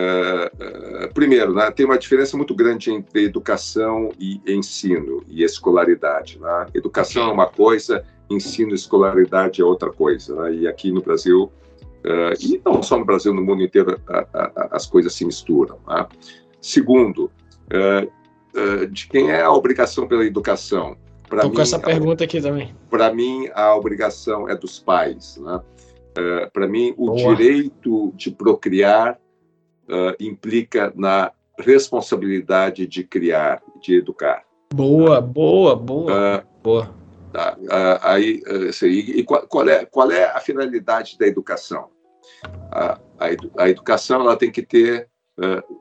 Uh, 0.00 1.04
uh, 1.04 1.14
primeiro, 1.14 1.54
né, 1.54 1.70
tem 1.70 1.86
uma 1.86 1.98
diferença 1.98 2.36
muito 2.36 2.54
grande 2.54 2.90
entre 2.90 3.24
educação 3.24 4.10
e 4.18 4.40
ensino 4.46 5.24
e 5.26 5.42
escolaridade. 5.42 6.38
Né? 6.38 6.66
Educação 6.74 7.30
é 7.30 7.32
uma 7.32 7.46
coisa, 7.46 8.04
ensino 8.28 8.72
e 8.72 8.74
escolaridade 8.74 9.62
é 9.62 9.64
outra 9.64 9.90
coisa. 9.90 10.34
Né? 10.42 10.54
E 10.54 10.68
aqui 10.68 10.92
no 10.92 11.00
Brasil, 11.00 11.50
uh, 12.04 12.34
e 12.40 12.60
não 12.64 12.82
só 12.82 12.98
no 12.98 13.06
Brasil, 13.06 13.32
no 13.32 13.42
mundo 13.42 13.62
inteiro, 13.62 13.98
a, 14.06 14.26
a, 14.34 14.68
as 14.72 14.84
coisas 14.84 15.14
se 15.14 15.24
misturam. 15.24 15.78
Né? 15.88 16.06
Segundo, 16.60 17.30
eh, 18.54 18.86
de 18.86 19.06
quem 19.08 19.30
é 19.30 19.42
a 19.42 19.52
obrigação 19.52 20.06
pela 20.06 20.24
educação? 20.24 20.96
Estou 21.24 21.52
com 21.52 21.60
essa 21.60 21.78
pergunta 21.78 22.24
aqui 22.24 22.40
também. 22.40 22.74
Para 22.88 23.12
mim, 23.12 23.48
a 23.54 23.74
obrigação 23.74 24.48
é 24.48 24.56
dos 24.56 24.78
pais. 24.78 25.36
Né? 25.36 25.56
Uh, 25.56 26.20
eh, 26.20 26.50
Para 26.52 26.66
mim, 26.66 26.94
o 26.96 27.06
Boa. 27.06 27.36
direito 27.36 28.12
de 28.16 28.30
procriar 28.30 29.18
uh, 29.88 30.16
implica 30.18 30.92
na 30.96 31.32
responsabilidade 31.58 32.86
de 32.86 33.04
criar, 33.04 33.62
de 33.80 33.96
educar. 33.96 34.44
Boa, 34.74 35.20
boa, 35.20 35.76
boa. 35.76 36.44
boa. 36.62 36.94
Tá, 37.30 37.58
aí, 38.02 38.42
assim, 38.68 38.86
e 38.86 39.22
qual, 39.22 39.46
qual, 39.46 39.68
é, 39.68 39.84
qual 39.84 40.10
é 40.10 40.24
a 40.24 40.40
finalidade 40.40 41.18
da 41.18 41.26
educação? 41.26 41.90
A, 42.70 42.98
a, 43.18 43.64
a 43.64 43.68
educação 43.68 44.22
ela 44.22 44.36
tem 44.36 44.50
que 44.50 44.62
ter 44.62 45.08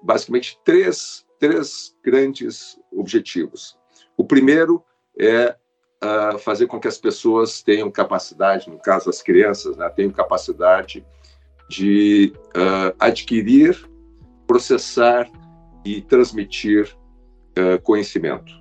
basicamente 0.03 0.59
três 0.65 1.26
três 1.39 1.95
grandes 2.03 2.79
objetivos. 2.91 3.77
O 4.15 4.23
primeiro 4.23 4.83
é 5.19 5.55
uh, 6.03 6.38
fazer 6.39 6.67
com 6.67 6.79
que 6.79 6.88
as 6.88 6.97
pessoas 6.97 7.61
tenham 7.61 7.89
capacidade, 7.91 8.69
no 8.69 8.79
caso 8.79 9.09
as 9.09 9.21
crianças, 9.21 9.77
né, 9.77 9.89
tenham 9.89 10.11
capacidade 10.11 11.05
de 11.69 12.33
uh, 12.49 12.95
adquirir, 12.99 13.77
processar 14.45 15.29
e 15.85 16.01
transmitir 16.01 16.95
uh, 17.57 17.81
conhecimento. 17.81 18.53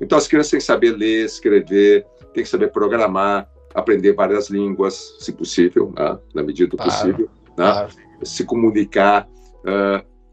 Então 0.00 0.18
as 0.18 0.26
crianças 0.26 0.50
têm 0.50 0.60
que 0.60 0.66
saber 0.66 0.92
ler, 0.92 1.24
escrever, 1.24 2.06
têm 2.32 2.42
que 2.42 2.48
saber 2.48 2.70
programar, 2.70 3.48
aprender 3.74 4.12
várias 4.12 4.48
línguas, 4.48 5.16
se 5.20 5.32
possível, 5.32 5.92
né, 5.96 6.18
na 6.34 6.42
medida 6.42 6.70
do 6.70 6.76
claro, 6.76 6.92
possível, 6.92 7.30
né, 7.56 7.72
claro. 7.72 7.92
se 8.22 8.44
comunicar, 8.44 9.28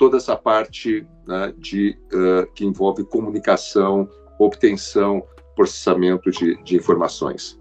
toda 0.02 0.18
essa 0.18 0.36
parte 0.36 1.06
né, 1.28 1.54
de, 1.60 1.96
uh, 2.12 2.52
que 2.56 2.66
envolve 2.66 3.04
comunicação, 3.04 4.10
obtenção, 4.40 5.22
processamento 5.56 6.32
de, 6.32 6.60
de, 6.64 6.76
informações. 6.76 7.60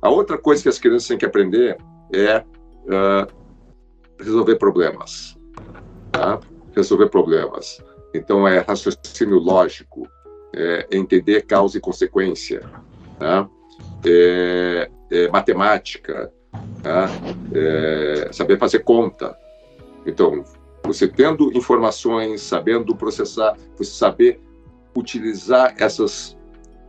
A 0.00 0.08
outra 0.08 0.38
coisa 0.38 0.62
que 0.62 0.70
as 0.70 0.78
crianças 0.78 1.06
têm 1.06 1.18
que 1.18 1.26
aprender 1.26 1.76
é 2.10 2.38
uh, 2.38 3.30
resolver 4.18 4.56
problemas. 4.56 5.38
Tá? 6.10 6.40
Resolver 6.74 7.10
problemas. 7.10 7.84
Então, 8.14 8.48
é 8.48 8.60
raciocínio 8.60 9.38
lógico, 9.38 10.08
é 10.56 10.86
entender 10.90 11.42
causa 11.42 11.76
e 11.76 11.80
consequência, 11.80 12.62
tá? 13.18 13.46
é, 14.06 14.90
é 15.10 15.28
matemática, 15.28 16.32
tá? 16.82 17.06
é 17.52 18.32
saber 18.32 18.58
fazer 18.58 18.78
conta. 18.78 19.36
Então, 20.06 20.42
você 20.84 21.06
tendo 21.06 21.56
informações, 21.56 22.40
sabendo 22.40 22.94
processar, 22.94 23.56
você 23.76 23.90
saber 23.90 24.40
utilizar 24.96 25.74
essas 25.78 26.36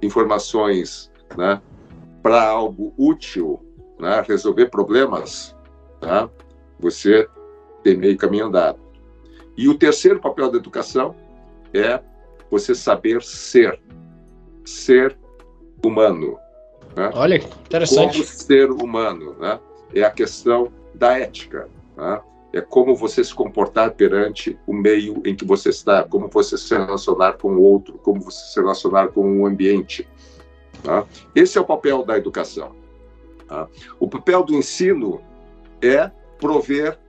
informações 0.02 1.12
né, 1.38 1.62
para 2.22 2.48
algo 2.48 2.94
útil, 2.98 3.60
né, 4.00 4.24
resolver 4.28 4.68
problemas, 4.68 5.56
tá, 6.00 6.30
você 6.80 7.28
tem 7.84 7.96
meio 7.96 8.18
caminho 8.18 8.48
andado. 8.48 8.80
E 9.56 9.70
o 9.70 9.78
terceiro 9.78 10.20
papel 10.20 10.50
da 10.50 10.58
educação 10.58 11.16
é 11.74 12.02
você 12.50 12.74
saber 12.74 13.22
ser, 13.22 13.80
ser 14.66 15.18
humano. 15.84 16.38
Né? 16.96 17.12
Olha, 17.14 17.36
interessante. 17.36 18.14
Como 18.14 18.24
ser 18.26 18.72
humano, 18.72 19.36
né? 19.40 19.60
É 19.94 20.04
a 20.04 20.12
questão 20.12 20.72
da 20.94 21.18
ética. 21.20 21.68
Né? 21.96 22.22
É 22.54 22.62
como 22.62 22.96
você 22.96 23.24
se 23.24 23.34
comportar 23.34 23.94
perante 23.94 24.58
o 24.68 24.74
meio 24.74 25.22
em 25.26 25.36
que 25.36 25.44
você 25.44 25.70
está, 25.70 26.04
como 26.04 26.30
você 26.30 26.56
se 26.56 26.78
relacionar 26.78 27.34
com 27.34 27.56
o 27.56 27.62
outro, 27.62 27.98
como 27.98 28.22
você 28.22 28.54
se 28.54 28.60
relacionar 28.60 29.08
com 29.08 29.42
o 29.42 29.48
ambiente. 29.48 30.08
Tá? 30.84 31.04
Esse 31.34 31.58
é 31.58 31.62
o 31.62 31.66
papel 31.66 32.06
da 32.06 32.16
educação. 32.16 32.76
Tá? 33.48 33.68
O 34.00 34.08
papel 34.08 34.44
do 34.44 34.54
ensino 34.54 35.20
é 35.82 36.12
prover, 36.38 37.00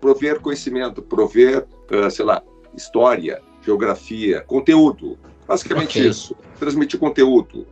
prover 0.00 0.40
conhecimento, 0.40 1.02
prover, 1.02 1.66
uh, 1.90 2.08
sei 2.08 2.24
lá, 2.24 2.40
história, 2.72 3.42
geografia, 3.60 4.40
conteúdo. 4.42 5.18
Basicamente 5.48 5.98
okay. 5.98 6.10
isso. 6.10 6.36
Transmitir 6.60 7.00
conteúdo. 7.00 7.66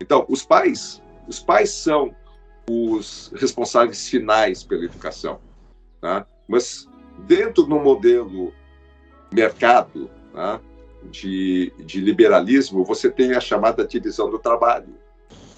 Então, 0.00 0.24
os 0.30 0.42
pais, 0.42 1.02
os 1.28 1.40
pais 1.40 1.68
são 1.70 2.14
os 2.70 3.30
responsáveis 3.36 4.08
finais 4.08 4.62
pela 4.62 4.84
educação. 4.84 5.40
Tá? 6.00 6.26
Mas 6.48 6.88
dentro 7.26 7.64
do 7.64 7.78
modelo 7.78 8.52
mercado 9.32 10.10
né, 10.32 10.60
de, 11.10 11.72
de 11.78 12.00
liberalismo, 12.00 12.84
você 12.84 13.10
tem 13.10 13.32
a 13.34 13.40
chamada 13.40 13.86
divisão 13.86 14.30
do 14.30 14.38
trabalho. 14.38 14.94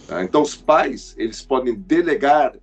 Tá? 0.06 0.22
Então, 0.24 0.42
os 0.42 0.56
pais 0.56 1.14
eles 1.16 1.40
podem 1.40 1.74
delegar 1.74 2.56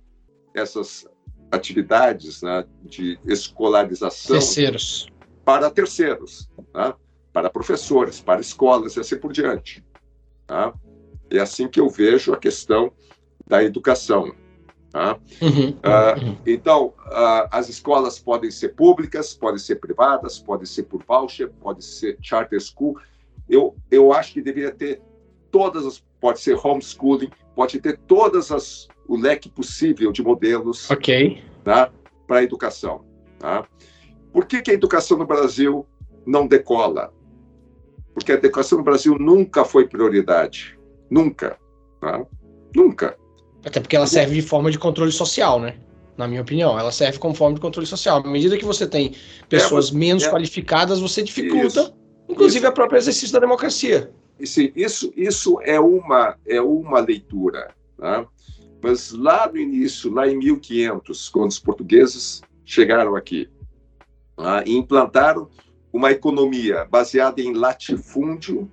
essas 0.54 1.08
atividades 1.50 2.42
né, 2.42 2.64
de 2.82 3.18
escolarização 3.24 4.36
terceiros. 4.36 5.08
para 5.44 5.70
terceiros, 5.70 6.50
né, 6.74 6.92
para 7.32 7.48
professores, 7.48 8.20
para 8.20 8.40
escolas 8.40 8.96
e 8.96 9.00
assim 9.00 9.16
por 9.16 9.32
diante. 9.32 9.82
Tá? 10.46 10.74
É 11.30 11.38
assim 11.38 11.68
que 11.68 11.80
eu 11.80 11.88
vejo 11.88 12.32
a 12.32 12.36
questão 12.36 12.92
da 13.46 13.64
educação. 13.64 14.34
Tá? 14.90 15.18
Uhum, 15.42 15.66
uhum. 15.66 16.36
então, 16.46 16.94
as 17.50 17.68
escolas 17.68 18.18
podem 18.18 18.50
ser 18.50 18.70
públicas, 18.70 19.34
podem 19.34 19.58
ser 19.58 19.76
privadas, 19.76 20.38
podem 20.38 20.64
ser 20.64 20.84
por 20.84 21.02
voucher, 21.06 21.50
pode 21.60 21.84
ser 21.84 22.16
charter 22.22 22.58
school. 22.60 22.98
Eu, 23.48 23.76
eu 23.90 24.12
acho 24.12 24.32
que 24.32 24.40
deveria 24.40 24.70
ter 24.70 25.02
todas 25.50 25.84
as, 25.84 26.02
pode 26.20 26.40
ser 26.40 26.58
homeschooling, 26.62 27.30
pode 27.54 27.78
ter 27.80 27.98
todas 28.06 28.50
as 28.50 28.88
o 29.08 29.16
leque 29.16 29.48
possível 29.48 30.12
de 30.12 30.22
modelos 30.22 30.90
okay. 30.90 31.42
tá, 31.64 31.90
para 32.26 32.40
a 32.40 32.42
educação. 32.42 33.04
Tá? 33.38 33.66
Por 34.32 34.44
que, 34.44 34.60
que 34.60 34.70
a 34.70 34.74
educação 34.74 35.16
no 35.16 35.26
Brasil 35.26 35.86
não 36.26 36.46
decola? 36.46 37.12
Porque 38.12 38.32
a 38.32 38.34
educação 38.34 38.78
no 38.78 38.84
Brasil 38.84 39.16
nunca 39.18 39.64
foi 39.64 39.88
prioridade. 39.88 40.78
Nunca. 41.10 41.58
Tá? 42.00 42.24
Nunca. 42.76 43.16
Até 43.68 43.80
porque 43.80 43.94
ela 43.94 44.06
serve 44.06 44.34
de 44.34 44.42
forma 44.42 44.70
de 44.70 44.78
controle 44.78 45.12
social, 45.12 45.60
né? 45.60 45.76
Na 46.16 46.26
minha 46.26 46.40
opinião, 46.40 46.78
ela 46.78 46.90
serve 46.90 47.18
como 47.18 47.34
forma 47.34 47.54
de 47.54 47.60
controle 47.60 47.86
social. 47.86 48.18
À 48.18 48.28
medida 48.28 48.56
que 48.56 48.64
você 48.64 48.86
tem 48.86 49.14
pessoas 49.48 49.90
é, 49.90 49.94
menos 49.94 50.24
é, 50.24 50.30
qualificadas, 50.30 51.00
você 51.00 51.22
dificulta, 51.22 51.80
isso, 51.82 51.94
inclusive, 52.28 52.66
o 52.66 52.72
próprio 52.72 52.98
exercício 52.98 53.34
da 53.34 53.40
democracia. 53.40 54.10
Sim, 54.42 54.72
isso, 54.74 55.12
isso 55.14 55.60
é, 55.62 55.78
uma, 55.78 56.36
é 56.46 56.60
uma 56.60 56.98
leitura. 57.00 57.74
Tá? 57.98 58.26
Mas 58.82 59.12
lá 59.12 59.46
no 59.46 59.58
início, 59.58 60.10
lá 60.10 60.26
em 60.26 60.36
1500, 60.38 61.28
quando 61.28 61.50
os 61.50 61.58
portugueses 61.58 62.40
chegaram 62.64 63.14
aqui 63.14 63.50
tá? 64.34 64.64
e 64.64 64.76
implantaram 64.76 65.48
uma 65.92 66.10
economia 66.10 66.86
baseada 66.86 67.40
em 67.42 67.52
latifúndio, 67.52 68.70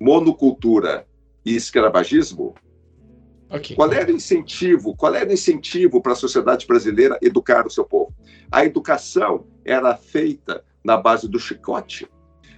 monocultura 0.00 1.06
e 1.44 1.54
escravagismo, 1.54 2.54
okay. 3.50 3.76
qual 3.76 3.92
era 3.92 4.10
o 4.10 4.14
incentivo? 4.14 4.94
Qual 4.96 5.14
era 5.14 5.28
o 5.28 5.32
incentivo 5.32 6.00
para 6.00 6.12
a 6.12 6.16
sociedade 6.16 6.66
brasileira 6.66 7.18
educar 7.22 7.66
o 7.66 7.70
seu 7.70 7.84
povo? 7.84 8.14
A 8.50 8.64
educação 8.64 9.46
era 9.64 9.96
feita 9.96 10.64
na 10.84 10.96
base 10.96 11.28
do 11.28 11.38
chicote. 11.38 12.08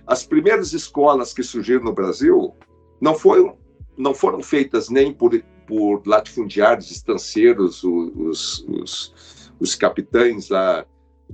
As 0.07 0.25
primeiras 0.25 0.73
escolas 0.73 1.33
que 1.33 1.43
surgiram 1.43 1.85
no 1.85 1.93
Brasil 1.93 2.55
não 3.01 3.15
foram, 3.15 3.57
não 3.97 4.15
foram 4.15 4.43
feitas 4.43 4.89
nem 4.89 5.13
por, 5.13 5.41
por 5.67 6.03
latifundiários, 6.07 6.91
estanceiros, 6.91 7.83
os, 7.83 8.65
os, 8.69 9.53
os 9.59 9.75
capitães 9.75 10.49
lá, 10.49 10.87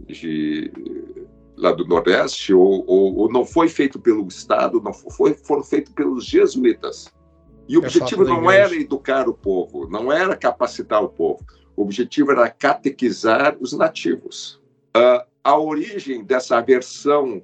de, 0.06 0.72
lá 1.56 1.72
do 1.72 1.86
Nordeste, 1.86 2.54
ou, 2.54 2.84
ou, 2.86 3.16
ou, 3.16 3.32
não 3.32 3.44
foi 3.44 3.68
feito 3.68 3.98
pelo 3.98 4.26
Estado, 4.26 4.80
não 4.80 4.92
foi, 4.92 5.34
foram 5.34 5.62
feitos 5.62 5.92
pelos 5.92 6.24
jesuítas. 6.24 7.12
E 7.68 7.76
o 7.76 7.80
objetivo 7.80 8.24
não 8.24 8.50
era 8.50 8.74
educar 8.74 9.28
o 9.28 9.34
povo, 9.34 9.88
não 9.88 10.12
era 10.12 10.36
capacitar 10.36 11.02
o 11.02 11.08
povo. 11.08 11.44
O 11.76 11.82
objetivo 11.82 12.32
era 12.32 12.50
catequizar 12.50 13.56
os 13.60 13.72
nativos. 13.72 14.60
Uh, 14.96 15.24
a 15.42 15.58
origem 15.58 16.24
dessa 16.24 16.58
aversão 16.58 17.42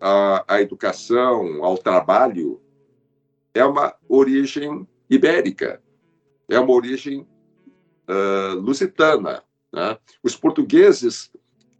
à, 0.00 0.44
à 0.46 0.62
educação, 0.62 1.64
ao 1.64 1.76
trabalho, 1.76 2.60
é 3.54 3.64
uma 3.64 3.94
origem 4.08 4.86
ibérica, 5.08 5.82
é 6.48 6.58
uma 6.58 6.72
origem 6.72 7.26
uh, 8.08 8.54
lusitana. 8.60 9.42
Né? 9.72 9.98
Os 10.22 10.36
portugueses, 10.36 11.30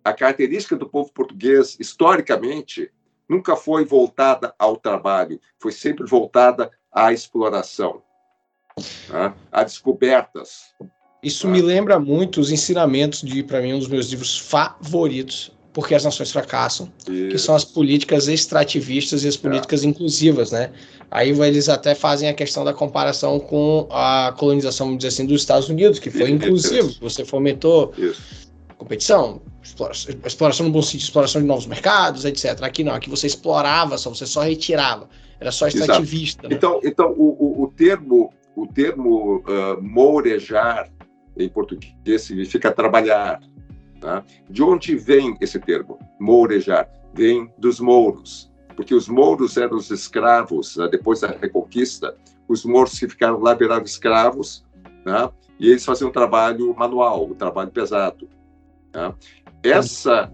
a 0.02 0.12
característica 0.12 0.76
do 0.76 0.88
povo 0.88 1.12
português, 1.12 1.76
historicamente, 1.78 2.90
nunca 3.28 3.56
foi 3.56 3.84
voltada 3.84 4.54
ao 4.58 4.76
trabalho, 4.76 5.40
foi 5.58 5.72
sempre 5.72 6.06
voltada 6.06 6.70
à 6.96 7.12
exploração, 7.12 8.00
né? 9.10 9.34
a 9.52 9.62
descobertas. 9.62 10.74
Isso 11.22 11.46
me 11.46 11.60
lembra 11.60 12.00
muito 12.00 12.40
os 12.40 12.50
ensinamentos 12.50 13.20
de, 13.20 13.42
para 13.42 13.60
mim, 13.60 13.74
um 13.74 13.78
dos 13.78 13.88
meus 13.88 14.08
livros 14.08 14.38
favoritos, 14.38 15.52
porque 15.74 15.94
as 15.94 16.04
nações 16.04 16.32
fracassam, 16.32 16.90
Isso. 17.06 17.28
que 17.28 17.38
são 17.38 17.54
as 17.54 17.64
políticas 17.64 18.28
extrativistas 18.28 19.24
e 19.24 19.28
as 19.28 19.36
políticas 19.36 19.84
é. 19.84 19.86
inclusivas, 19.88 20.52
né? 20.52 20.72
Aí 21.10 21.30
eles 21.30 21.68
até 21.68 21.94
fazem 21.94 22.28
a 22.30 22.34
questão 22.34 22.64
da 22.64 22.72
comparação 22.72 23.38
com 23.38 23.86
a 23.90 24.34
colonização, 24.38 24.86
vamos 24.86 24.98
dizer 24.98 25.08
assim, 25.08 25.26
dos 25.26 25.42
Estados 25.42 25.68
Unidos, 25.68 25.98
que 25.98 26.10
foi 26.10 26.30
inclusivo, 26.32 26.94
você 27.00 27.24
fomentou 27.24 27.92
Isso. 27.98 28.48
competição, 28.78 29.42
exploração, 29.66 30.14
exploração 30.24 30.66
no 30.66 30.72
bom 30.72 30.82
sentido, 30.82 31.02
exploração 31.02 31.40
de 31.40 31.46
novos 31.46 31.66
mercados, 31.66 32.24
etc. 32.24 32.62
Aqui 32.62 32.84
não, 32.84 32.94
aqui 32.94 33.10
você 33.10 33.26
explorava, 33.26 33.98
só 33.98 34.10
você 34.10 34.26
só 34.26 34.42
retirava, 34.42 35.08
era 35.40 35.50
só 35.50 35.66
extrativista. 35.66 36.48
Né? 36.48 36.54
Então, 36.54 36.80
então 36.82 37.12
o, 37.12 37.62
o, 37.62 37.64
o, 37.64 37.68
termo, 37.68 38.32
o 38.54 38.66
termo 38.66 39.38
uh, 39.38 39.82
mourejar 39.82 40.88
em 41.36 41.48
português 41.48 42.22
significa 42.22 42.72
trabalhar, 42.72 43.40
Tá? 44.00 44.24
De 44.48 44.62
onde 44.62 44.94
vem 44.96 45.36
esse 45.40 45.58
termo, 45.58 45.98
mourejar? 46.20 46.88
Vem 47.14 47.50
dos 47.56 47.80
mouros, 47.80 48.52
porque 48.76 48.94
os 48.94 49.08
mouros 49.08 49.56
eram 49.56 49.76
os 49.76 49.90
escravos, 49.90 50.76
né? 50.76 50.86
depois 50.88 51.20
da 51.20 51.28
Reconquista, 51.28 52.14
os 52.46 52.64
mouros 52.64 52.98
que 52.98 53.08
ficaram 53.08 53.40
lá 53.40 53.54
viraram 53.54 53.84
escravos, 53.84 54.64
né? 55.04 55.30
e 55.58 55.70
eles 55.70 55.84
faziam 55.84 56.10
um 56.10 56.12
trabalho 56.12 56.74
manual, 56.76 57.24
um 57.24 57.34
trabalho 57.34 57.70
pesado. 57.70 58.28
Tá? 58.92 59.14
Essa, 59.70 60.32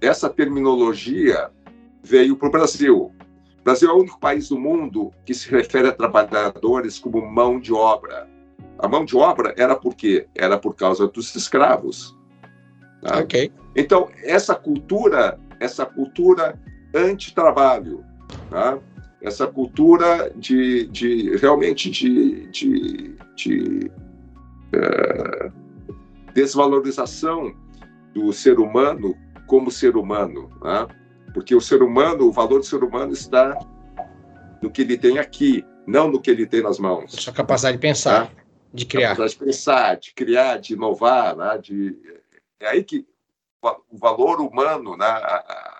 essa 0.00 0.28
terminologia 0.28 1.50
veio 2.02 2.36
para 2.36 2.48
o 2.48 2.50
Brasil. 2.50 3.12
O 3.60 3.64
Brasil 3.64 3.90
é 3.90 3.92
o 3.92 3.98
único 3.98 4.18
país 4.18 4.48
do 4.48 4.58
mundo 4.58 5.12
que 5.24 5.34
se 5.34 5.50
refere 5.50 5.88
a 5.88 5.92
trabalhadores 5.92 6.98
como 6.98 7.24
mão 7.24 7.60
de 7.60 7.72
obra. 7.72 8.28
A 8.78 8.88
mão 8.88 9.04
de 9.04 9.16
obra 9.16 9.54
era 9.56 9.74
por 9.74 9.94
quê? 9.94 10.26
Era 10.34 10.56
por 10.56 10.74
causa 10.74 11.06
dos 11.08 11.34
escravos. 11.34 12.16
Tá? 13.02 13.18
Ok. 13.18 13.52
Então, 13.76 14.08
essa 14.22 14.54
cultura, 14.54 15.38
essa 15.60 15.84
cultura 15.84 16.58
anti-trabalho, 16.94 18.04
tá? 18.50 18.78
essa 19.20 19.46
cultura 19.46 20.32
de, 20.36 20.86
de 20.86 21.36
realmente 21.36 21.90
de, 21.90 22.46
de, 22.46 23.16
de 23.36 23.90
é, 24.72 25.50
desvalorização 26.32 27.54
do 28.14 28.32
ser 28.32 28.58
humano 28.58 29.16
como 29.46 29.70
ser 29.70 29.96
humano, 29.96 30.50
tá? 30.60 30.88
porque 31.32 31.54
o 31.54 31.60
ser 31.60 31.82
humano, 31.82 32.26
o 32.26 32.32
valor 32.32 32.58
do 32.58 32.66
ser 32.66 32.82
humano 32.82 33.12
está 33.12 33.58
no 34.62 34.70
que 34.70 34.82
ele 34.82 34.98
tem 34.98 35.18
aqui, 35.18 35.64
não 35.86 36.08
no 36.08 36.20
que 36.20 36.30
ele 36.30 36.46
tem 36.46 36.62
nas 36.62 36.78
mãos. 36.78 37.12
Sua 37.12 37.32
capacidade 37.32 37.76
de 37.76 37.80
pensar, 37.80 38.26
tá? 38.26 38.32
de 38.72 38.84
criar. 38.84 39.10
Capacidade 39.10 39.32
de 39.32 39.44
pensar, 39.44 39.96
de 39.96 40.14
criar, 40.14 40.56
de 40.58 40.74
inovar, 40.74 41.36
né? 41.36 41.58
de 41.58 41.96
é 42.60 42.68
aí 42.68 42.82
que 42.82 43.06
o 43.62 43.98
valor 43.98 44.40
humano, 44.40 44.96
né, 44.96 45.06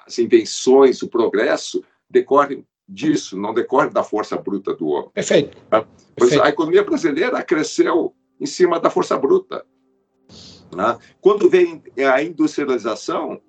as 0.07 0.18
invenções, 0.18 1.03
o 1.03 1.09
progresso 1.09 1.83
decorrem 2.09 2.64
disso, 2.89 3.37
não 3.37 3.53
decorre 3.53 3.91
da 3.91 4.03
força 4.03 4.37
bruta 4.37 4.74
do 4.74 4.89
homem. 4.89 5.11
Perfeito. 5.11 5.57
Tá? 5.68 5.85
Perfeito. 6.16 6.43
a 6.43 6.49
economia 6.49 6.83
brasileira 6.83 7.43
cresceu 7.43 8.14
em 8.41 8.47
cima 8.47 8.81
da 8.81 8.91
força 8.91 9.16
bruta. 9.16 9.64
Né? 10.75 10.99
Quando 11.21 11.49
vem 11.49 11.83
a 12.12 12.23
industrialização, 12.23 13.41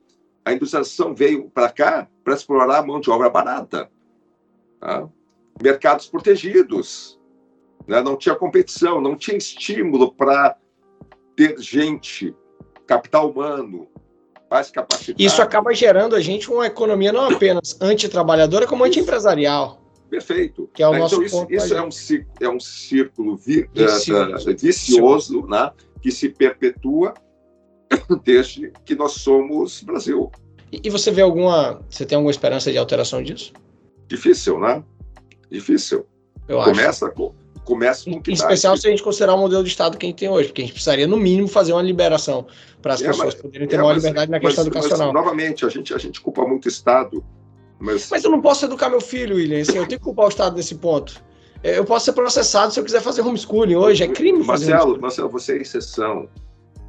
a 0.43 0.53
industrialização 0.53 1.13
veio 1.13 1.49
para 1.49 1.70
cá 1.70 2.07
para 2.24 2.34
explorar 2.34 2.80
a 2.80 2.86
mão 2.86 2.99
de 2.99 3.09
obra 3.09 3.30
barata. 3.30 3.89
Tá? 4.80 5.07
Mercados 5.61 6.07
protegidos. 6.07 7.20
Né? 7.88 8.01
Não 8.01 8.15
tinha 8.15 8.36
competição, 8.36 9.01
não 9.01 9.15
tinha 9.15 9.38
estímulo 9.38 10.13
para 10.13 10.57
ter 11.36 11.59
gente 11.59 12.36
capital 12.86 13.30
humano, 13.30 13.88
mais 14.49 14.72
capacitado. 14.72 15.22
Isso 15.22 15.41
acaba 15.41 15.74
gerando 15.74 16.15
a 16.15 16.20
gente 16.20 16.49
uma 16.51 16.65
economia 16.65 17.13
não 17.13 17.30
apenas 17.30 17.78
antitrabalhadora, 17.80 18.65
como 18.65 18.84
anti-empresarial. 18.84 19.80
Perfeito. 20.09 20.67
Que 20.74 20.82
é 20.82 20.88
o 20.88 20.97
nosso 20.97 21.24
então, 21.24 21.47
isso, 21.49 21.65
isso 21.65 21.76
é, 21.76 21.82
um, 21.82 21.89
é 22.41 22.49
um 22.49 22.59
círculo 22.59 23.38
vi, 23.38 23.70
vicioso, 23.72 24.49
uh, 24.49 24.57
vicioso 24.57 25.45
né, 25.45 25.72
que 26.01 26.11
se 26.11 26.29
perpetua 26.29 27.13
desde 28.23 28.71
que 28.85 28.95
nós 28.95 29.13
somos 29.13 29.81
Brasil. 29.83 30.31
E, 30.71 30.81
e 30.83 30.89
você 30.89 31.11
vê 31.11 31.21
alguma. 31.21 31.81
Você 31.89 32.05
tem 32.05 32.15
alguma 32.15 32.31
esperança 32.31 32.71
de 32.71 32.77
alteração 32.77 33.21
disso? 33.21 33.53
Difícil, 34.07 34.59
né? 34.59 34.83
Difícil. 35.49 36.05
Eu 36.47 36.63
Começa 36.63 37.07
acho. 37.07 37.15
com 37.15 37.33
começa 37.69 38.09
com 38.09 38.19
Em 38.27 38.33
especial 38.33 38.75
se 38.75 38.87
a 38.87 38.89
gente 38.89 39.03
considerar 39.03 39.35
o 39.35 39.37
modelo 39.37 39.63
de 39.63 39.69
Estado 39.69 39.95
que 39.95 40.03
a 40.03 40.09
gente 40.09 40.17
tem 40.17 40.27
hoje, 40.27 40.47
porque 40.47 40.61
a 40.61 40.65
gente 40.65 40.73
precisaria, 40.73 41.05
no 41.05 41.17
mínimo, 41.17 41.47
fazer 41.47 41.71
uma 41.71 41.83
liberação 41.83 42.47
para 42.81 42.95
as 42.95 43.01
é, 43.01 43.07
pessoas 43.07 43.35
mas, 43.35 43.41
poderem 43.41 43.67
ter 43.67 43.75
é, 43.75 43.77
maior 43.77 43.93
mas, 43.93 44.03
liberdade 44.03 44.31
na 44.31 44.39
questão 44.39 44.65
mas, 44.65 44.75
educacional. 44.75 45.13
Novamente, 45.13 45.63
a 45.65 45.69
gente, 45.69 45.93
a 45.93 45.99
gente 45.99 46.19
culpa 46.19 46.47
muito 46.47 46.65
o 46.65 46.67
Estado. 46.67 47.23
Mas... 47.77 48.09
mas 48.09 48.23
eu 48.23 48.31
não 48.31 48.41
posso 48.41 48.65
educar 48.65 48.89
meu 48.89 48.99
filho, 48.99 49.35
William. 49.35 49.61
Assim, 49.61 49.77
eu 49.77 49.87
tenho 49.87 49.99
que 49.99 50.05
culpar 50.05 50.25
o 50.25 50.29
Estado 50.29 50.55
nesse 50.55 50.75
ponto. 50.75 51.23
É, 51.64 51.78
eu 51.78 51.86
posso 51.86 52.05
ser 52.05 52.14
processado 52.14 52.74
se 52.74 52.80
eu 52.80 52.84
quiser 52.84 53.01
fazer 53.01 53.22
homeschooling 53.22 53.76
hoje. 53.76 54.03
É 54.03 54.07
crime 54.07 54.43
Marcelo, 54.43 54.99
Marcelo, 54.99 55.30
você 55.30 55.53
é 55.53 55.62
exceção. 55.62 56.30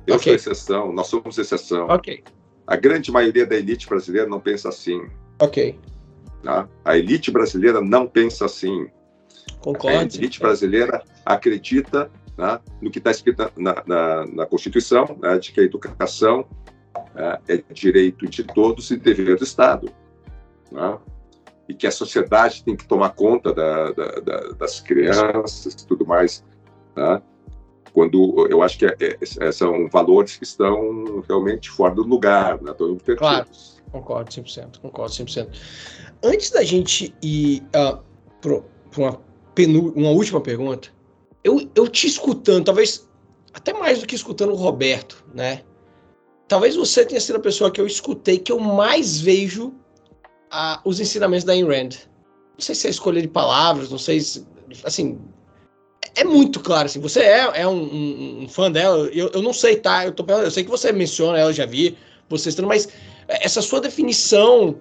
Eu 0.06 0.16
okay. 0.16 0.38
sou 0.38 0.52
exceção, 0.52 0.92
nós 0.92 1.08
somos 1.08 1.38
exceção. 1.38 1.86
Ok. 1.88 2.22
A 2.66 2.76
grande 2.76 3.10
maioria 3.10 3.44
da 3.44 3.56
elite 3.56 3.88
brasileira 3.88 4.28
não 4.28 4.40
pensa 4.40 4.68
assim. 4.68 5.08
Ok. 5.40 5.78
Tá? 6.42 6.68
A 6.84 6.96
elite 6.96 7.30
brasileira 7.30 7.80
não 7.80 8.06
pensa 8.06 8.44
assim. 8.44 8.88
Concordo. 9.60 9.98
A 9.98 10.02
elite 10.02 10.40
brasileira 10.40 11.02
acredita 11.24 12.10
né, 12.38 12.60
no 12.80 12.90
que 12.90 12.98
está 12.98 13.10
escrito 13.10 13.50
na, 13.56 13.82
na, 13.86 14.26
na 14.26 14.46
Constituição, 14.46 15.18
né, 15.20 15.38
de 15.38 15.52
que 15.52 15.60
a 15.60 15.64
educação 15.64 16.46
né, 17.14 17.38
é 17.48 17.62
direito 17.72 18.26
de 18.26 18.44
todos 18.44 18.90
e 18.90 18.96
dever 18.96 19.36
do 19.36 19.44
Estado. 19.44 19.90
Né, 20.70 20.98
e 21.70 21.74
que 21.74 21.86
a 21.86 21.92
sociedade 21.92 22.64
tem 22.64 22.74
que 22.74 22.86
tomar 22.86 23.10
conta 23.10 23.54
da, 23.54 23.92
da, 23.92 24.06
da, 24.20 24.40
das 24.58 24.80
crianças 24.80 25.72
e 25.72 25.86
tudo 25.86 26.04
mais. 26.04 26.44
Né, 26.96 27.22
quando 27.92 28.46
eu 28.48 28.62
acho 28.62 28.78
que 28.78 28.86
é, 28.86 28.96
é, 29.40 29.52
são 29.52 29.88
valores 29.88 30.36
que 30.36 30.44
estão 30.44 31.22
realmente 31.28 31.70
fora 31.70 31.94
do 31.94 32.02
lugar, 32.02 32.60
né, 32.60 32.72
estão 32.72 32.88
invertidos. 32.88 33.18
Claro, 33.18 33.46
concordo 33.92 34.30
100%, 34.30 34.80
concordo 34.80 35.12
100%. 35.12 35.48
Antes 36.22 36.50
da 36.50 36.62
gente 36.64 37.14
ir 37.22 37.62
uh, 37.74 38.02
para 38.40 38.62
uma, 38.96 39.20
uma 39.94 40.10
última 40.10 40.40
pergunta, 40.40 40.88
eu, 41.42 41.68
eu 41.74 41.88
te 41.88 42.06
escutando, 42.06 42.64
talvez 42.64 43.08
até 43.52 43.72
mais 43.72 44.00
do 44.00 44.06
que 44.06 44.14
escutando 44.14 44.52
o 44.52 44.56
Roberto, 44.56 45.24
né? 45.34 45.62
Talvez 46.46 46.74
você 46.74 47.04
tenha 47.04 47.20
sido 47.20 47.36
a 47.36 47.40
pessoa 47.40 47.70
que 47.70 47.80
eu 47.80 47.86
escutei 47.86 48.38
que 48.38 48.50
eu 48.50 48.58
mais 48.58 49.20
vejo 49.20 49.72
uh, 50.52 50.80
os 50.84 51.00
ensinamentos 51.00 51.44
da 51.44 51.52
Ayn 51.52 51.66
Rand. 51.66 51.90
Não 51.90 52.60
sei 52.60 52.74
se 52.74 52.86
é 52.86 52.90
escolha 52.90 53.20
de 53.20 53.28
palavras, 53.28 53.90
não 53.90 53.98
sei 53.98 54.20
se. 54.20 54.46
Assim. 54.84 55.18
É 56.14 56.24
muito 56.24 56.60
claro, 56.60 56.86
assim. 56.86 57.00
Você 57.00 57.20
é, 57.20 57.50
é 57.54 57.68
um, 57.68 57.82
um, 57.82 58.42
um 58.42 58.48
fã 58.48 58.70
dela, 58.70 59.08
eu, 59.12 59.30
eu 59.32 59.42
não 59.42 59.52
sei, 59.52 59.76
tá? 59.76 60.04
Eu, 60.04 60.12
tô, 60.12 60.24
eu 60.32 60.50
sei 60.50 60.64
que 60.64 60.70
você 60.70 60.92
menciona 60.92 61.38
ela, 61.38 61.52
já 61.52 61.66
vi 61.66 61.96
vocês 62.30 62.52
estão, 62.52 62.68
mas 62.68 62.88
essa 63.26 63.60
sua 63.60 63.80
definição 63.80 64.76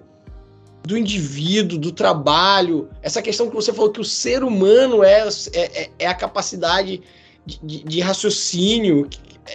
do 0.84 0.96
indivíduo, 0.96 1.78
do 1.78 1.92
trabalho, 1.92 2.88
essa 3.02 3.20
questão 3.20 3.48
que 3.48 3.54
você 3.54 3.72
falou 3.72 3.90
que 3.90 4.00
o 4.00 4.04
ser 4.04 4.42
humano 4.42 5.02
é, 5.02 5.28
é, 5.52 5.82
é, 5.82 5.90
é 5.98 6.06
a 6.06 6.14
capacidade 6.14 7.02
de, 7.44 7.58
de, 7.62 7.82
de, 7.84 8.00
raciocínio. 8.00 9.08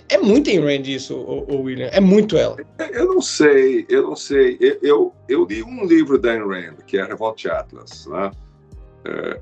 É 0.10 0.18
muito 0.18 0.50
em 0.50 0.60
Rand 0.60 0.88
isso, 0.88 1.16
o, 1.16 1.62
William. 1.62 1.88
É 1.88 2.00
muito 2.00 2.38
ela. 2.38 2.58
Eu 2.92 3.06
não 3.06 3.22
sei, 3.22 3.86
eu 3.88 4.04
não 4.04 4.16
sei. 4.16 4.58
Eu, 4.60 4.78
eu, 4.82 5.14
eu 5.30 5.46
li 5.46 5.64
um 5.64 5.86
livro 5.86 6.20
da 6.20 6.32
Ayn 6.32 6.48
Rand, 6.48 6.76
que 6.86 6.98
é 6.98 7.02
a 7.02 7.06
Revolt 7.06 7.46
Atlas, 7.46 8.06
né? 8.08 8.32
É, 9.06 9.40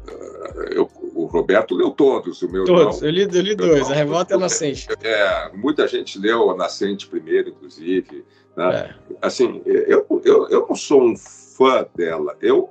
eu, 0.72 0.90
o 1.16 1.26
Roberto 1.26 1.74
leu 1.74 1.92
todos, 1.92 2.42
o 2.42 2.52
meu 2.52 2.66
Todos, 2.66 3.02
eu 3.02 3.10
li, 3.10 3.22
eu 3.22 3.42
li 3.42 3.56
dois, 3.56 3.78
irmão, 3.78 3.92
a 3.92 3.96
Revolta 3.96 4.34
e 4.34 4.36
a 4.36 4.40
Nascente. 4.40 4.88
É, 5.02 5.52
muita 5.54 5.88
gente 5.88 6.20
leu 6.20 6.52
a 6.52 6.58
Nascente 6.58 7.08
primeiro, 7.08 7.50
inclusive. 7.50 8.26
Né? 8.58 8.76
É. 8.76 8.96
Assim, 9.22 9.62
eu, 9.66 10.06
eu, 10.26 10.50
eu 10.50 10.68
não 10.68 10.76
sou 10.76 11.02
um 11.04 11.16
fã 11.16 11.88
dela. 11.96 12.36
Eu, 12.42 12.70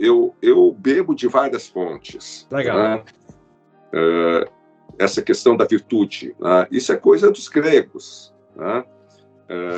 eu, 0.00 0.34
eu 0.42 0.72
bebo 0.72 1.14
de 1.14 1.28
várias 1.28 1.68
fontes. 1.68 2.46
Legal. 2.50 2.76
Né? 2.76 3.04
Uh, 3.94 4.50
essa 5.02 5.22
questão 5.22 5.56
da 5.56 5.64
virtude. 5.64 6.34
Né? 6.38 6.66
Isso 6.70 6.92
é 6.92 6.96
coisa 6.96 7.30
dos 7.30 7.48
gregos. 7.48 8.32
Né? 8.56 8.84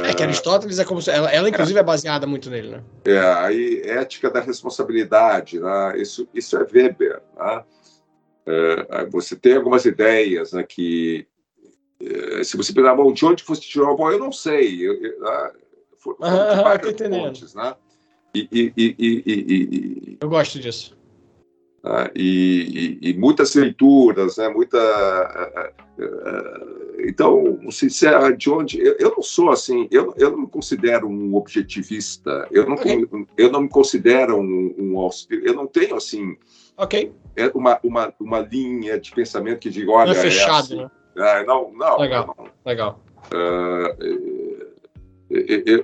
É 0.05 0.15
que 0.15 0.23
Aristóteles 0.23 0.79
é 0.79 0.85
como 0.85 1.03
se, 1.03 1.11
ela, 1.11 1.33
ela 1.33 1.49
inclusive 1.49 1.79
é, 1.79 1.81
é 1.81 1.85
baseada 1.85 2.27
muito 2.27 2.49
nele, 2.49 2.69
né? 2.69 2.85
É, 3.05 3.19
aí 3.19 3.83
ética 3.85 4.31
da 4.31 4.41
responsabilidade, 4.41 5.59
né? 5.59 6.01
isso, 6.01 6.29
isso 6.33 6.57
é 6.57 6.61
Weber. 6.61 7.21
Né? 7.37 7.65
Uh, 8.47 9.11
você 9.11 9.35
tem 9.35 9.57
algumas 9.57 9.85
ideias 9.85 10.53
né, 10.53 10.63
que 10.63 11.27
se 12.45 12.57
você 12.57 12.73
pegar 12.73 12.91
a 12.91 12.95
mão 12.95 13.13
de 13.13 13.25
onde 13.25 13.43
fosse 13.43 13.63
tirou 13.63 13.91
a 13.91 13.97
bola, 13.97 14.13
eu 14.13 14.19
não 14.19 14.33
sei. 14.33 14.87
Eu, 14.87 14.93
eu, 15.03 15.27
ah, 15.27 15.53
foram 15.97 16.19
ah, 16.21 16.79
fontes, 17.09 17.55
né? 17.55 17.75
E, 18.35 18.49
e, 18.53 18.97
e, 18.99 20.19
Eu 20.21 20.29
gosto 20.29 20.59
disso. 20.59 20.97
Ah, 21.87 22.11
e, 22.17 23.15
muitas 23.19 23.55
leituras, 23.55 24.39
né? 24.39 24.49
Muita. 24.49 24.79
Uh, 25.99 26.03
uh, 26.03 27.05
então, 27.07 27.59
sincero, 27.71 28.35
de 28.35 28.49
onde. 28.49 28.81
Eu, 28.81 28.97
eu, 28.99 29.11
não 29.11 29.23
sou 29.23 29.51
assim, 29.51 29.87
eu, 29.91 30.15
eu 30.17 30.31
não 30.31 30.39
me 30.39 30.47
considero 30.47 31.07
um 31.07 31.35
objetivista, 31.35 32.49
eu 32.51 32.67
não, 32.67 32.77
okay. 32.77 33.07
eu 33.37 33.53
não 33.53 33.61
me 33.61 33.69
considero 33.69 34.39
um, 34.39 34.75
um. 34.79 35.11
Eu 35.31 35.53
não 35.53 35.67
tenho 35.67 35.95
assim. 35.95 36.35
Ok. 36.79 37.13
É 37.37 37.49
uma, 37.55 37.79
uma, 37.83 38.15
uma 38.19 38.41
linha 38.41 38.99
de 38.99 39.11
pensamento 39.11 39.59
que 39.59 39.69
diga, 39.69 39.91
olha. 39.91 40.15
Não 40.15 40.19
é 40.19 40.23
fechado, 40.23 40.53
é 40.53 40.59
assim. 40.59 40.77
né? 40.77 40.91
É, 41.17 41.45
não, 41.45 41.71
não. 41.75 41.99
Legal. 41.99 42.35
Não. 42.39 42.49
Legal. 42.65 43.05
Uh, 43.27 44.65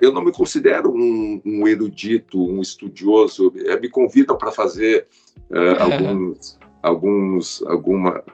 eu 0.01 0.13
não 0.13 0.23
me 0.23 0.33
considero 0.33 0.93
um, 0.93 1.41
um, 1.45 1.67
erudito, 1.67 2.41
um 2.41 2.61
estudioso. 2.61 3.53
Eh, 3.57 3.81
me 3.81 3.89
convidam 3.89 4.37
para 4.37 4.53
fazer 4.53 5.07
uh, 5.51 5.83
alguns, 5.83 6.59
alguns, 6.83 7.63
alguma, 7.63 8.25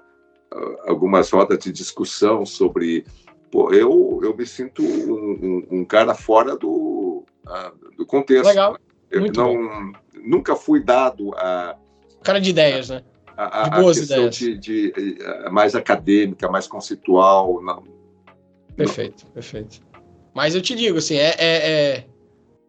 algumas 0.87 1.31
rodas 1.31 1.59
de 1.59 1.73
discussão 1.73 2.45
sobre. 2.45 3.05
Pô, 3.51 3.73
eu, 3.73 4.21
eu 4.23 4.37
me 4.37 4.47
sinto 4.47 4.83
um, 4.83 5.65
um, 5.71 5.79
um 5.79 5.85
cara 5.85 6.15
fora 6.15 6.57
do, 6.57 7.25
uh, 7.47 7.97
do 7.97 8.05
contexto. 8.05 8.49
Legal. 8.49 8.77
Eu 9.11 9.21
Muito 9.21 9.41
não, 9.41 9.55
bom. 9.55 9.93
nunca 10.25 10.57
fui 10.57 10.83
dado 10.83 11.33
a. 11.37 11.77
Cara 12.23 12.41
de 12.41 12.51
ideias, 12.51 12.91
né? 12.91 13.03
A, 13.37 13.69
de 13.69 13.81
boas 13.81 13.99
a 13.99 14.03
ideias. 14.03 14.35
De, 14.35 14.59
de, 14.59 15.19
mais 15.51 15.75
acadêmica, 15.75 16.49
mais 16.49 16.67
conceitual. 16.67 17.63
Não, 17.63 17.85
perfeito, 18.75 19.25
não. 19.27 19.33
perfeito. 19.33 19.81
Mas 20.35 20.55
eu 20.55 20.61
te 20.61 20.75
digo, 20.75 20.99
assim, 20.99 21.17
é, 21.17 21.35
é, 21.39 21.97
é 21.99 22.05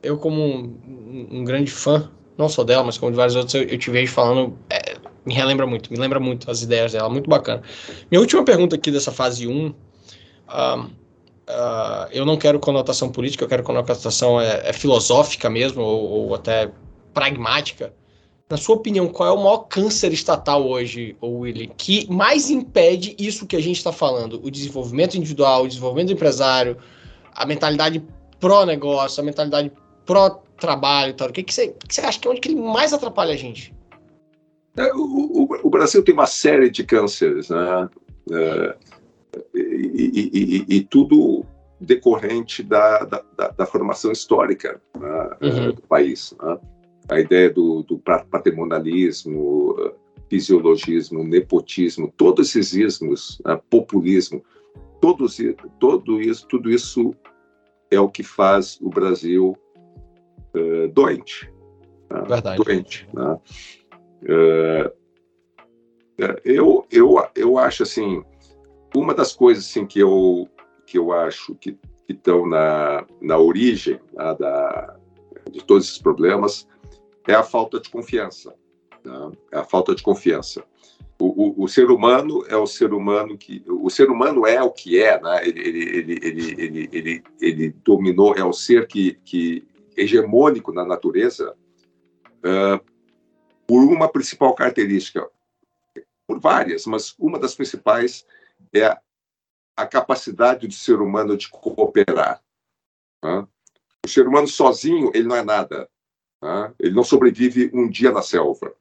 eu 0.01 0.17
como 0.17 0.41
um, 0.41 1.27
um, 1.31 1.43
grande 1.43 1.71
fã, 1.71 2.11
não 2.37 2.47
só 2.47 2.63
dela, 2.63 2.83
mas 2.83 2.97
como 2.97 3.11
de 3.11 3.17
vários 3.17 3.35
outros, 3.35 3.55
eu, 3.55 3.63
eu 3.63 3.77
te 3.77 3.89
vejo 3.89 4.11
falando, 4.13 4.57
é, 4.69 4.97
me 5.25 5.33
relembra 5.33 5.65
muito, 5.65 5.91
me 5.91 5.99
lembra 5.99 6.19
muito 6.19 6.49
as 6.49 6.61
ideias 6.61 6.93
dela, 6.93 7.09
muito 7.09 7.29
bacana. 7.29 7.61
Minha 8.09 8.21
última 8.21 8.43
pergunta 8.45 8.75
aqui 8.75 8.91
dessa 8.91 9.11
fase 9.11 9.47
1, 9.47 9.67
uh, 9.67 9.73
uh, 10.47 10.87
eu 12.11 12.25
não 12.25 12.37
quero 12.37 12.59
conotação 12.59 13.09
política, 13.09 13.43
eu 13.43 13.47
quero 13.47 13.63
conotação 13.63 14.39
é, 14.39 14.69
é 14.69 14.73
filosófica 14.73 15.49
mesmo, 15.49 15.81
ou, 15.81 16.09
ou, 16.09 16.35
até 16.35 16.71
pragmática. 17.13 17.93
Na 18.49 18.55
sua 18.55 18.77
opinião, 18.77 19.07
qual 19.09 19.27
é 19.27 19.31
o 19.33 19.37
maior 19.37 19.67
câncer 19.67 20.13
estatal 20.13 20.65
hoje, 20.65 21.17
Willy, 21.21 21.69
que 21.75 22.09
mais 22.09 22.49
impede 22.49 23.13
isso 23.19 23.45
que 23.45 23.57
a 23.57 23.61
gente 23.61 23.75
está 23.75 23.91
falando? 23.91 24.39
O 24.41 24.49
desenvolvimento 24.49 25.15
individual, 25.15 25.63
o 25.63 25.67
desenvolvimento 25.67 26.07
do 26.07 26.13
empresário, 26.13 26.77
a 27.35 27.45
mentalidade 27.45 28.01
pró-negócio, 28.39 29.19
a 29.19 29.25
mentalidade 29.25 29.69
pró-trabalho 30.57 31.11
e 31.11 31.13
tal. 31.13 31.29
O 31.29 31.31
que, 31.31 31.43
que, 31.43 31.53
você, 31.53 31.69
que 31.69 31.93
você 31.93 32.01
acha 32.01 32.19
que 32.19 32.27
é 32.27 32.31
onde 32.31 32.41
que 32.41 32.49
ele 32.49 32.59
mais 32.59 32.91
atrapalha 32.91 33.33
a 33.33 33.37
gente? 33.37 33.73
É, 34.75 34.93
o, 34.93 34.99
o, 34.99 35.47
o, 35.63 35.69
Brasil 35.69 36.03
tem 36.03 36.13
uma 36.13 36.27
série 36.27 36.69
de 36.69 36.83
cânceres, 36.83 37.49
né? 37.49 37.89
É, 38.31 38.75
e, 39.53 40.31
e, 40.33 40.65
e, 40.69 40.75
e, 40.77 40.83
tudo 40.83 41.45
decorrente 41.79 42.63
da, 42.63 43.03
da, 43.03 43.23
da, 43.35 43.47
da 43.49 43.65
formação 43.65 44.11
histórica 44.11 44.81
né, 44.99 45.29
uhum. 45.41 45.71
do 45.71 45.81
país. 45.83 46.35
Né? 46.41 46.59
A 47.09 47.19
ideia 47.19 47.49
do, 47.49 47.83
do 47.83 47.97
patrimonialismo, 47.99 49.75
fisiologismo, 50.29 51.23
nepotismo, 51.23 52.13
todos 52.17 52.49
esses 52.49 52.73
ismos, 52.73 53.39
né, 53.45 53.59
populismo, 53.69 54.43
todos, 54.99 55.37
todo 55.79 56.21
isso, 56.21 56.47
tudo 56.47 56.69
isso 56.69 57.15
é 57.89 57.99
o 57.99 58.09
que 58.09 58.23
faz 58.23 58.77
o 58.81 58.89
Brasil 58.89 59.57
uh, 60.57 60.87
doente. 60.89 61.51
Né? 62.09 62.21
Verdade. 62.27 62.63
Doente. 62.63 63.07
Né? 63.13 63.39
Uh, 64.23 64.97
eu, 66.43 66.85
eu, 66.91 67.27
eu 67.35 67.57
acho 67.57 67.83
assim, 67.83 68.23
uma 68.95 69.13
das 69.13 69.33
coisas 69.33 69.65
assim, 69.65 69.85
que, 69.85 69.99
eu, 69.99 70.47
que 70.85 70.97
eu 70.97 71.11
acho 71.11 71.53
que 71.55 71.77
estão 72.09 72.47
na, 72.47 73.05
na 73.21 73.37
origem 73.37 73.99
né, 74.13 74.35
da, 74.39 74.97
de 75.51 75.63
todos 75.63 75.85
esses 75.85 75.99
problemas 75.99 76.67
é 77.27 77.35
a 77.35 77.43
falta 77.43 77.79
de 77.79 77.89
confiança. 77.89 78.55
Né? 79.03 79.31
É 79.51 79.59
a 79.59 79.63
falta 79.63 79.93
de 79.93 80.01
confiança 80.01 80.63
o, 81.19 81.25
o, 81.25 81.63
o, 81.63 81.67
ser 81.67 81.89
humano 81.89 82.43
é 82.47 82.55
o 82.55 82.67
ser 82.67 82.93
humano 82.93 83.37
que 83.37 83.63
o 83.67 83.89
ser 83.89 84.09
humano 84.09 84.45
é 84.45 84.61
o 84.61 84.71
que 84.71 85.01
é, 85.01 85.19
né? 85.19 85.47
Ele 85.47 85.59
ele, 85.59 85.83
ele, 85.83 86.19
ele, 86.21 86.55
ele, 86.57 86.89
ele, 86.91 87.23
ele 87.41 87.75
dominou 87.83 88.35
é 88.35 88.43
o 88.43 88.53
ser 88.53 88.87
que, 88.87 89.17
que 89.25 89.66
hegemônico 89.97 90.71
na 90.71 90.85
natureza 90.85 91.55
uh, 92.37 92.79
por 93.65 93.83
uma 93.83 94.07
principal 94.07 94.53
característica, 94.53 95.29
por 96.25 96.39
várias, 96.39 96.85
mas 96.85 97.15
uma 97.17 97.39
das 97.39 97.55
principais 97.55 98.25
é 98.73 98.85
a, 98.85 99.01
a 99.75 99.85
capacidade 99.85 100.67
do 100.67 100.73
ser 100.73 101.01
humano 101.01 101.35
de 101.35 101.49
cooperar. 101.49 102.41
Né? 103.23 103.47
O 104.05 104.09
ser 104.09 104.27
humano 104.27 104.47
sozinho 104.47 105.11
ele 105.13 105.27
não 105.27 105.35
é 105.35 105.43
nada, 105.43 105.89
né? 106.41 106.73
ele 106.79 106.95
não 106.95 107.03
sobrevive 107.03 107.69
um 107.73 107.89
dia 107.89 108.11
na 108.11 108.21
selva. 108.21 108.73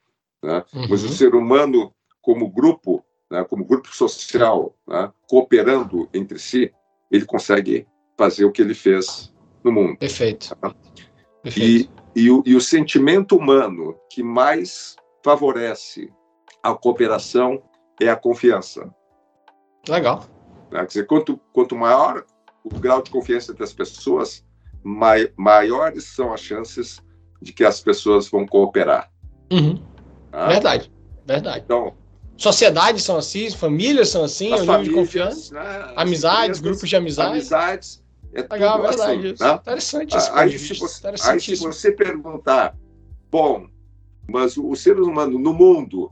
Né? 0.43 0.65
Uhum. 0.73 0.89
Mas 0.89 1.03
o 1.03 1.09
ser 1.09 1.35
humano 1.35 1.93
como 2.27 2.49
grupo, 2.49 3.05
né, 3.31 3.45
como 3.45 3.65
grupo 3.65 3.95
social, 3.95 4.77
né, 4.85 5.13
cooperando 5.29 6.09
entre 6.13 6.41
si, 6.41 6.73
ele 7.09 7.25
consegue 7.25 7.87
fazer 8.19 8.45
o 8.45 8.51
que 8.51 8.61
ele 8.61 8.75
fez 8.75 9.33
no 9.63 9.71
mundo. 9.71 9.97
Perfeito. 9.97 10.57
Perfeito. 11.47 11.91
E, 12.17 12.23
e, 12.23 12.31
o, 12.31 12.43
e 12.45 12.57
o 12.57 12.61
sentimento 12.61 13.37
humano 13.37 13.97
que 14.11 14.23
mais 14.23 14.97
favorece 15.25 16.13
a 16.61 16.75
cooperação 16.75 17.63
é 18.01 18.09
a 18.09 18.17
confiança. 18.17 18.93
Legal. 19.89 20.25
Né? 20.73 20.81
Quer 20.81 20.87
dizer, 20.87 21.07
quanto, 21.07 21.41
quanto 21.53 21.77
maior 21.77 22.25
o 22.65 22.71
grau 22.81 23.01
de 23.01 23.11
confiança 23.11 23.55
das 23.55 23.73
pessoas, 23.73 24.45
mai, 24.83 25.33
maiores 25.37 26.05
são 26.05 26.33
as 26.33 26.41
chances 26.41 27.01
de 27.41 27.53
que 27.53 27.65
as 27.65 27.81
pessoas 27.81 28.29
vão 28.29 28.45
cooperar. 28.45 29.09
Uhum. 29.53 29.81
Tá? 30.33 30.49
Verdade, 30.49 30.93
verdade. 31.25 31.63
Então, 31.65 31.95
Sociedades 32.37 33.05
são 33.05 33.17
assim, 33.17 33.51
famílias 33.51 34.11
são 34.11 34.25
assim, 34.25 34.51
nível 34.53 34.83
de 34.83 34.91
confiança. 34.91 35.55
Né, 35.55 35.93
amizades, 35.97 36.61
grupos 36.61 36.89
de 36.89 36.97
amizade. 36.97 37.31
Amizades. 37.31 38.05
É 38.37 38.47
Legal, 38.53 38.83
verdade. 38.83 39.29
Assim, 39.29 39.45
né? 39.45 39.55
Interessante 39.55 40.17
isso. 40.17 40.31
Aí, 40.35 40.59
se 40.59 40.75
você, 40.75 41.09
aí, 41.25 41.41
se 41.41 41.57
você 41.57 41.91
perguntar, 41.91 42.77
bom, 43.31 43.67
mas 44.29 44.59
os 44.59 44.81
seres 44.81 45.07
humanos 45.07 45.41
no 45.41 45.55
mundo, 45.55 46.11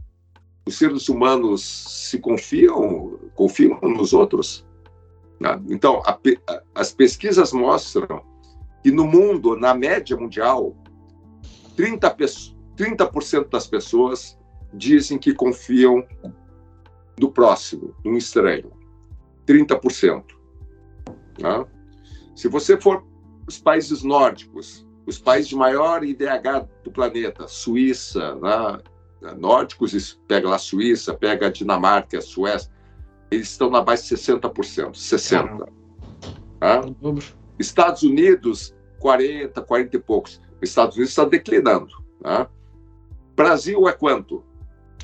os 0.66 0.78
seres 0.78 1.10
humanos 1.10 1.62
se 1.62 2.18
confiam, 2.18 3.18
confiam 3.34 3.78
nos 3.82 4.14
outros? 4.14 4.66
Né? 5.38 5.60
Então, 5.68 6.02
a, 6.06 6.18
a, 6.48 6.62
as 6.74 6.92
pesquisas 6.92 7.52
mostram 7.52 8.22
que 8.82 8.90
no 8.90 9.06
mundo, 9.06 9.54
na 9.54 9.74
média 9.74 10.16
mundial, 10.16 10.74
30%, 11.76 12.54
30 12.74 13.10
das 13.50 13.66
pessoas 13.66 14.38
dizem 14.72 15.18
que 15.18 15.34
confiam 15.34 16.02
no 17.20 17.30
próximo, 17.30 17.94
no 18.02 18.16
estranho. 18.16 18.72
30%. 19.46 20.24
Né? 21.38 21.66
Se 22.34 22.48
você 22.48 22.80
for 22.80 23.04
os 23.46 23.58
países 23.58 24.02
nórdicos, 24.02 24.86
os 25.06 25.18
países 25.18 25.48
de 25.48 25.56
maior 25.56 26.02
IDH 26.02 26.68
do 26.82 26.90
planeta, 26.90 27.46
Suíça, 27.46 28.34
né? 28.36 28.78
nórdicos, 29.38 30.20
pega 30.26 30.48
lá 30.48 30.56
a 30.56 30.58
Suíça, 30.58 31.14
pega 31.14 31.46
a 31.46 31.50
Dinamarca, 31.50 32.18
a 32.18 32.22
Suécia, 32.22 32.70
eles 33.30 33.50
estão 33.50 33.70
na 33.70 33.80
base 33.80 34.08
de 34.08 34.16
60%, 34.16 34.92
60%. 34.92 35.68
Tá? 36.60 36.82
Estados 37.58 38.02
Unidos, 38.02 38.74
40, 39.00 39.60
40 39.60 39.96
e 39.96 40.00
poucos. 40.00 40.40
Estados 40.62 40.96
Unidos 40.96 41.10
está 41.10 41.24
declinando. 41.24 41.92
Tá? 42.22 42.48
Brasil 43.36 43.88
é 43.88 43.92
quanto? 43.92 44.42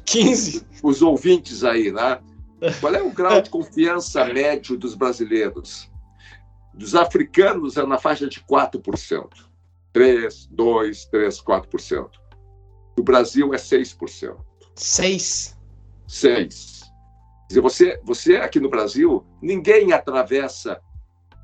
15. 0.05 0.67
Os 0.83 1.03
ouvintes 1.03 1.65
aí, 1.65 1.93
né? 1.93 2.21
Qual 2.81 2.95
é 2.95 3.03
o 3.03 3.11
grau 3.11 3.41
de 3.41 3.51
confiança 3.51 4.25
médio 4.25 4.77
dos 4.77 4.95
brasileiros? 4.95 5.90
Dos 6.75 6.95
africanos 6.95 7.77
é 7.77 7.85
na 7.85 7.99
faixa 7.99 8.29
de 8.29 8.41
4%. 8.41 9.29
3, 9.93 10.47
2, 10.47 11.05
3, 11.07 11.43
4%. 11.43 12.11
Do 12.97 13.03
Brasil 13.03 13.53
é 13.53 13.57
6%. 13.57 14.37
6? 14.75 15.59
6. 16.07 16.81
Quer 16.81 17.49
dizer, 17.49 17.61
você, 17.61 18.01
você 18.05 18.37
aqui 18.37 18.61
no 18.61 18.71
Brasil, 18.71 19.27
ninguém 19.43 19.93
atravessa 19.93 20.81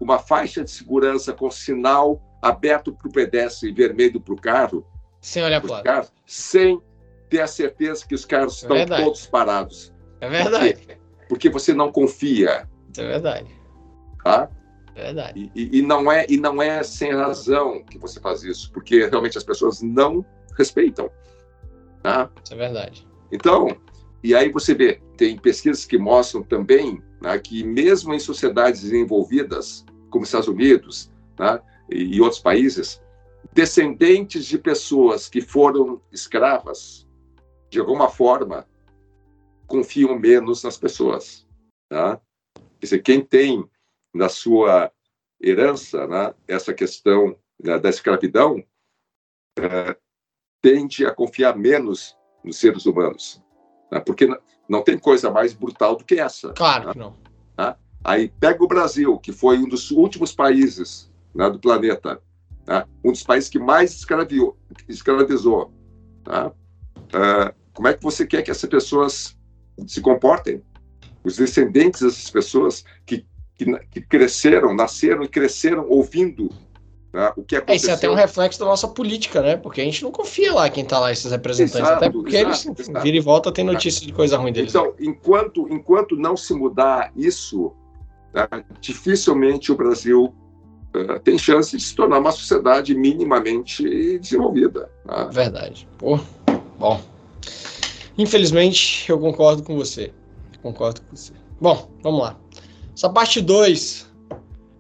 uma 0.01 0.19
faixa 0.19 0.63
de 0.63 0.71
segurança 0.71 1.33
com 1.33 1.51
sinal 1.51 2.23
aberto 2.41 2.93
para 2.93 3.09
o 3.09 3.13
pedestre 3.13 3.71
e 3.71 3.73
vermelho 3.73 4.21
para 4.21 4.35
o 4.35 4.41
carro. 4.41 4.87
Sem 5.21 5.43
olhar 5.43 5.61
para 5.61 6.03
o 6.03 6.09
Sem 6.27 6.81
ter 7.29 7.41
a 7.41 7.47
certeza 7.47 8.07
que 8.07 8.15
os 8.15 8.25
carros 8.25 8.63
é 8.63 8.83
estão 8.83 9.05
todos 9.05 9.27
parados. 9.27 9.93
É 10.21 10.29
verdade. 10.29 10.75
Porque, 10.75 10.99
porque, 11.29 11.51
você 11.51 11.75
não 11.75 11.91
confia. 11.91 12.69
É 12.97 13.03
verdade. 13.03 13.51
Tá? 14.23 14.49
Verdade. 14.97 15.53
E, 15.55 15.79
e, 15.79 15.83
não 15.83 16.11
é, 16.11 16.25
e 16.27 16.39
não 16.39 16.63
é 16.63 16.83
sem 16.83 17.13
razão 17.13 17.85
que 17.85 17.99
você 17.99 18.19
faz 18.19 18.43
isso, 18.43 18.73
porque 18.73 19.07
realmente 19.07 19.37
as 19.37 19.45
pessoas 19.45 19.83
não 19.83 20.25
respeitam. 20.57 21.11
Tá? 22.03 22.31
Isso 22.43 22.55
é 22.55 22.57
verdade. 22.57 23.07
Então, 23.31 23.77
e 24.25 24.35
aí 24.35 24.51
você 24.51 24.75
vê, 24.75 25.03
tem 25.19 25.37
pesquisas 25.37 25.85
que 25.85 25.99
mostram 25.99 26.43
também 26.43 27.03
né, 27.21 27.39
que 27.39 27.63
mesmo 27.63 28.15
em 28.15 28.19
sociedades 28.19 28.81
desenvolvidas, 28.81 29.85
como 30.09 30.25
Estados 30.25 30.49
Unidos 30.49 31.13
né, 31.39 31.61
e, 31.91 32.17
e 32.17 32.21
outros 32.23 32.41
países, 32.41 33.03
descendentes 33.53 34.47
de 34.47 34.57
pessoas 34.57 35.29
que 35.29 35.43
foram 35.43 36.01
escravas 36.11 37.07
de 37.69 37.79
alguma 37.79 38.09
forma, 38.09 38.67
confiam 39.67 40.19
menos 40.19 40.63
nas 40.63 40.79
pessoas. 40.79 41.47
Tá? 41.87 42.19
Quer 42.81 42.87
dizer, 42.87 42.99
quem 43.01 43.21
tem 43.21 43.69
na 44.17 44.29
sua 44.29 44.91
herança 45.41 46.07
né, 46.07 46.35
essa 46.49 46.73
questão 46.73 47.37
né, 47.63 47.79
da 47.79 47.89
escravidão 47.89 48.63
é, 49.59 49.97
tende 50.63 51.07
a 51.07 51.15
confiar 51.15 51.57
menos 51.57 52.17
nos 52.43 52.57
seres 52.57 52.87
humanos. 52.87 53.43
Né, 53.93 54.01
porque 54.01 54.29
não 54.69 54.83
tem 54.83 54.99
coisa 54.99 55.31
mais 55.31 55.53
brutal 55.53 55.97
do 55.97 56.05
que 56.05 56.19
essa. 56.19 56.53
Claro 56.53 56.87
né? 56.87 56.93
que 56.93 56.99
não. 56.99 57.17
Tá? 57.55 57.79
Aí 58.03 58.33
pega 58.41 58.63
o 58.63 58.69
Brasil, 58.69 59.19
que 59.19 59.33
foi 59.33 59.59
um 59.59 59.69
dos 59.69 59.91
últimos 59.91 60.33
países 60.33 61.13
né, 61.35 61.49
do 61.51 61.59
planeta, 61.59 62.21
tá? 62.65 62.87
um 63.05 63.13
dos 63.13 63.23
países 63.23 63.49
que 63.49 63.59
mais 63.59 63.95
escravizou. 63.95 64.57
escravizou 64.89 65.73
tá? 66.25 66.49
Uh, 66.49 67.55
como 67.73 67.89
é 67.89 67.95
que 67.95 68.03
você 68.03 68.27
quer 68.27 68.43
que 68.43 68.51
essas 68.51 68.69
pessoas 68.69 69.37
se 69.87 70.01
comportem? 70.01 70.63
Os 71.23 71.37
descendentes 71.37 72.01
dessas 72.01 72.31
pessoas 72.31 72.85
que, 73.05 73.27
que, 73.57 73.79
que 73.91 74.01
cresceram, 74.01 74.75
nasceram 74.75 75.23
e 75.23 75.29
cresceram 75.29 75.89
ouvindo 75.89 76.51
né, 77.13 77.33
o 77.37 77.43
que 77.43 77.57
aconteceu. 77.57 77.73
É, 77.73 77.77
isso 77.77 77.91
é 77.91 77.95
até 77.95 78.11
um 78.11 78.15
reflexo 78.15 78.61
da 78.61 78.67
nossa 78.67 78.87
política, 78.87 79.41
né? 79.41 79.57
Porque 79.57 79.81
a 79.81 79.85
gente 79.85 80.03
não 80.03 80.13
confia 80.13 80.53
lá 80.53 80.69
quem 80.69 80.85
está 80.85 80.99
lá, 80.99 81.11
esses 81.11 81.31
representantes. 81.31 81.81
Exato, 81.81 82.05
até 82.05 82.11
porque 82.11 82.37
exato, 82.37 82.69
eles 82.69 82.81
exato. 82.81 83.03
vira 83.03 83.17
e 83.17 83.21
volta 83.21 83.51
tem 83.51 83.65
notícia 83.65 84.07
de 84.07 84.13
coisa 84.13 84.37
ruim 84.37 84.53
deles. 84.53 84.71
Então, 84.71 84.95
enquanto, 85.01 85.67
enquanto 85.71 86.15
não 86.17 86.37
se 86.37 86.53
mudar 86.53 87.11
isso, 87.17 87.73
né, 88.35 88.47
dificilmente 88.81 89.73
o 89.73 89.77
Brasil 89.77 90.35
uh, 90.95 91.19
tem 91.21 91.39
chance 91.39 91.75
de 91.75 91.83
se 91.83 91.95
tornar 91.95 92.19
uma 92.19 92.33
sociedade 92.33 92.95
minimamente 92.95 94.19
desenvolvida. 94.19 94.91
Né? 95.07 95.29
Verdade. 95.33 95.89
Pô. 95.97 96.21
Bom, 96.79 97.01
infelizmente 98.19 99.11
eu 99.11 99.19
concordo 99.19 99.63
com 99.63 99.75
você. 99.75 100.13
Concordo 100.61 101.01
com 101.01 101.17
você. 101.17 101.33
Bom, 101.59 101.91
vamos 102.03 102.21
lá. 102.21 102.37
Essa 102.97 103.11
parte 103.11 103.43
2. 103.43 104.07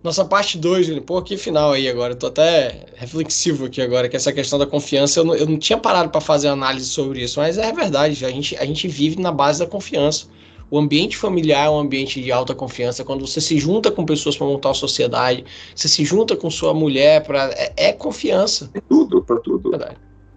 Nossa 0.02 0.24
parte 0.24 0.56
2, 0.56 1.00
pô, 1.00 1.20
que 1.20 1.36
final 1.36 1.72
aí 1.72 1.86
agora. 1.86 2.14
Eu 2.14 2.16
tô 2.16 2.28
até 2.28 2.86
reflexivo 2.94 3.66
aqui 3.66 3.82
agora, 3.82 4.08
que 4.08 4.16
essa 4.16 4.32
questão 4.32 4.58
da 4.58 4.66
confiança, 4.66 5.20
eu 5.20 5.24
não, 5.24 5.34
eu 5.34 5.46
não 5.46 5.58
tinha 5.58 5.76
parado 5.76 6.08
para 6.08 6.20
fazer 6.20 6.48
análise 6.48 6.86
sobre 6.86 7.22
isso, 7.22 7.38
mas 7.38 7.58
é 7.58 7.70
verdade, 7.72 8.24
a 8.24 8.30
gente, 8.30 8.56
a 8.56 8.64
gente 8.64 8.88
vive 8.88 9.20
na 9.20 9.30
base 9.30 9.58
da 9.58 9.66
confiança. 9.66 10.28
O 10.70 10.78
ambiente 10.78 11.14
familiar 11.16 11.66
é 11.66 11.70
um 11.70 11.78
ambiente 11.78 12.22
de 12.22 12.32
alta 12.32 12.54
confiança. 12.54 13.04
Quando 13.04 13.26
você 13.26 13.40
se 13.40 13.58
junta 13.58 13.90
com 13.90 14.04
pessoas 14.04 14.36
para 14.36 14.46
montar 14.46 14.70
uma 14.70 14.74
sociedade, 14.74 15.44
você 15.74 15.86
se 15.86 16.04
junta 16.04 16.34
com 16.34 16.50
sua 16.50 16.72
mulher 16.72 17.22
para 17.22 17.50
é, 17.52 17.72
é, 17.76 17.92
confiança. 17.92 18.70
Tudo, 18.88 19.22
para 19.22 19.38
tudo. 19.40 19.70
Verdade. 19.70 19.96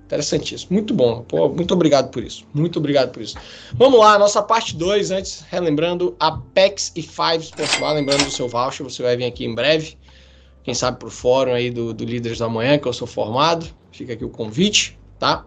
Interessantíssimo. 0.09 0.73
Muito 0.73 0.91
bom. 0.91 1.21
Pô, 1.21 1.49
muito 1.49 1.71
obrigado 1.71 2.09
por 2.09 2.23
isso. 2.23 2.43
Muito 2.51 2.79
obrigado 2.79 3.11
por 3.11 3.21
isso. 3.21 3.35
Vamos 3.73 3.99
lá, 3.99 4.17
nossa 4.17 4.41
parte 4.41 4.75
2, 4.75 5.11
antes, 5.11 5.45
relembrando, 5.51 6.15
Apex 6.19 6.91
e 6.95 7.03
Fives 7.03 7.51
lembrando 7.93 8.23
do 8.25 8.31
seu 8.31 8.47
voucher, 8.47 8.83
você 8.83 9.03
vai 9.03 9.15
vir 9.15 9.25
aqui 9.25 9.45
em 9.45 9.53
breve. 9.53 9.95
Quem 10.63 10.73
sabe 10.73 10.97
pro 10.97 11.11
fórum 11.11 11.53
aí 11.53 11.69
do, 11.69 11.93
do 11.93 12.03
Líderes 12.05 12.39
da 12.39 12.49
Manhã, 12.49 12.79
que 12.79 12.87
eu 12.87 12.93
sou 12.93 13.05
formado. 13.05 13.67
Fica 13.91 14.13
aqui 14.13 14.25
o 14.25 14.29
convite, 14.29 14.97
tá? 15.19 15.45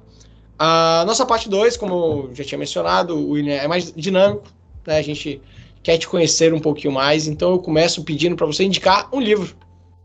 A 0.57 1.03
nossa 1.09 1.27
parte 1.27 1.49
2, 1.49 1.77
como 1.77 2.29
eu 2.29 2.31
já 2.33 2.45
tinha 2.45 2.59
mencionado, 2.59 3.17
o 3.17 3.31
William 3.31 3.55
é 3.55 3.67
mais 3.67 3.93
dinâmico, 3.93 4.45
né? 4.87 4.97
A 4.97 5.03
gente 5.03 5.43
quer 5.83 5.99
te 5.99 6.07
conhecer 6.07 6.55
um 6.55 6.61
pouquinho 6.61 6.93
mais, 6.93 7.27
então 7.27 7.51
eu 7.51 7.59
começo 7.59 8.05
pedindo 8.05 8.37
para 8.37 8.47
você 8.47 8.63
indicar 8.63 9.09
um 9.13 9.21
livro. 9.21 9.57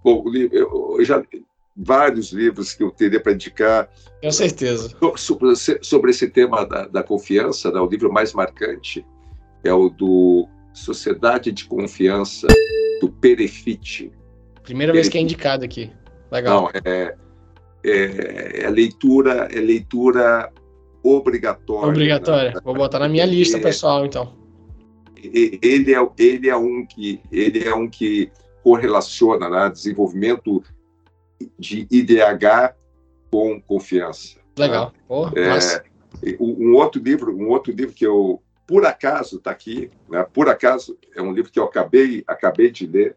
Bom, 0.03 0.23
o 0.25 0.29
livro, 0.29 0.57
eu 0.97 1.05
já 1.05 1.21
vários 1.77 2.31
livros 2.31 2.73
que 2.73 2.83
eu 2.83 2.89
teria 2.89 3.19
para 3.19 3.33
indicar. 3.33 3.89
Com 4.21 4.31
certeza. 4.31 4.89
Sobre, 5.15 5.55
sobre 5.55 6.11
esse 6.11 6.27
tema 6.27 6.65
da, 6.65 6.87
da 6.87 7.03
confiança, 7.03 7.71
né? 7.71 7.79
o 7.79 7.85
livro 7.85 8.11
mais 8.11 8.33
marcante 8.33 9.05
é 9.63 9.71
o 9.71 9.89
do 9.89 10.47
Sociedade 10.73 11.51
de 11.51 11.65
Confiança, 11.65 12.47
do 12.99 13.09
Perefite. 13.09 14.11
Primeira 14.63 14.91
vez 14.91 15.07
que 15.07 15.17
é 15.17 15.21
indicado 15.21 15.63
aqui. 15.63 15.91
Legal. 16.31 16.63
Não, 16.63 16.69
é, 16.83 17.15
é, 17.85 18.63
é 18.63 18.69
leitura, 18.69 19.47
é 19.51 19.59
leitura 19.59 20.51
obrigatória. 21.03 21.89
Obrigatória. 21.89 22.51
Né? 22.53 22.61
Vou 22.63 22.73
botar 22.73 22.99
na 22.99 23.07
minha 23.07 23.25
lista, 23.25 23.59
pessoal, 23.59 24.05
então. 24.05 24.35
Ele 25.15 25.93
é, 25.93 26.09
ele 26.17 26.49
é 26.49 26.55
um 26.55 26.85
que 26.85 27.21
ele 27.31 27.63
é 27.63 27.73
um 27.73 27.89
que 27.89 28.31
correlaciona 28.63 29.49
né, 29.49 29.69
desenvolvimento 29.69 30.63
de 31.57 31.87
IDH 31.91 32.75
com 33.31 33.61
confiança. 33.61 34.37
Legal. 34.57 34.93
Né? 35.09 35.57
é, 36.23 36.37
um 36.39 36.75
outro 36.75 37.01
livro, 37.01 37.35
um 37.35 37.49
outro 37.49 37.71
livro 37.71 37.93
que 37.93 38.05
eu 38.05 38.41
por 38.65 38.85
acaso 38.85 39.37
está 39.37 39.51
aqui, 39.51 39.89
né? 40.09 40.25
por 40.33 40.49
acaso 40.49 40.97
é 41.15 41.21
um 41.21 41.31
livro 41.31 41.51
que 41.51 41.59
eu 41.59 41.63
acabei 41.63 42.23
acabei 42.27 42.69
de 42.69 42.85
ler, 42.85 43.15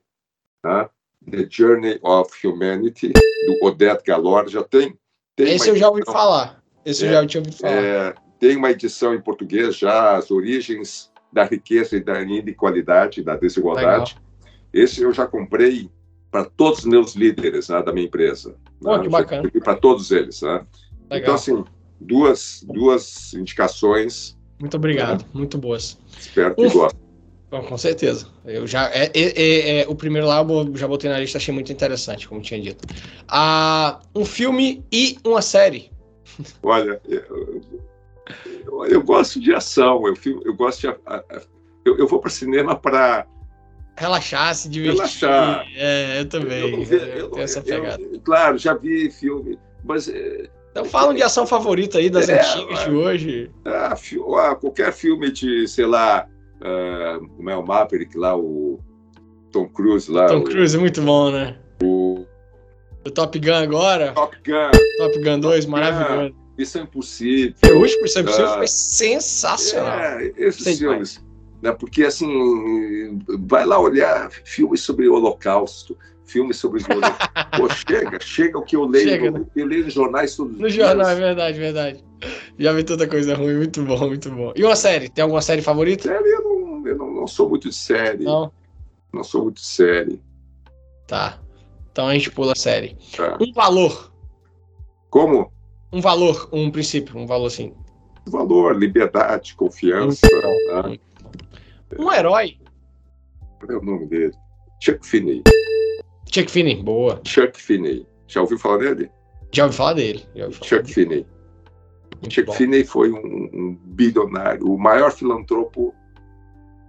né? 0.64 0.88
The 1.28 1.46
Journey 1.50 1.98
of 2.02 2.46
Humanity, 2.46 3.12
do 3.12 3.66
Odette 3.66 4.04
Galor. 4.04 4.48
Já 4.48 4.62
tem. 4.62 4.96
tem 5.36 5.54
Esse 5.54 5.68
eu 5.68 5.76
já 5.76 5.88
ouvi 5.88 6.02
falar. 6.04 6.62
Esse 6.84 7.04
é, 7.04 7.08
eu 7.08 7.12
já 7.12 7.26
tinha 7.26 7.40
ouvido 7.40 7.56
falar. 7.56 7.74
É, 7.74 8.14
tem 8.38 8.56
uma 8.56 8.70
edição 8.70 9.14
em 9.14 9.20
português 9.20 9.76
já, 9.76 10.16
As 10.16 10.30
Origens 10.30 11.10
da 11.32 11.44
Riqueza 11.44 11.96
e 11.96 12.00
da 12.00 12.22
Inequalidade, 12.22 13.22
da 13.22 13.36
Desigualdade. 13.36 14.14
Legal. 14.14 14.30
Esse 14.72 15.02
eu 15.02 15.12
já 15.12 15.26
comprei 15.26 15.90
para 16.30 16.44
todos 16.44 16.80
os 16.80 16.84
meus 16.84 17.14
líderes 17.14 17.68
né, 17.68 17.82
da 17.82 17.92
minha 17.92 18.06
empresa. 18.06 18.54
Pô, 18.80 18.96
né? 18.96 19.02
que 19.02 19.08
bacana. 19.08 19.50
Para 19.62 19.76
todos 19.76 20.10
eles. 20.10 20.40
Né? 20.42 20.64
Então, 21.10 21.34
assim, 21.34 21.64
duas, 22.00 22.64
duas 22.66 23.34
indicações. 23.34 24.38
Muito 24.58 24.76
obrigado, 24.76 25.22
né? 25.22 25.28
muito 25.32 25.58
boas. 25.58 25.98
Espero 26.18 26.54
que 26.54 26.68
gostem. 26.68 27.00
Bom, 27.50 27.62
com 27.64 27.76
certeza. 27.76 28.28
Eu 28.44 28.64
já 28.64 28.88
é, 28.90 29.10
é, 29.12 29.12
é, 29.14 29.80
é, 29.80 29.88
o 29.88 29.94
primeiro 29.96 30.28
lá 30.28 30.40
eu 30.40 30.76
já 30.76 30.86
botei 30.86 31.10
na 31.10 31.18
lista, 31.18 31.36
achei 31.36 31.52
muito 31.52 31.72
interessante, 31.72 32.28
como 32.28 32.40
tinha 32.40 32.60
dito. 32.60 32.86
Ah, 33.26 34.00
um 34.14 34.24
filme 34.24 34.84
e 34.92 35.18
uma 35.24 35.42
série. 35.42 35.90
Olha, 36.62 37.00
eu, 37.08 37.60
eu, 38.66 38.86
eu 38.86 39.02
gosto 39.02 39.40
de 39.40 39.52
ação. 39.52 40.06
Eu, 40.06 40.14
eu 40.44 40.54
gosto 40.54 40.80
de 40.82 40.86
eu, 41.84 41.98
eu 41.98 42.06
vou 42.06 42.20
para 42.20 42.30
cinema 42.30 42.76
para 42.76 43.26
relaxar, 44.00 44.54
se 44.54 44.68
divertir. 44.68 44.96
Relaxar. 44.96 45.66
É, 45.76 46.20
eu 46.20 46.28
também. 46.28 46.60
Eu, 46.60 46.82
eu, 46.82 46.98
eu 46.98 47.30
tenho 47.30 47.44
essa 47.44 47.60
pegada. 47.60 48.02
claro, 48.24 48.56
já 48.56 48.74
vi 48.74 49.10
filme, 49.10 49.58
mas 49.84 50.08
é, 50.08 50.48
então 50.70 50.84
falam 50.84 51.12
de 51.12 51.22
ação 51.22 51.46
favorita 51.46 51.98
aí 51.98 52.08
das 52.08 52.28
é, 52.28 52.40
antigas 52.40 52.84
de 52.84 52.90
hoje. 52.90 53.50
Ah, 53.64 53.94
ah, 53.94 54.54
qualquer 54.54 54.92
filme 54.92 55.30
de, 55.30 55.68
sei 55.68 55.84
lá, 55.84 56.26
uh, 56.56 57.28
como 57.36 57.50
é 57.50 57.56
o 57.56 57.66
Maverick 57.66 58.16
lá, 58.16 58.36
o 58.36 58.80
Tom 59.52 59.68
Cruise 59.68 60.10
lá. 60.10 60.26
Tom 60.26 60.44
Cruise 60.44 60.76
é 60.76 60.80
muito 60.80 61.02
bom, 61.02 61.30
né? 61.30 61.58
O, 61.82 62.24
o 63.04 63.10
Top 63.10 63.38
Gun 63.38 63.54
agora. 63.54 64.12
Top 64.12 64.36
Gun. 64.46 64.70
Top 64.98 65.18
Gun 65.22 65.40
2, 65.40 65.64
Top 65.64 65.70
maravilhoso. 65.70 66.30
Gun, 66.30 66.40
Missão 66.56 66.82
Impossível. 66.82 67.54
O 67.64 67.80
último 67.80 68.02
Missão 68.02 68.22
Impossível 68.22 68.50
uh, 68.50 68.54
foi 68.54 68.68
sensacional. 68.68 69.98
É, 69.98 70.32
esses 70.38 70.62
Sei 70.62 70.76
filmes. 70.76 71.20
Né, 71.62 71.72
porque, 71.72 72.04
assim, 72.04 73.18
vai 73.40 73.66
lá 73.66 73.78
olhar 73.78 74.30
filmes 74.30 74.80
sobre 74.80 75.08
o 75.08 75.14
Holocausto, 75.14 75.96
filmes 76.24 76.56
sobre 76.56 76.82
Pô, 77.56 77.68
chega, 77.68 78.18
chega 78.20 78.58
o 78.58 78.62
que 78.62 78.76
eu 78.76 78.86
leio. 78.86 79.08
Chega, 79.08 79.30
né? 79.30 79.44
Eu 79.54 79.66
leio 79.66 79.84
nos 79.84 79.92
jornais 79.92 80.34
todos 80.36 80.58
No 80.58 80.70
jornal, 80.70 81.08
é 81.08 81.14
verdade, 81.14 81.58
verdade. 81.58 82.04
Já 82.58 82.72
vi 82.72 82.84
tanta 82.84 83.06
coisa 83.06 83.34
ruim, 83.34 83.56
muito 83.56 83.82
bom, 83.82 84.06
muito 84.06 84.30
bom. 84.30 84.52
E 84.54 84.64
uma 84.64 84.76
série? 84.76 85.08
Tem 85.08 85.22
alguma 85.22 85.42
série 85.42 85.62
favorita? 85.62 86.04
Série, 86.04 86.28
eu 86.30 86.42
não, 86.42 86.86
eu 86.86 86.96
não, 86.96 87.10
não 87.12 87.26
sou 87.26 87.48
muito 87.48 87.68
de 87.68 87.74
série. 87.74 88.24
Não? 88.24 88.52
Não 89.12 89.24
sou 89.24 89.44
muito 89.44 89.56
de 89.56 89.66
série. 89.66 90.22
Tá. 91.06 91.40
Então 91.90 92.06
a 92.06 92.14
gente 92.14 92.30
pula 92.30 92.52
a 92.52 92.56
série. 92.56 92.96
Tá. 93.16 93.36
Um 93.40 93.52
valor. 93.52 94.12
Como? 95.08 95.52
Um 95.92 96.00
valor, 96.00 96.48
um 96.52 96.70
princípio, 96.70 97.18
um 97.18 97.26
valor 97.26 97.46
assim. 97.46 97.74
Valor, 98.26 98.76
liberdade, 98.76 99.54
confiança. 99.56 100.26
Né? 100.86 100.98
Um 101.98 102.12
herói. 102.12 102.56
Qual 103.58 103.72
é 103.72 103.76
o 103.76 103.84
nome 103.84 104.06
dele? 104.06 104.32
Chuck 104.82 105.06
Finney. 105.06 105.42
Chuck 106.32 106.50
Finney, 106.50 106.82
boa. 106.82 107.20
Chuck 107.26 107.60
Finney. 107.60 108.06
Já 108.26 108.40
ouviu 108.40 108.58
falar 108.58 108.78
dele? 108.78 109.10
Já 109.52 109.64
ouvi 109.64 109.76
falar 109.76 109.94
dele. 109.94 110.24
Ouvi 110.34 110.54
falar 110.54 110.68
Chuck 110.68 110.82
dele. 110.82 110.94
Finney. 110.94 111.26
Muito 112.20 112.34
Chuck 112.34 112.46
bom. 112.46 112.52
Finney 112.52 112.84
foi 112.84 113.10
um, 113.10 113.18
um, 113.18 113.78
bilionário, 113.82 114.66
o 114.66 114.78
maior 114.78 115.10
filantropo 115.10 115.94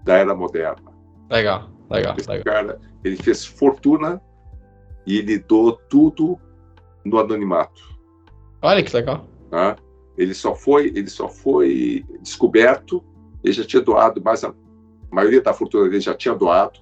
da 0.04 0.18
era 0.18 0.36
moderna. 0.36 0.92
Legal, 1.30 1.70
legal, 1.90 2.16
Esse 2.18 2.30
legal. 2.30 2.54
Cara, 2.54 2.80
ele 3.04 3.16
fez 3.16 3.46
fortuna 3.46 4.22
e 5.06 5.18
ele 5.18 5.40
doou 5.40 5.74
tudo 5.90 6.40
no 7.06 7.20
anonimato. 7.20 7.82
Olha 8.62 8.84
que 8.84 8.96
legal. 8.96 9.26
Tá? 9.50 9.76
Ele 10.18 10.34
só 10.34 10.54
foi, 10.54 10.88
ele 10.88 11.10
só 11.10 11.28
foi 11.28 12.06
descoberto. 12.22 13.04
Ele 13.44 13.54
já 13.54 13.64
tinha 13.64 13.82
doado, 13.82 14.22
mas 14.24 14.44
a, 14.44 14.54
a 15.12 15.16
maioria 15.16 15.42
da 15.42 15.54
fortuna 15.54 15.90
dele 15.90 16.02
já 16.02 16.16
tinha 16.16 16.34
doado 16.34 16.80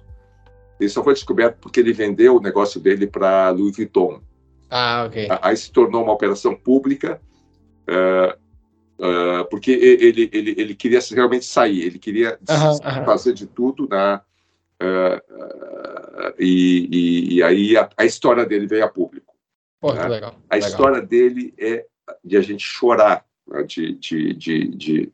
ele 0.80 0.88
só 0.88 1.04
foi 1.04 1.12
descoberto 1.12 1.58
porque 1.60 1.78
ele 1.78 1.92
vendeu 1.92 2.36
o 2.36 2.40
negócio 2.40 2.80
dele 2.80 3.06
para 3.06 3.50
Louis 3.50 3.76
Vuitton. 3.76 4.20
Ah, 4.70 5.04
ok. 5.06 5.28
Aí 5.42 5.56
se 5.56 5.70
tornou 5.70 6.02
uma 6.02 6.12
operação 6.12 6.56
pública, 6.56 7.20
uh, 7.86 8.34
uh, 8.98 9.44
porque 9.50 9.72
ele, 9.72 10.30
ele, 10.32 10.54
ele 10.56 10.74
queria 10.74 11.00
realmente 11.12 11.44
sair, 11.44 11.82
ele 11.82 11.98
queria 11.98 12.38
fazer 13.04 13.34
de 13.34 13.46
tudo, 13.46 13.86
né? 13.90 14.20
Uh, 14.82 16.32
e, 16.38 16.88
e, 16.90 17.34
e, 17.34 17.42
aí 17.42 17.76
a, 17.76 17.90
a, 17.98 18.04
história 18.06 18.46
dele 18.46 18.66
veio 18.66 18.84
a 18.84 18.88
público. 18.88 19.34
Pô, 19.78 19.92
né? 19.92 20.08
legal. 20.08 20.34
A 20.48 20.54
legal. 20.54 20.70
história 20.70 21.02
dele 21.02 21.52
é 21.58 21.84
de 22.24 22.38
a 22.38 22.40
gente 22.40 22.64
chorar, 22.64 23.26
né? 23.46 23.62
de, 23.64 23.92
de, 23.96 24.32
de, 24.32 24.68
de 24.68 25.12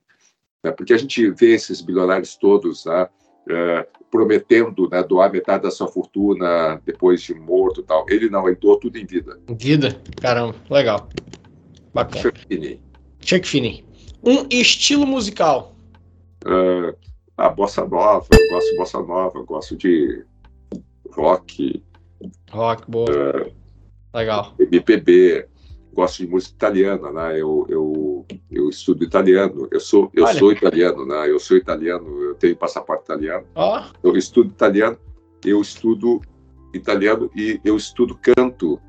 né? 0.66 0.72
porque 0.72 0.92
a 0.92 0.98
gente 0.98 1.30
vê 1.30 1.54
esses 1.54 1.80
bilionários 1.80 2.36
todos, 2.36 2.84
né? 2.84 3.08
Uh, 3.48 3.86
prometendo 4.10 4.88
né, 4.90 5.02
doar 5.04 5.30
metade 5.30 5.62
da 5.62 5.70
sua 5.70 5.86
fortuna 5.86 6.80
depois 6.84 7.22
de 7.22 7.32
morto 7.34 7.82
tal. 7.82 8.04
Ele 8.08 8.28
não, 8.28 8.48
ele 8.48 8.56
doou 8.56 8.76
tudo 8.76 8.98
em 8.98 9.06
vida. 9.06 9.38
Em 9.48 9.54
vida? 9.54 10.00
Caramba, 10.20 10.56
legal. 10.68 11.08
Bacana. 11.94 12.22
Chuck 12.22 12.40
Finney. 12.48 12.80
Chuck 13.20 13.46
Finney. 13.46 13.84
Um 14.24 14.46
estilo 14.50 15.06
musical. 15.06 15.76
Uh, 16.44 16.96
a 17.36 17.48
bossa 17.48 17.86
nova, 17.86 18.26
eu 18.32 18.48
gosto 18.50 18.70
de 18.70 18.76
bossa 18.76 19.02
nova, 19.02 19.38
eu 19.38 19.44
gosto 19.44 19.76
de 19.76 20.24
rock. 21.12 21.84
Rock, 22.50 22.90
boa. 22.90 23.08
Uh, 23.10 23.52
legal. 24.12 24.54
MPB 24.58 25.46
gosto 25.96 26.18
de 26.18 26.28
música 26.28 26.54
italiana, 26.54 27.10
né? 27.10 27.40
Eu, 27.40 27.66
eu, 27.70 27.75
eu 28.66 28.70
estudo 28.70 29.04
italiano. 29.04 29.68
Eu 29.70 29.80
sou 29.80 30.10
eu 30.12 30.26
sou 30.28 30.52
italiano, 30.52 31.06
né? 31.06 31.30
Eu 31.30 31.38
sou 31.38 31.56
italiano. 31.56 32.22
Eu 32.22 32.34
tenho 32.34 32.56
passaporte 32.56 33.04
italiano. 33.04 33.46
Oh. 33.54 33.80
Eu 34.02 34.16
estudo 34.16 34.50
italiano. 34.50 34.98
Eu 35.44 35.60
estudo 35.60 36.20
italiano 36.74 37.30
e 37.34 37.60
eu 37.64 37.76
estudo 37.76 38.18
canto. 38.20 38.80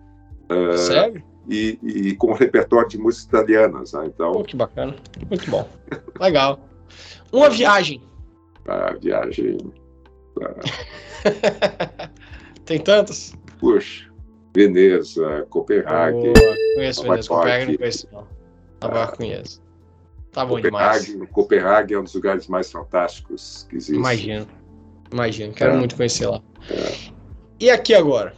Uh, 0.50 0.78
Sério? 0.78 1.24
E, 1.50 1.80
e, 1.82 2.16
com 2.16 2.34
repertório 2.34 2.90
de 2.90 2.98
músicas 2.98 3.42
italianas, 3.42 3.94
né? 3.94 4.06
Então. 4.08 4.34
Pô, 4.34 4.44
que 4.44 4.56
bacana. 4.56 4.96
Muito 5.30 5.50
bom. 5.50 5.68
Legal. 6.20 6.60
Uma 7.32 7.50
viagem. 7.50 8.02
A 8.68 8.94
viagem. 8.94 9.58
Tem 12.66 12.80
tantas? 12.80 13.34
Puxa. 13.60 14.08
Veneza, 14.54 15.46
Copenhague. 15.50 16.18
Oh, 16.18 16.76
conheço 16.76 17.04
Veneza, 17.04 17.30
Copenhague 17.30 17.72
não 17.72 17.78
conheço 17.78 18.08
não. 18.12 18.28
Nova 18.82 19.00
York 19.00 19.18
conheço. 19.18 19.67
Tá 20.38 20.46
bom 20.46 20.58
Copenhague, 20.58 21.06
demais. 21.14 21.30
Copenhague 21.32 21.94
é 21.96 22.00
um 22.00 22.04
dos 22.04 22.14
lugares 22.14 22.48
mais 22.48 22.72
fantásticos 22.72 23.66
que 23.68 23.76
existe. 23.76 23.98
Imagino. 23.98 24.48
Imagino. 25.12 25.52
Quero 25.52 25.74
é. 25.74 25.78
muito 25.78 25.96
conhecer 25.96 26.28
lá. 26.28 26.44
É. 26.70 27.12
E 27.60 27.72
aqui 27.72 27.96
agora? 27.96 28.36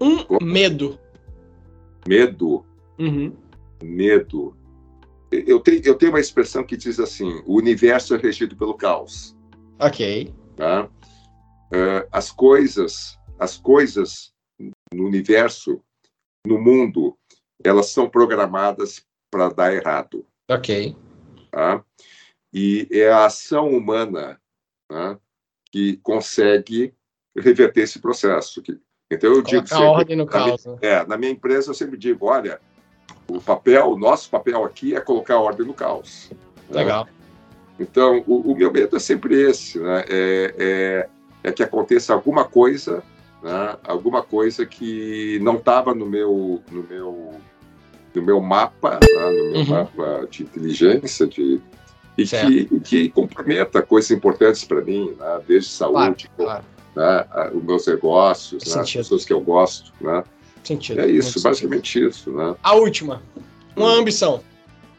Um 0.00 0.24
medo. 0.40 0.96
Medo? 2.06 2.64
Uhum. 3.00 3.32
Medo. 3.82 4.56
Eu 5.32 5.58
tenho, 5.58 5.82
eu 5.84 5.96
tenho 5.96 6.12
uma 6.12 6.20
expressão 6.20 6.62
que 6.62 6.76
diz 6.76 7.00
assim: 7.00 7.42
o 7.46 7.56
universo 7.56 8.14
é 8.14 8.18
regido 8.18 8.56
pelo 8.56 8.74
caos. 8.74 9.36
Ok. 9.80 10.32
Tá? 10.54 10.84
Uh, 10.84 12.06
as 12.12 12.30
coisas, 12.30 13.18
as 13.40 13.56
coisas 13.56 14.32
no 14.94 15.04
universo, 15.04 15.82
no 16.46 16.60
mundo, 16.60 17.18
elas 17.64 17.86
são 17.86 18.08
programadas 18.08 19.04
para 19.32 19.48
dar 19.48 19.74
errado. 19.74 20.24
Ok. 20.48 20.94
Tá? 21.54 21.84
E 22.52 22.88
é 22.90 23.10
a 23.10 23.26
ação 23.26 23.68
humana 23.68 24.40
tá? 24.88 25.16
que 25.70 25.98
consegue 25.98 26.92
reverter 27.36 27.82
esse 27.82 28.00
processo. 28.00 28.60
Então 29.08 29.30
eu 29.30 29.42
Colocar 29.42 29.50
digo 29.50 29.68
sempre, 29.68 29.84
ordem 29.84 30.16
no 30.16 30.26
caos. 30.26 30.66
Minha, 30.66 30.78
né? 30.80 30.88
é, 30.88 31.06
na 31.06 31.16
minha 31.16 31.30
empresa 31.30 31.70
eu 31.70 31.74
sempre 31.74 31.96
digo, 31.96 32.26
olha, 32.26 32.60
o 33.28 33.40
papel, 33.40 33.92
o 33.92 33.96
nosso 33.96 34.28
papel 34.28 34.64
aqui 34.64 34.96
é 34.96 35.00
colocar 35.00 35.38
ordem 35.38 35.64
no 35.64 35.74
caos. 35.74 36.28
Né? 36.68 36.82
Legal. 36.82 37.04
Né? 37.04 37.12
Então 37.78 38.24
o, 38.26 38.52
o, 38.52 38.56
meu 38.56 38.72
medo 38.72 38.96
é 38.96 39.00
sempre 39.00 39.40
esse, 39.40 39.78
né? 39.78 40.04
É, 40.08 40.54
é, 40.58 41.08
é 41.44 41.52
que 41.52 41.62
aconteça 41.62 42.12
alguma 42.12 42.44
coisa 42.44 43.02
né? 43.44 43.76
alguma 43.84 44.22
coisa 44.22 44.64
que 44.64 45.38
não 45.40 45.56
estava 45.56 45.94
no 45.94 46.06
meu, 46.06 46.62
no 46.70 46.82
meu, 46.82 47.32
no 48.14 48.22
meu 48.22 48.40
mapa, 48.40 49.00
né? 49.00 49.30
no 49.30 49.50
meu 49.50 49.60
uhum. 49.60 49.66
mapa 49.66 50.26
de 50.30 50.42
inteligência, 50.44 51.26
de, 51.26 51.60
e 52.16 52.24
que, 52.24 52.80
que, 52.80 53.08
comprometa 53.08 53.82
coisas 53.82 54.10
importantes 54.10 54.64
para 54.64 54.80
mim, 54.80 55.14
né? 55.18 55.40
desde 55.46 55.70
saúde, 55.70 56.30
claro, 56.36 56.64
claro. 56.94 57.24
Né? 57.42 57.50
os 57.52 57.62
meus 57.64 57.86
negócios, 57.86 58.74
né? 58.74 58.80
as 58.80 58.92
pessoas 58.92 59.24
que 59.24 59.32
eu 59.32 59.40
gosto. 59.40 59.92
Né? 60.00 60.22
Sentido, 60.62 61.00
é 61.00 61.08
isso, 61.08 61.42
basicamente 61.42 61.92
sentido. 61.92 62.10
isso. 62.10 62.32
Né? 62.32 62.54
A 62.62 62.74
última, 62.74 63.22
uma 63.76 63.88
hum. 63.88 64.00
ambição. 64.00 64.40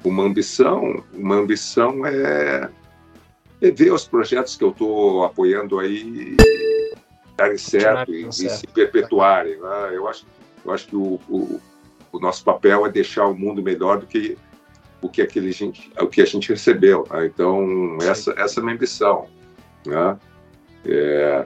Uma 0.04 0.24
ambição, 0.24 1.04
uma 1.14 1.36
ambição 1.36 2.06
é, 2.06 2.70
é 3.62 3.72
ver 3.72 3.92
os 3.92 4.06
projetos 4.06 4.56
que 4.56 4.64
eu 4.64 4.70
estou 4.70 5.24
apoiando 5.24 5.80
aí 5.80 6.36
darem 7.36 7.58
certo 7.58 8.14
e, 8.14 8.28
e, 8.28 8.32
se 8.32 8.68
perpetuarem. 8.68 9.58
Né? 9.60 9.92
Eu, 9.94 10.08
acho, 10.08 10.26
eu 10.64 10.72
acho 10.72 10.88
que 10.88 10.96
o, 10.96 11.20
o, 11.30 11.60
o, 12.16 12.20
nosso 12.20 12.44
papel 12.44 12.86
é 12.86 12.90
deixar 12.90 13.28
o 13.28 13.36
mundo 13.36 13.62
melhor 13.62 14.00
do 14.00 14.06
que 14.06 14.38
o 15.02 15.10
que, 15.10 15.22
aquele 15.22 15.52
gente, 15.52 15.92
o 16.00 16.08
que 16.08 16.22
a 16.22 16.26
gente 16.26 16.50
recebeu. 16.50 17.08
Né? 17.12 17.28
Então, 17.28 17.98
essa, 18.02 18.34
essa 18.38 18.60
é 18.60 18.62
a 18.62 18.64
minha 18.64 18.76
ambição. 18.76 19.28
Né? 19.86 20.18
É, 20.86 21.46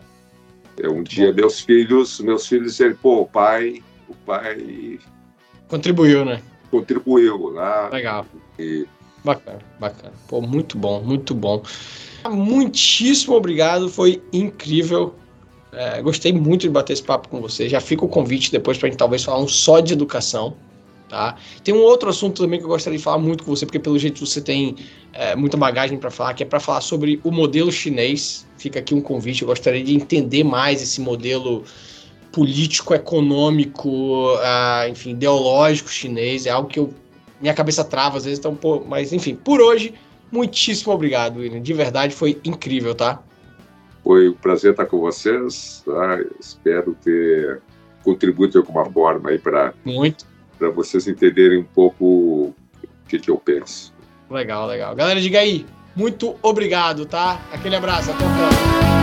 é 0.82 0.90
um 0.90 1.04
dia 1.04 1.34
meus 1.34 1.60
filhos, 1.60 2.20
meus 2.22 2.48
filhos 2.48 2.72
dizerem, 2.72 2.96
pô, 2.96 3.22
o 3.22 3.28
pai, 3.28 3.84
o 4.08 4.16
pai 4.16 5.00
contribuiu, 5.68 6.26
né? 6.26 6.42
Contribuiu, 6.72 7.54
né? 7.54 7.90
Legal. 7.92 8.26
E... 8.58 8.88
Bacana, 9.24 9.60
bacana. 9.80 10.14
Pô, 10.28 10.42
muito 10.42 10.78
bom, 10.78 11.02
muito 11.02 11.36
bom. 11.36 11.62
Muitíssimo 12.30 13.36
obrigado, 13.36 13.90
foi 13.90 14.22
incrível. 14.32 15.14
É, 15.72 16.02
gostei 16.02 16.34
muito 16.34 16.62
de 16.62 16.70
bater 16.70 16.94
esse 16.94 17.04
papo 17.04 17.30
com 17.30 17.40
você. 17.42 17.70
Já 17.70 17.80
fica 17.80 18.04
o 18.04 18.08
convite 18.08 18.52
depois 18.52 18.78
para 18.78 18.88
a 18.88 18.90
gente 18.90 19.00
talvez 19.00 19.24
falar 19.24 19.40
um 19.40 19.48
só 19.48 19.80
de 19.80 19.94
educação. 19.94 20.56
Tá? 21.08 21.36
Tem 21.64 21.74
um 21.74 21.82
outro 21.82 22.10
assunto 22.10 22.44
também 22.44 22.60
que 22.60 22.66
eu 22.66 22.70
gostaria 22.70 22.98
de 22.98 23.04
falar 23.04 23.18
muito 23.18 23.44
com 23.44 23.56
você, 23.56 23.66
porque 23.66 23.80
pelo 23.80 23.98
jeito 23.98 24.24
você 24.24 24.40
tem 24.40 24.76
é, 25.12 25.36
muita 25.36 25.58
bagagem 25.58 25.98
para 25.98 26.12
falar, 26.12 26.36
que 26.36 26.44
é 26.44 26.46
para 26.46 26.60
falar 26.60 26.82
sobre 26.82 27.20
o 27.24 27.32
modelo 27.32 27.72
chinês. 27.72 28.46
Fica 28.58 28.78
aqui 28.78 28.94
um 28.94 29.02
convite, 29.02 29.42
eu 29.42 29.48
gostaria 29.48 29.84
de 29.84 29.96
entender 29.96 30.44
mais 30.44 30.84
esse 30.84 31.02
modelo 31.02 31.64
político, 32.32 32.94
econômico, 32.94 34.36
uh, 34.36 34.88
enfim, 34.90 35.12
ideológico 35.12 35.90
chinês. 35.90 36.46
É 36.46 36.52
algo 36.52 36.70
que 36.70 36.78
eu, 36.80 36.94
minha 37.42 37.56
cabeça 37.56 37.84
trava 37.84 38.18
às 38.18 38.26
vezes, 38.26 38.38
então, 38.38 38.56
pô, 38.56 38.84
mas 38.88 39.12
enfim, 39.12 39.34
por 39.36 39.60
hoje, 39.62 39.96
muitíssimo 40.32 40.94
obrigado, 40.94 41.38
William. 41.38 41.62
De 41.62 41.74
verdade, 41.74 42.14
foi 42.14 42.40
incrível, 42.46 42.94
tá? 42.94 43.24
Foi 44.04 44.30
um 44.30 44.34
prazer 44.34 44.72
estar 44.72 44.86
com 44.86 45.00
vocês. 45.00 45.84
Tá? 45.86 46.20
Espero 46.40 46.96
ter 47.04 47.62
contribuído 48.04 48.54
de 48.54 48.58
alguma 48.58 48.86
forma 48.86 49.30
aí 49.30 49.38
para 49.38 49.74
para 50.58 50.70
vocês 50.70 51.08
entenderem 51.08 51.60
um 51.60 51.64
pouco 51.64 52.06
o 52.06 52.56
que, 53.08 53.18
que 53.18 53.32
eu 53.32 53.38
penso. 53.38 53.94
Legal, 54.30 54.68
legal. 54.68 54.94
Galera, 54.94 55.22
diga 55.22 55.40
aí, 55.40 55.66
muito 55.96 56.36
obrigado, 56.42 57.06
tá? 57.06 57.40
Aquele 57.52 57.78
abraço, 57.78 58.12
até 58.12 58.26
a 58.26 58.30
próxima. 58.30 58.99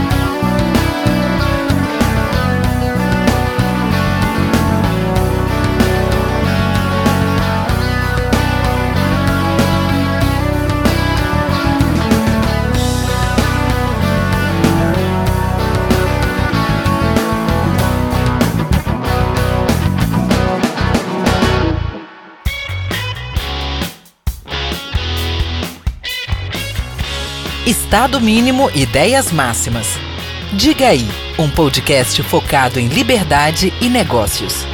Estado 27.66 28.20
Mínimo 28.20 28.70
Ideias 28.72 29.32
Máximas. 29.32 29.88
Diga 30.52 30.86
aí, 30.86 31.08
um 31.36 31.50
podcast 31.50 32.22
focado 32.22 32.78
em 32.78 32.86
liberdade 32.86 33.72
e 33.80 33.88
negócios. 33.88 34.64